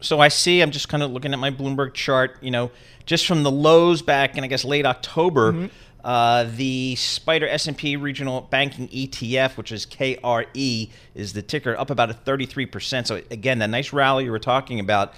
So 0.00 0.20
I 0.20 0.28
see. 0.28 0.60
I'm 0.60 0.70
just 0.70 0.88
kind 0.88 1.02
of 1.02 1.10
looking 1.10 1.32
at 1.32 1.38
my 1.38 1.50
Bloomberg 1.50 1.94
chart. 1.94 2.36
You 2.42 2.50
know, 2.50 2.70
just 3.06 3.26
from 3.26 3.42
the 3.42 3.50
lows 3.50 4.02
back 4.02 4.36
in 4.36 4.44
I 4.44 4.46
guess 4.46 4.64
late 4.64 4.86
October. 4.86 5.52
Mm-hmm. 5.52 5.66
Uh, 6.04 6.44
the 6.54 6.94
SPDR 6.96 7.48
S&P 7.50 7.96
Regional 7.96 8.42
Banking 8.42 8.86
ETF, 8.86 9.56
which 9.56 9.72
is 9.72 9.84
KRE, 9.86 10.90
is 11.16 11.32
the 11.32 11.42
ticker, 11.42 11.76
up 11.76 11.90
about 11.90 12.10
a 12.10 12.14
33%. 12.14 13.08
So 13.08 13.20
again, 13.32 13.58
that 13.58 13.70
nice 13.70 13.92
rally 13.92 14.26
you 14.26 14.30
were 14.30 14.38
talking 14.38 14.78
about 14.78 15.14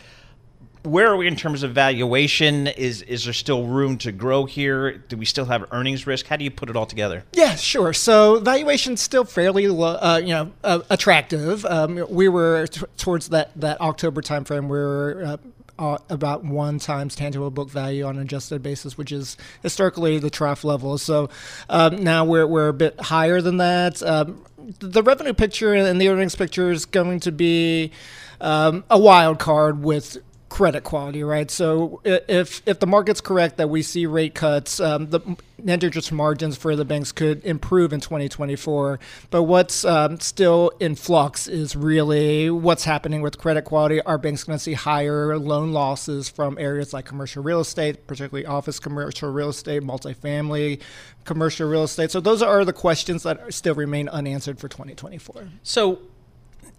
where 0.88 1.08
are 1.08 1.16
we 1.16 1.26
in 1.26 1.36
terms 1.36 1.62
of 1.62 1.72
valuation? 1.72 2.66
Is 2.66 3.02
is 3.02 3.24
there 3.24 3.32
still 3.32 3.66
room 3.66 3.98
to 3.98 4.12
grow 4.12 4.44
here? 4.44 4.98
Do 4.98 5.16
we 5.16 5.24
still 5.24 5.44
have 5.46 5.66
earnings 5.72 6.06
risk? 6.06 6.26
How 6.26 6.36
do 6.36 6.44
you 6.44 6.50
put 6.50 6.70
it 6.70 6.76
all 6.76 6.86
together? 6.86 7.24
Yeah, 7.32 7.54
sure. 7.54 7.92
So 7.92 8.40
valuation's 8.40 9.00
still 9.00 9.24
fairly, 9.24 9.66
uh, 9.66 10.18
you 10.18 10.28
know, 10.28 10.52
uh, 10.64 10.80
attractive. 10.90 11.64
Um, 11.66 12.04
we 12.08 12.28
were 12.28 12.66
t- 12.66 12.82
towards 12.96 13.28
that 13.28 13.52
that 13.56 13.80
October 13.80 14.22
timeframe. 14.22 14.64
We 14.64 14.78
were 14.78 15.22
uh, 15.26 15.36
uh, 15.78 15.98
about 16.08 16.44
one 16.44 16.78
times 16.78 17.14
tangible 17.14 17.50
book 17.50 17.70
value 17.70 18.04
on 18.04 18.16
an 18.16 18.22
adjusted 18.22 18.62
basis, 18.62 18.98
which 18.98 19.12
is 19.12 19.36
historically 19.62 20.18
the 20.18 20.30
trough 20.30 20.64
level. 20.64 20.98
So 20.98 21.30
um, 21.68 22.02
now 22.02 22.24
we're, 22.24 22.46
we're 22.46 22.68
a 22.68 22.72
bit 22.72 22.98
higher 23.00 23.40
than 23.40 23.58
that. 23.58 24.02
Um, 24.02 24.44
the 24.80 25.02
revenue 25.02 25.32
picture 25.32 25.74
and 25.74 26.00
the 26.00 26.08
earnings 26.08 26.34
picture 26.34 26.70
is 26.70 26.84
going 26.84 27.20
to 27.20 27.32
be 27.32 27.92
um, 28.40 28.84
a 28.90 28.98
wild 28.98 29.38
card 29.38 29.82
with 29.82 30.18
credit 30.48 30.82
quality, 30.82 31.22
right? 31.22 31.50
So 31.50 32.00
if 32.04 32.62
if 32.66 32.80
the 32.80 32.86
market's 32.86 33.20
correct 33.20 33.56
that 33.58 33.68
we 33.68 33.82
see 33.82 34.06
rate 34.06 34.34
cuts, 34.34 34.80
um, 34.80 35.10
the 35.10 35.20
net 35.62 35.82
interest 35.82 36.12
margins 36.12 36.56
for 36.56 36.76
the 36.76 36.84
banks 36.84 37.12
could 37.12 37.44
improve 37.44 37.92
in 37.92 38.00
2024. 38.00 38.98
But 39.30 39.42
what's 39.44 39.84
um, 39.84 40.20
still 40.20 40.70
in 40.80 40.94
flux 40.94 41.48
is 41.48 41.74
really 41.76 42.48
what's 42.50 42.84
happening 42.84 43.22
with 43.22 43.38
credit 43.38 43.62
quality. 43.62 44.00
Are 44.02 44.18
banks 44.18 44.44
going 44.44 44.58
to 44.58 44.62
see 44.62 44.74
higher 44.74 45.36
loan 45.38 45.72
losses 45.72 46.28
from 46.28 46.56
areas 46.58 46.92
like 46.92 47.04
commercial 47.04 47.42
real 47.42 47.60
estate, 47.60 48.06
particularly 48.06 48.46
office 48.46 48.78
commercial 48.78 49.30
real 49.30 49.50
estate, 49.50 49.82
multifamily 49.82 50.80
commercial 51.24 51.68
real 51.68 51.84
estate? 51.84 52.10
So 52.10 52.20
those 52.20 52.42
are 52.42 52.64
the 52.64 52.72
questions 52.72 53.24
that 53.24 53.52
still 53.52 53.74
remain 53.74 54.08
unanswered 54.08 54.58
for 54.58 54.68
2024. 54.68 55.48
So 55.62 56.00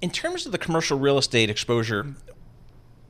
in 0.02 0.10
terms 0.10 0.46
of 0.46 0.52
the 0.52 0.58
commercial 0.58 0.98
real 0.98 1.18
estate 1.18 1.50
exposure, 1.50 2.16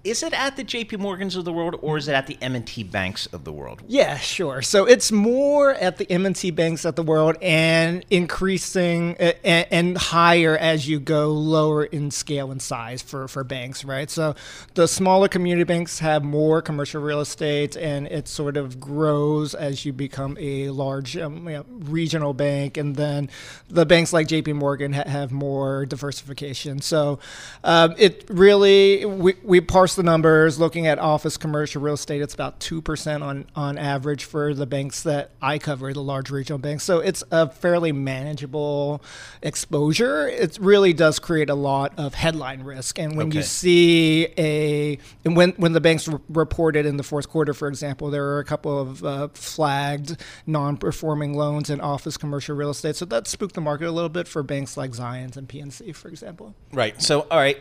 is 0.04 0.24
it 0.24 0.34
at 0.34 0.56
the 0.56 0.64
JP 0.64 1.00
Morgans 1.00 1.36
of 1.36 1.44
the 1.44 1.52
world 1.52 1.76
or 1.82 1.98
is 1.98 2.08
it 2.08 2.14
at 2.14 2.26
the 2.26 2.38
M&T 2.42 2.84
banks 2.84 3.26
of 3.28 3.44
the 3.44 3.52
world? 3.52 3.84
Yeah, 3.88 4.18
sure. 4.18 4.62
So 4.62 4.86
it's 4.86 5.12
more 5.12 5.74
at 5.74 5.98
the 5.98 6.10
M&T 6.10 6.52
banks 6.52 6.86
of 6.86 6.96
the 6.96 7.04
world 7.04 7.36
and 7.42 8.06
increasing 8.10 9.16
and, 9.18 9.68
and, 9.72 9.98
higher 9.98 10.58
as 10.58 10.88
you 10.88 11.00
go 11.00 11.30
lower 11.32 11.84
in 11.84 12.12
scale 12.12 12.52
and 12.52 12.62
size 12.62 13.02
for, 13.02 13.28
for 13.28 13.44
banks, 13.44 13.84
right? 13.84 14.10
So 14.10 14.36
the 14.76 14.88
smaller 14.88 15.28
community 15.28 15.66
banks 15.66 16.00
have 16.00 16.24
more 16.24 16.62
commercial 16.62 17.02
real 17.02 17.20
estate 17.20 17.76
and 17.76 18.08
it 18.08 18.28
sort 18.28 18.56
of 18.56 18.80
grows 18.80 19.54
as 19.54 19.84
you 19.84 19.92
become 19.92 20.38
a 20.40 20.70
large 20.70 21.18
um, 21.18 21.48
you 21.50 21.56
know, 21.56 21.66
regional 21.68 22.34
bank. 22.34 22.78
And 22.78 22.96
then 22.96 23.30
the 23.68 23.86
banks 23.86 24.14
like 24.14 24.28
JP 24.28 24.56
Morgan 24.56 24.94
ha- 24.94 25.04
have 25.08 25.32
more 25.32 25.86
diversification. 25.86 26.82
So 26.82 27.20
um, 27.64 27.96
it 27.98 28.26
really, 28.30 29.06
we, 29.06 29.36
we 29.44 29.60
parse 29.60 29.89
parse 29.90 29.96
the 29.96 30.04
numbers, 30.04 30.60
looking 30.60 30.86
at 30.86 31.00
office 31.00 31.36
commercial 31.38 31.82
real 31.82 31.96
estate, 31.96 32.22
it's 32.22 32.34
about 32.34 32.60
2% 32.60 33.24
on, 33.24 33.46
on 33.56 33.78
average 33.78 34.24
for 34.24 34.54
the 34.54 34.68
banks 34.68 35.02
that 35.04 35.32
I 35.42 35.58
cover, 35.58 35.92
the 35.94 36.02
large 36.02 36.30
regional 36.30 36.60
banks. 36.60 36.84
So 36.84 37.00
it's 37.00 37.24
a 37.32 37.50
fairly 37.50 37.92
manageable 37.92 39.02
exposure. 39.42 40.28
It 40.28 40.60
really 40.62 40.94
does 40.94 41.18
create 41.18 41.50
a 41.50 41.56
lot 41.56 41.94
of 41.98 42.14
headline 42.14 42.62
risk. 42.64 43.00
And 43.00 43.18
when 43.18 43.28
okay. 43.30 43.38
you 43.38 43.44
see 43.44 44.28
a, 44.38 45.00
and 45.26 45.36
when, 45.36 45.52
when 45.52 45.74
the 45.74 45.82
banks 45.82 46.08
re- 46.08 46.20
reported 46.30 46.86
in 46.86 46.98
the 46.98 47.04
fourth 47.04 47.28
quarter, 47.28 47.54
for 47.54 47.68
example, 47.68 48.12
there 48.12 48.24
were 48.24 48.40
a 48.40 48.46
couple 48.46 48.80
of 48.80 49.04
uh, 49.04 49.28
flagged 49.34 50.22
non 50.46 50.78
performing 50.78 51.34
loans 51.34 51.70
in 51.70 51.82
office 51.82 52.16
commercial 52.16 52.56
real 52.56 52.70
estate. 52.70 52.96
So 52.96 53.06
that 53.06 53.28
spooked 53.28 53.56
the 53.56 53.62
market 53.62 53.88
a 53.88 53.92
little 53.92 54.10
bit 54.10 54.28
for 54.28 54.44
banks 54.44 54.78
like 54.78 54.92
Zions 54.92 55.36
and 55.36 55.50
PNC, 55.50 55.96
for 55.96 56.10
example. 56.10 56.54
Right. 56.72 57.02
So, 57.02 57.22
all 57.32 57.40
right. 57.40 57.60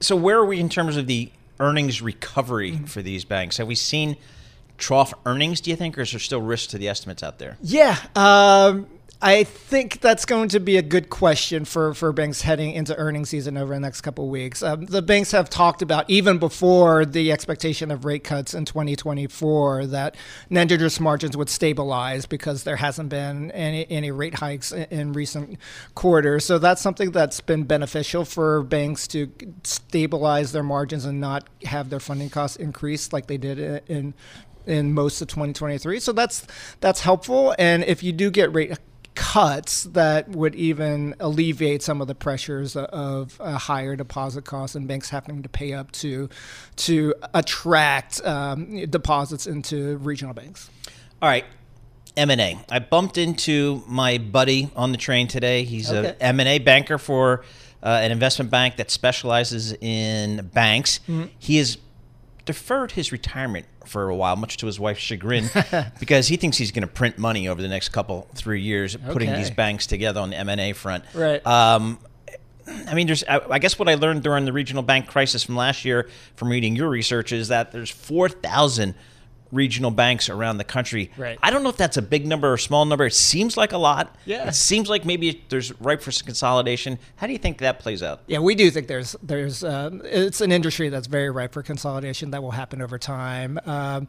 So, 0.00 0.16
where 0.16 0.38
are 0.38 0.44
we 0.44 0.58
in 0.58 0.68
terms 0.68 0.96
of 0.96 1.06
the 1.06 1.30
earnings 1.60 2.02
recovery 2.02 2.72
mm-hmm. 2.72 2.84
for 2.84 3.02
these 3.02 3.24
banks? 3.24 3.56
Have 3.58 3.66
we 3.66 3.74
seen 3.74 4.16
trough 4.78 5.14
earnings, 5.26 5.60
do 5.60 5.70
you 5.70 5.76
think, 5.76 5.96
or 5.96 6.02
is 6.02 6.10
there 6.10 6.20
still 6.20 6.40
risk 6.40 6.70
to 6.70 6.78
the 6.78 6.88
estimates 6.88 7.22
out 7.22 7.38
there? 7.38 7.56
Yeah. 7.62 7.96
Um, 8.16 8.86
I 9.24 9.44
think 9.44 10.00
that's 10.00 10.24
going 10.24 10.48
to 10.48 10.58
be 10.58 10.76
a 10.78 10.82
good 10.82 11.08
question 11.08 11.64
for, 11.64 11.94
for 11.94 12.12
banks 12.12 12.40
heading 12.40 12.72
into 12.72 12.96
earnings 12.96 13.28
season 13.28 13.56
over 13.56 13.72
the 13.72 13.78
next 13.78 14.00
couple 14.00 14.24
of 14.24 14.30
weeks. 14.30 14.64
Um, 14.64 14.84
the 14.86 15.00
banks 15.00 15.30
have 15.30 15.48
talked 15.48 15.80
about, 15.80 16.10
even 16.10 16.38
before 16.38 17.04
the 17.04 17.30
expectation 17.30 17.92
of 17.92 18.04
rate 18.04 18.24
cuts 18.24 18.52
in 18.52 18.64
2024, 18.64 19.86
that 19.86 20.16
net 20.50 20.72
interest 20.72 21.00
margins 21.00 21.36
would 21.36 21.48
stabilize 21.48 22.26
because 22.26 22.64
there 22.64 22.74
hasn't 22.74 23.10
been 23.10 23.52
any, 23.52 23.88
any 23.88 24.10
rate 24.10 24.34
hikes 24.34 24.72
in, 24.72 24.86
in 24.90 25.12
recent 25.12 25.56
quarters. 25.94 26.44
So 26.44 26.58
that's 26.58 26.82
something 26.82 27.12
that's 27.12 27.40
been 27.40 27.62
beneficial 27.62 28.24
for 28.24 28.64
banks 28.64 29.06
to 29.08 29.30
stabilize 29.62 30.50
their 30.50 30.64
margins 30.64 31.04
and 31.04 31.20
not 31.20 31.48
have 31.66 31.90
their 31.90 32.00
funding 32.00 32.28
costs 32.28 32.56
increase 32.56 33.12
like 33.12 33.28
they 33.28 33.38
did 33.38 33.84
in 33.88 34.14
in 34.64 34.94
most 34.94 35.20
of 35.20 35.26
2023. 35.26 35.98
So 35.98 36.12
that's 36.12 36.46
that's 36.80 37.00
helpful. 37.00 37.54
And 37.58 37.82
if 37.84 38.02
you 38.02 38.12
do 38.12 38.30
get 38.30 38.54
rate 38.54 38.78
cuts 39.14 39.84
that 39.84 40.28
would 40.30 40.54
even 40.54 41.14
alleviate 41.20 41.82
some 41.82 42.00
of 42.00 42.08
the 42.08 42.14
pressures 42.14 42.76
of 42.76 43.36
a 43.40 43.58
higher 43.58 43.96
deposit 43.96 44.44
costs 44.44 44.74
and 44.74 44.88
banks 44.88 45.10
having 45.10 45.42
to 45.42 45.48
pay 45.48 45.72
up 45.72 45.92
to 45.92 46.28
to 46.76 47.14
attract 47.34 48.24
um, 48.24 48.84
deposits 48.86 49.46
into 49.46 49.96
regional 49.98 50.34
banks. 50.34 50.70
All 51.20 51.28
right. 51.28 51.44
M&A. 52.14 52.58
I 52.70 52.78
bumped 52.78 53.16
into 53.16 53.82
my 53.86 54.18
buddy 54.18 54.70
on 54.76 54.92
the 54.92 54.98
train 54.98 55.28
today. 55.28 55.64
He's 55.64 55.90
okay. 55.90 56.14
a 56.20 56.22
M&A 56.22 56.58
banker 56.58 56.98
for 56.98 57.42
uh, 57.82 58.00
an 58.02 58.12
investment 58.12 58.50
bank 58.50 58.76
that 58.76 58.90
specializes 58.90 59.72
in 59.72 60.50
banks. 60.52 61.00
Mm-hmm. 61.08 61.24
He 61.38 61.58
is 61.58 61.78
deferred 62.44 62.92
his 62.92 63.12
retirement 63.12 63.66
for 63.86 64.08
a 64.08 64.16
while, 64.16 64.36
much 64.36 64.56
to 64.58 64.66
his 64.66 64.78
wife's 64.80 65.00
chagrin, 65.00 65.48
because 66.00 66.28
he 66.28 66.36
thinks 66.36 66.56
he's 66.56 66.72
going 66.72 66.82
to 66.82 66.92
print 66.92 67.18
money 67.18 67.48
over 67.48 67.62
the 67.62 67.68
next 67.68 67.90
couple 67.90 68.28
three 68.34 68.60
years, 68.60 68.96
putting 68.96 69.32
these 69.32 69.50
banks 69.50 69.86
together 69.86 70.20
on 70.20 70.30
the 70.30 70.36
M 70.36 70.48
and 70.48 70.60
A 70.60 70.72
front. 70.72 71.04
Right. 71.14 71.44
Um, 71.46 71.98
I 72.66 72.94
mean, 72.94 73.06
there's. 73.06 73.24
I 73.24 73.40
I 73.50 73.58
guess 73.58 73.78
what 73.78 73.88
I 73.88 73.94
learned 73.94 74.22
during 74.22 74.44
the 74.44 74.52
regional 74.52 74.82
bank 74.82 75.08
crisis 75.08 75.42
from 75.44 75.56
last 75.56 75.84
year, 75.84 76.08
from 76.36 76.48
reading 76.48 76.76
your 76.76 76.88
research, 76.88 77.32
is 77.32 77.48
that 77.48 77.72
there's 77.72 77.90
four 77.90 78.28
thousand 78.28 78.94
regional 79.52 79.90
banks 79.90 80.28
around 80.28 80.56
the 80.56 80.64
country. 80.64 81.10
Right. 81.16 81.38
I 81.42 81.50
don't 81.50 81.62
know 81.62 81.68
if 81.68 81.76
that's 81.76 81.96
a 81.96 82.02
big 82.02 82.26
number 82.26 82.52
or 82.52 82.56
small 82.56 82.84
number. 82.84 83.06
It 83.06 83.14
seems 83.14 83.56
like 83.56 83.72
a 83.72 83.78
lot. 83.78 84.16
Yeah. 84.24 84.48
It 84.48 84.54
seems 84.54 84.88
like 84.88 85.04
maybe 85.04 85.44
there's 85.50 85.78
ripe 85.80 86.00
for 86.00 86.10
some 86.10 86.26
consolidation. 86.26 86.98
How 87.16 87.26
do 87.26 87.32
you 87.32 87.38
think 87.38 87.58
that 87.58 87.78
plays 87.78 88.02
out? 88.02 88.22
Yeah, 88.26 88.38
we 88.38 88.54
do 88.54 88.70
think 88.70 88.88
there's 88.88 89.14
there's 89.22 89.62
um, 89.62 90.00
it's 90.04 90.40
an 90.40 90.50
industry 90.50 90.88
that's 90.88 91.06
very 91.06 91.30
ripe 91.30 91.52
for 91.52 91.62
consolidation 91.62 92.30
that 92.30 92.42
will 92.42 92.52
happen 92.52 92.80
over 92.82 92.98
time. 92.98 93.60
Um, 93.66 94.08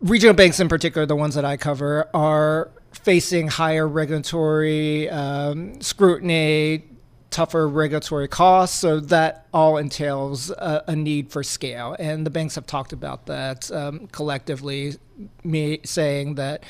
regional 0.00 0.34
banks, 0.34 0.58
in 0.58 0.68
particular, 0.68 1.06
the 1.06 1.16
ones 1.16 1.34
that 1.34 1.44
I 1.44 1.56
cover, 1.56 2.08
are 2.14 2.70
facing 2.92 3.48
higher 3.48 3.86
regulatory 3.86 5.08
um, 5.10 5.80
scrutiny, 5.80 6.84
tougher 7.30 7.68
regulatory 7.68 8.28
costs. 8.28 8.78
So 8.78 9.00
that 9.00 9.46
all 9.52 9.76
entails 9.76 10.50
a, 10.50 10.84
a 10.88 10.96
need 10.96 11.30
for 11.30 11.42
scale, 11.42 11.96
and 11.98 12.26
the 12.26 12.30
banks 12.30 12.54
have 12.56 12.66
talked 12.66 12.92
about 12.92 13.26
that 13.26 13.70
um, 13.70 14.08
collectively, 14.08 14.96
me 15.44 15.80
saying 15.84 16.34
that 16.36 16.64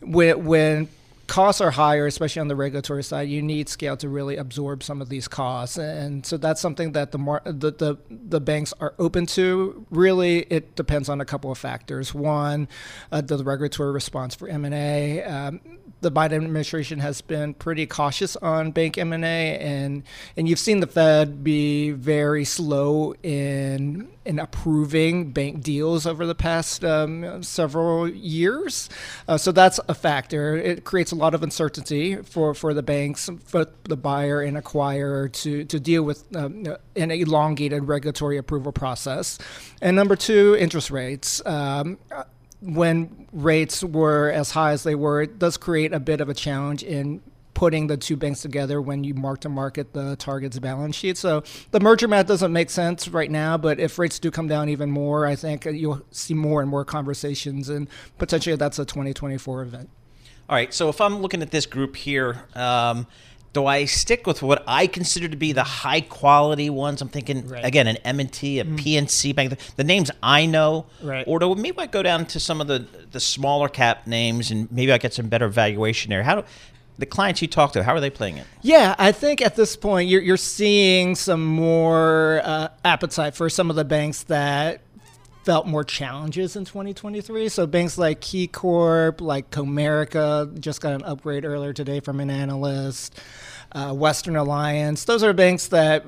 when 0.00 0.44
when 0.44 0.88
costs 1.32 1.62
are 1.62 1.70
higher, 1.70 2.06
especially 2.06 2.40
on 2.40 2.48
the 2.48 2.54
regulatory 2.54 3.02
side, 3.02 3.26
you 3.26 3.40
need 3.40 3.66
scale 3.66 3.96
to 3.96 4.06
really 4.06 4.36
absorb 4.36 4.82
some 4.82 5.00
of 5.00 5.08
these 5.08 5.26
costs, 5.28 5.78
and 5.78 6.26
so 6.26 6.36
that's 6.36 6.60
something 6.60 6.92
that 6.92 7.10
the 7.10 7.16
mar- 7.16 7.40
the, 7.46 7.72
the 7.72 7.96
the 8.10 8.38
banks 8.38 8.74
are 8.80 8.92
open 8.98 9.24
to. 9.24 9.86
Really, 9.88 10.40
it 10.50 10.76
depends 10.76 11.08
on 11.08 11.22
a 11.22 11.24
couple 11.24 11.50
of 11.50 11.56
factors. 11.56 12.12
One, 12.12 12.68
uh, 13.10 13.22
the 13.22 13.42
regulatory 13.42 13.92
response 13.92 14.34
for 14.34 14.46
M 14.46 14.66
and 14.66 14.74
A. 14.74 15.22
Um, 15.22 15.60
the 16.02 16.12
Biden 16.12 16.44
administration 16.44 16.98
has 16.98 17.22
been 17.22 17.54
pretty 17.54 17.86
cautious 17.86 18.36
on 18.36 18.72
bank 18.72 18.98
M 18.98 19.14
and 19.14 19.24
A, 19.24 19.56
and 19.58 20.02
and 20.36 20.46
you've 20.46 20.58
seen 20.58 20.80
the 20.80 20.86
Fed 20.86 21.42
be 21.42 21.92
very 21.92 22.44
slow 22.44 23.14
in 23.22 24.10
in 24.24 24.38
approving 24.38 25.32
bank 25.32 25.62
deals 25.62 26.06
over 26.06 26.26
the 26.26 26.34
past 26.34 26.84
um, 26.84 27.42
several 27.42 28.08
years. 28.08 28.88
Uh, 29.26 29.36
so 29.36 29.52
that's 29.52 29.80
a 29.88 29.94
factor. 29.94 30.56
It 30.56 30.84
creates 30.84 31.12
a 31.12 31.16
lot 31.16 31.34
of 31.34 31.42
uncertainty 31.42 32.16
for, 32.16 32.54
for 32.54 32.74
the 32.74 32.82
banks, 32.82 33.28
for 33.44 33.66
the 33.84 33.96
buyer 33.96 34.40
and 34.40 34.56
acquirer 34.56 35.32
to, 35.32 35.64
to 35.64 35.80
deal 35.80 36.02
with 36.02 36.24
um, 36.36 36.66
an 36.96 37.10
elongated 37.10 37.88
regulatory 37.88 38.36
approval 38.38 38.72
process. 38.72 39.38
And 39.80 39.96
number 39.96 40.16
two, 40.16 40.56
interest 40.58 40.90
rates. 40.90 41.44
Um, 41.46 41.98
when 42.60 43.26
rates 43.32 43.82
were 43.82 44.30
as 44.30 44.52
high 44.52 44.70
as 44.70 44.84
they 44.84 44.94
were, 44.94 45.22
it 45.22 45.38
does 45.38 45.56
create 45.56 45.92
a 45.92 45.98
bit 45.98 46.20
of 46.20 46.28
a 46.28 46.34
challenge 46.34 46.84
in 46.84 47.20
putting 47.54 47.86
the 47.86 47.96
two 47.96 48.16
banks 48.16 48.40
together 48.42 48.80
when 48.80 49.04
you 49.04 49.14
mark 49.14 49.40
to 49.40 49.48
market 49.48 49.92
the 49.92 50.16
target's 50.16 50.58
balance 50.58 50.96
sheet. 50.96 51.16
So 51.18 51.42
the 51.70 51.80
merger 51.80 52.08
math 52.08 52.26
doesn't 52.26 52.52
make 52.52 52.70
sense 52.70 53.08
right 53.08 53.30
now, 53.30 53.56
but 53.58 53.78
if 53.78 53.98
rates 53.98 54.18
do 54.18 54.30
come 54.30 54.48
down 54.48 54.68
even 54.68 54.90
more, 54.90 55.26
I 55.26 55.36
think 55.36 55.64
you'll 55.66 56.02
see 56.10 56.34
more 56.34 56.60
and 56.62 56.70
more 56.70 56.84
conversations, 56.84 57.68
and 57.68 57.88
potentially 58.18 58.56
that's 58.56 58.78
a 58.78 58.84
2024 58.84 59.62
event. 59.62 59.90
All 60.48 60.56
right. 60.56 60.72
So 60.72 60.88
if 60.88 61.00
I'm 61.00 61.18
looking 61.20 61.42
at 61.42 61.50
this 61.50 61.66
group 61.66 61.94
here, 61.96 62.42
um, 62.54 63.06
do 63.52 63.66
I 63.66 63.84
stick 63.84 64.26
with 64.26 64.42
what 64.42 64.64
I 64.66 64.86
consider 64.86 65.28
to 65.28 65.36
be 65.36 65.52
the 65.52 65.62
high 65.62 66.00
quality 66.00 66.70
ones? 66.70 67.02
I'm 67.02 67.08
thinking 67.08 67.46
Right. 67.46 67.64
again 67.64 67.86
an 67.86 67.98
M&T, 67.98 68.58
a 68.60 68.64
PNC 68.64 69.34
bank, 69.34 69.50
the, 69.50 69.58
the 69.76 69.84
names 69.84 70.10
I 70.22 70.46
know, 70.46 70.86
Right. 71.02 71.24
or 71.28 71.38
do 71.38 71.54
maybe 71.54 71.78
I 71.78 71.86
go 71.86 72.02
down 72.02 72.24
to 72.26 72.40
some 72.40 72.60
of 72.62 72.66
the 72.66 72.86
the 73.12 73.20
smaller 73.20 73.68
cap 73.68 74.06
names 74.06 74.50
and 74.50 74.72
maybe 74.72 74.90
I 74.90 74.96
get 74.96 75.12
some 75.12 75.28
better 75.28 75.48
valuation 75.48 76.08
there. 76.10 76.22
How 76.22 76.36
do 76.36 76.44
the 76.98 77.06
clients 77.06 77.42
you 77.42 77.48
talk 77.48 77.72
to, 77.72 77.82
how 77.82 77.94
are 77.94 78.00
they 78.00 78.10
playing 78.10 78.36
it? 78.36 78.46
Yeah, 78.60 78.94
I 78.98 79.12
think 79.12 79.42
at 79.42 79.56
this 79.56 79.76
point 79.76 80.08
you're 80.08 80.22
you're 80.22 80.36
seeing 80.36 81.14
some 81.14 81.44
more 81.44 82.40
uh, 82.44 82.68
appetite 82.84 83.34
for 83.34 83.48
some 83.48 83.70
of 83.70 83.76
the 83.76 83.84
banks 83.84 84.24
that 84.24 84.80
felt 85.44 85.66
more 85.66 85.84
challenges 85.84 86.54
in 86.56 86.64
2023. 86.64 87.48
So 87.48 87.66
banks 87.66 87.98
like 87.98 88.20
KeyCorp, 88.20 89.20
like 89.20 89.50
Comerica, 89.50 90.58
just 90.60 90.80
got 90.80 90.92
an 90.92 91.02
upgrade 91.02 91.44
earlier 91.44 91.72
today 91.72 92.00
from 92.00 92.20
an 92.20 92.30
analyst. 92.30 93.18
Uh, 93.72 93.92
Western 93.92 94.36
Alliance, 94.36 95.04
those 95.04 95.22
are 95.22 95.32
banks 95.32 95.68
that 95.68 96.04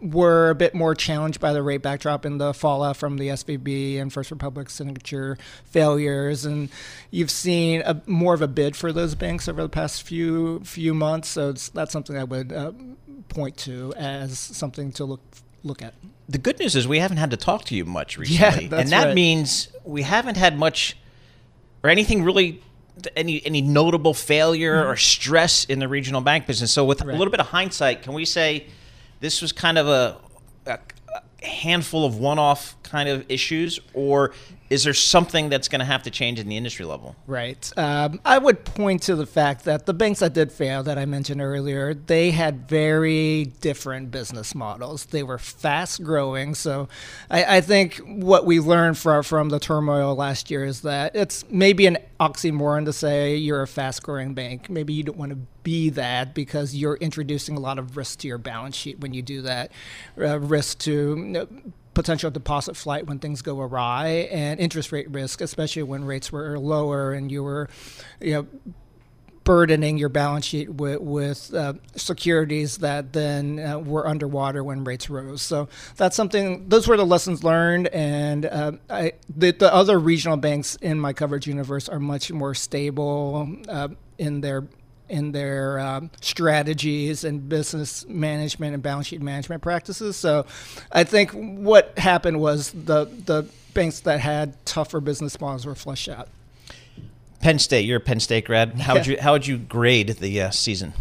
were 0.00 0.50
a 0.50 0.54
bit 0.54 0.74
more 0.74 0.94
challenged 0.94 1.40
by 1.40 1.52
the 1.52 1.62
rate 1.62 1.82
backdrop 1.82 2.24
and 2.24 2.40
the 2.40 2.52
fallout 2.52 2.96
from 2.96 3.16
the 3.16 3.28
SVB 3.28 3.98
and 4.00 4.12
First 4.12 4.30
Republic 4.30 4.68
signature 4.70 5.38
failures, 5.64 6.44
and 6.44 6.68
you've 7.10 7.30
seen 7.30 7.82
a, 7.84 8.00
more 8.06 8.34
of 8.34 8.42
a 8.42 8.48
bid 8.48 8.76
for 8.76 8.92
those 8.92 9.14
banks 9.14 9.48
over 9.48 9.62
the 9.62 9.68
past 9.68 10.02
few 10.02 10.60
few 10.60 10.92
months. 10.94 11.28
So 11.28 11.50
it's, 11.50 11.68
that's 11.70 11.92
something 11.92 12.16
I 12.16 12.24
would 12.24 12.52
uh, 12.52 12.72
point 13.28 13.56
to 13.58 13.92
as 13.96 14.38
something 14.38 14.92
to 14.92 15.04
look 15.04 15.20
look 15.62 15.82
at. 15.82 15.94
The 16.28 16.38
good 16.38 16.58
news 16.58 16.76
is 16.76 16.86
we 16.86 16.98
haven't 16.98 17.16
had 17.18 17.30
to 17.30 17.36
talk 17.36 17.64
to 17.66 17.74
you 17.74 17.84
much 17.84 18.16
Yeah, 18.18 18.46
recently, 18.48 18.66
that's 18.68 18.82
and 18.82 18.92
that 18.92 19.06
right. 19.06 19.14
means 19.14 19.68
we 19.84 20.02
haven't 20.02 20.36
had 20.36 20.58
much 20.58 20.96
or 21.82 21.90
anything 21.90 22.22
really 22.22 22.62
any 23.14 23.44
any 23.46 23.60
notable 23.62 24.12
failure 24.14 24.86
or 24.86 24.96
stress 24.96 25.64
in 25.64 25.78
the 25.78 25.88
regional 25.88 26.20
bank 26.20 26.46
business. 26.46 26.72
So 26.72 26.84
with 26.84 26.98
Mm-hmm. 26.98 27.08
Right. 27.08 27.14
a 27.14 27.18
little 27.18 27.30
bit 27.30 27.40
of 27.40 27.46
hindsight, 27.46 28.02
can 28.02 28.12
we 28.12 28.24
say 28.24 28.66
this 29.20 29.42
was 29.42 29.52
kind 29.52 29.78
of 29.78 29.88
a, 29.88 30.16
a 30.66 30.78
handful 31.44 32.04
of 32.04 32.18
one-off 32.18 32.74
kind 32.82 33.08
of 33.08 33.24
issues, 33.28 33.80
or 33.94 34.32
is 34.68 34.84
there 34.84 34.94
something 34.94 35.48
that's 35.48 35.68
going 35.68 35.80
to 35.80 35.84
have 35.84 36.02
to 36.04 36.10
change 36.10 36.38
in 36.38 36.48
the 36.48 36.56
industry 36.56 36.84
level? 36.84 37.16
Right. 37.26 37.72
Um, 37.76 38.20
I 38.24 38.38
would 38.38 38.64
point 38.64 39.02
to 39.02 39.14
the 39.14 39.26
fact 39.26 39.64
that 39.64 39.86
the 39.86 39.94
banks 39.94 40.20
that 40.20 40.32
did 40.32 40.50
fail, 40.50 40.82
that 40.82 40.98
I 40.98 41.04
mentioned 41.04 41.40
earlier, 41.40 41.94
they 41.94 42.32
had 42.32 42.68
very 42.68 43.52
different 43.60 44.10
business 44.10 44.54
models. 44.54 45.06
They 45.06 45.22
were 45.22 45.38
fast 45.38 46.02
growing. 46.02 46.54
So 46.54 46.88
I, 47.30 47.58
I 47.58 47.60
think 47.60 47.98
what 47.98 48.44
we 48.44 48.60
learned 48.60 48.98
from, 48.98 49.22
from 49.22 49.50
the 49.50 49.60
turmoil 49.60 50.14
last 50.16 50.50
year 50.50 50.64
is 50.64 50.80
that 50.82 51.14
it's 51.14 51.44
maybe 51.48 51.86
an 51.86 51.98
oxymoron 52.18 52.84
to 52.86 52.92
say 52.92 53.36
you're 53.36 53.62
a 53.62 53.68
fast 53.68 54.02
growing 54.02 54.34
bank. 54.34 54.68
Maybe 54.68 54.92
you 54.92 55.02
don't 55.02 55.18
want 55.18 55.30
to 55.30 55.38
be 55.62 55.90
that 55.90 56.34
because 56.34 56.74
you're 56.74 56.96
introducing 56.96 57.56
a 57.56 57.60
lot 57.60 57.78
of 57.78 57.96
risk 57.96 58.20
to 58.20 58.28
your 58.28 58.38
balance 58.38 58.76
sheet 58.76 59.00
when 59.00 59.12
you 59.12 59.22
do 59.22 59.42
that. 59.42 59.72
Uh, 60.18 60.38
risk 60.38 60.78
to 60.78 60.92
you 60.92 61.16
know, 61.16 61.48
potential 61.96 62.30
deposit 62.30 62.76
flight 62.76 63.06
when 63.06 63.18
things 63.18 63.40
go 63.40 63.58
awry 63.58 64.28
and 64.30 64.60
interest 64.60 64.92
rate 64.92 65.10
risk, 65.10 65.40
especially 65.40 65.82
when 65.82 66.04
rates 66.04 66.30
were 66.30 66.58
lower 66.58 67.14
and 67.14 67.32
you 67.32 67.42
were, 67.42 67.70
you 68.20 68.34
know, 68.34 68.46
burdening 69.44 69.96
your 69.96 70.10
balance 70.10 70.44
sheet 70.44 70.68
with, 70.68 71.00
with 71.00 71.54
uh, 71.54 71.72
securities 71.94 72.78
that 72.78 73.14
then 73.14 73.58
uh, 73.58 73.78
were 73.78 74.06
underwater 74.06 74.62
when 74.62 74.84
rates 74.84 75.08
rose. 75.08 75.40
So 75.40 75.70
that's 75.96 76.14
something. 76.14 76.68
Those 76.68 76.86
were 76.86 76.98
the 76.98 77.06
lessons 77.06 77.42
learned, 77.42 77.86
and 77.88 78.44
uh, 78.44 78.72
I, 78.90 79.12
the, 79.34 79.52
the 79.52 79.72
other 79.72 79.98
regional 79.98 80.36
banks 80.36 80.76
in 80.82 81.00
my 81.00 81.14
coverage 81.14 81.46
universe 81.46 81.88
are 81.88 82.00
much 82.00 82.30
more 82.30 82.54
stable 82.54 83.48
uh, 83.68 83.88
in 84.18 84.42
their 84.42 84.68
in 85.08 85.32
their 85.32 85.78
um, 85.78 86.10
strategies 86.20 87.24
and 87.24 87.48
business 87.48 88.06
management 88.08 88.74
and 88.74 88.82
balance 88.82 89.08
sheet 89.08 89.22
management 89.22 89.62
practices. 89.62 90.16
So 90.16 90.46
I 90.92 91.04
think 91.04 91.32
what 91.32 91.98
happened 91.98 92.40
was 92.40 92.72
the 92.72 93.04
the 93.04 93.48
banks 93.74 94.00
that 94.00 94.20
had 94.20 94.64
tougher 94.64 95.00
business 95.00 95.40
models 95.40 95.66
were 95.66 95.74
flushed 95.74 96.08
out. 96.08 96.28
Penn 97.40 97.58
State, 97.58 97.82
you're 97.82 97.98
a 97.98 98.00
Penn 98.00 98.20
State 98.20 98.46
grad. 98.46 98.74
How 98.80 98.94
would 98.94 99.06
you 99.06 99.16
how 99.20 99.32
would 99.32 99.46
you 99.46 99.58
grade 99.58 100.08
the 100.08 100.42
uh, 100.42 100.50
season? 100.50 100.94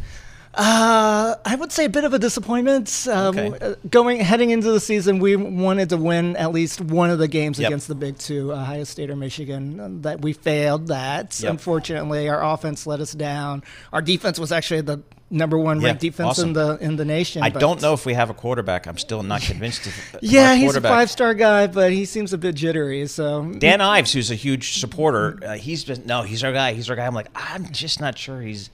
Uh, 0.57 1.35
I 1.43 1.55
would 1.55 1.71
say 1.71 1.85
a 1.85 1.89
bit 1.89 2.03
of 2.05 2.13
a 2.13 2.19
disappointment. 2.19 3.07
Um, 3.11 3.37
Okay. 3.37 3.51
uh, 3.61 3.75
Going 3.89 4.19
heading 4.21 4.51
into 4.51 4.71
the 4.71 4.79
season, 4.79 5.19
we 5.19 5.35
wanted 5.35 5.89
to 5.89 5.97
win 5.97 6.35
at 6.37 6.51
least 6.53 6.79
one 6.81 7.09
of 7.09 7.19
the 7.19 7.27
games 7.27 7.59
Yep. 7.59 7.67
against 7.69 7.87
the 7.89 7.95
Big 7.95 8.17
Two, 8.17 8.53
Ohio 8.53 8.83
State 8.85 9.09
or 9.09 9.15
Michigan. 9.15 9.79
uh, 9.79 9.89
That 10.01 10.21
we 10.21 10.31
failed. 10.33 10.87
That 10.87 11.37
Yep. 11.41 11.51
unfortunately, 11.51 12.29
our 12.29 12.41
offense 12.43 12.87
let 12.87 12.99
us 13.01 13.11
down. 13.11 13.63
Our 13.91 14.01
defense 14.01 14.39
was 14.39 14.51
actually 14.53 14.81
the 14.81 14.99
number 15.29 15.57
one 15.57 15.81
Yeah, 15.81 15.87
ranked 15.87 16.01
defense 16.01 16.29
awesome. 16.29 16.49
in 16.49 16.53
the 16.53 16.77
in 16.79 16.95
the 16.95 17.05
nation. 17.05 17.43
I 17.43 17.49
don't 17.49 17.81
know 17.81 17.93
if 17.93 18.05
we 18.05 18.13
have 18.13 18.29
a 18.29 18.33
quarterback. 18.33 18.87
I'm 18.87 18.97
still 18.97 19.23
not 19.23 19.41
convinced. 19.41 19.87
Of, 19.87 19.93
of 20.13 20.19
Yeah, 20.21 20.55
he's 20.55 20.75
a 20.75 20.81
five 20.81 21.11
star 21.11 21.33
guy, 21.33 21.67
but 21.67 21.91
he 21.91 22.05
seems 22.05 22.31
a 22.31 22.37
bit 22.37 22.55
jittery. 22.55 23.07
So 23.07 23.43
Dan 23.57 23.81
Ives, 23.81 24.13
who's 24.13 24.31
a 24.31 24.35
huge 24.35 24.79
supporter, 24.79 25.39
uh, 25.45 25.53
he's 25.55 25.83
been 25.83 26.03
no, 26.05 26.21
he's 26.21 26.43
our 26.45 26.53
guy. 26.53 26.73
He's 26.73 26.89
our 26.89 26.95
guy. 26.95 27.05
I'm 27.07 27.15
like, 27.15 27.27
I'm 27.35 27.71
just 27.71 27.99
not 27.99 28.17
sure 28.17 28.39
he's 28.41 28.69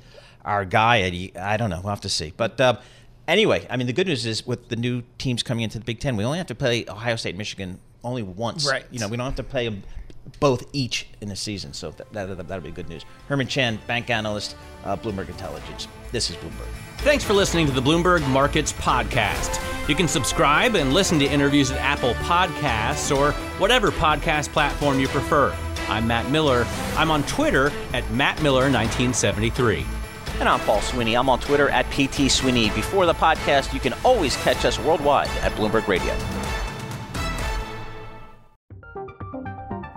our 0.45 0.65
guy. 0.65 0.97
And 0.97 1.37
I 1.37 1.57
don't 1.57 1.69
know. 1.69 1.79
We'll 1.81 1.91
have 1.91 2.01
to 2.01 2.09
see. 2.09 2.33
But 2.35 2.59
uh, 2.59 2.77
anyway, 3.27 3.65
I 3.69 3.77
mean, 3.77 3.87
the 3.87 3.93
good 3.93 4.07
news 4.07 4.25
is 4.25 4.45
with 4.45 4.69
the 4.69 4.75
new 4.75 5.03
teams 5.17 5.43
coming 5.43 5.63
into 5.63 5.79
the 5.79 5.85
Big 5.85 5.99
Ten, 5.99 6.15
we 6.15 6.23
only 6.23 6.37
have 6.37 6.47
to 6.47 6.55
play 6.55 6.85
Ohio 6.87 7.15
State, 7.15 7.37
Michigan 7.37 7.79
only 8.03 8.23
once. 8.23 8.69
Right. 8.69 8.85
You 8.91 8.99
know, 8.99 9.07
we 9.07 9.17
don't 9.17 9.25
have 9.25 9.35
to 9.35 9.43
play 9.43 9.65
them 9.65 9.83
both 10.39 10.63
each 10.73 11.07
in 11.21 11.31
a 11.31 11.35
season. 11.35 11.73
So 11.73 11.91
that, 11.91 12.11
that, 12.13 12.47
that'll 12.47 12.63
be 12.63 12.71
good 12.71 12.89
news. 12.89 13.05
Herman 13.27 13.47
Chan, 13.47 13.79
bank 13.87 14.09
analyst, 14.09 14.55
uh, 14.85 14.95
Bloomberg 14.95 15.29
Intelligence. 15.29 15.87
This 16.11 16.29
is 16.29 16.35
Bloomberg. 16.37 16.67
Thanks 16.99 17.23
for 17.23 17.33
listening 17.33 17.65
to 17.65 17.71
the 17.71 17.81
Bloomberg 17.81 18.27
Markets 18.29 18.73
Podcast. 18.73 19.59
You 19.89 19.95
can 19.95 20.07
subscribe 20.07 20.75
and 20.75 20.93
listen 20.93 21.17
to 21.19 21.25
interviews 21.25 21.71
at 21.71 21.79
Apple 21.79 22.13
Podcasts 22.15 23.15
or 23.15 23.31
whatever 23.59 23.91
podcast 23.91 24.49
platform 24.49 24.99
you 24.99 25.07
prefer. 25.07 25.55
I'm 25.87 26.07
Matt 26.07 26.29
Miller. 26.29 26.67
I'm 26.95 27.09
on 27.09 27.23
Twitter 27.23 27.71
at 27.93 28.03
MattMiller1973. 28.05 30.00
And 30.41 30.49
I'm 30.49 30.59
Paul 30.61 30.81
Sweeney. 30.81 31.15
I'm 31.15 31.29
on 31.29 31.39
Twitter 31.39 31.69
at 31.69 31.85
PT 31.91 32.31
Sweeney. 32.31 32.71
Before 32.71 33.05
the 33.05 33.13
podcast, 33.13 33.75
you 33.75 33.79
can 33.79 33.93
always 34.03 34.35
catch 34.37 34.65
us 34.65 34.79
worldwide 34.79 35.29
at 35.43 35.51
Bloomberg 35.51 35.87
Radio. 35.87 36.15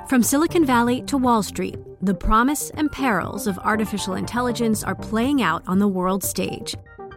From 0.06 0.22
Silicon 0.22 0.66
Valley 0.66 1.00
to 1.04 1.16
Wall 1.16 1.42
Street, 1.42 1.78
the 2.02 2.12
promise 2.12 2.68
and 2.74 2.92
perils 2.92 3.46
of 3.46 3.58
artificial 3.60 4.16
intelligence 4.16 4.84
are 4.84 4.94
playing 4.94 5.40
out 5.40 5.62
on 5.66 5.78
the 5.78 5.88
world 5.88 6.22
stage. 6.22 6.74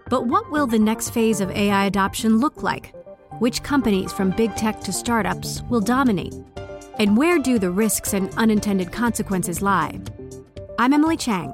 But 0.09 0.27
what 0.27 0.49
will 0.49 0.65
the 0.65 0.79
next 0.79 1.09
phase 1.09 1.41
of 1.41 1.51
AI 1.51 1.83
adoption 1.83 2.37
look 2.37 2.63
like? 2.63 2.95
Which 3.39 3.61
companies, 3.61 4.13
from 4.13 4.31
big 4.31 4.55
tech 4.55 4.79
to 4.85 4.93
startups, 4.93 5.63
will 5.63 5.81
dominate? 5.81 6.33
And 6.97 7.17
where 7.17 7.39
do 7.39 7.59
the 7.59 7.71
risks 7.71 8.13
and 8.13 8.33
unintended 8.37 8.93
consequences 8.93 9.61
lie? 9.61 9.99
I'm 10.79 10.93
Emily 10.93 11.17
Chang. 11.17 11.53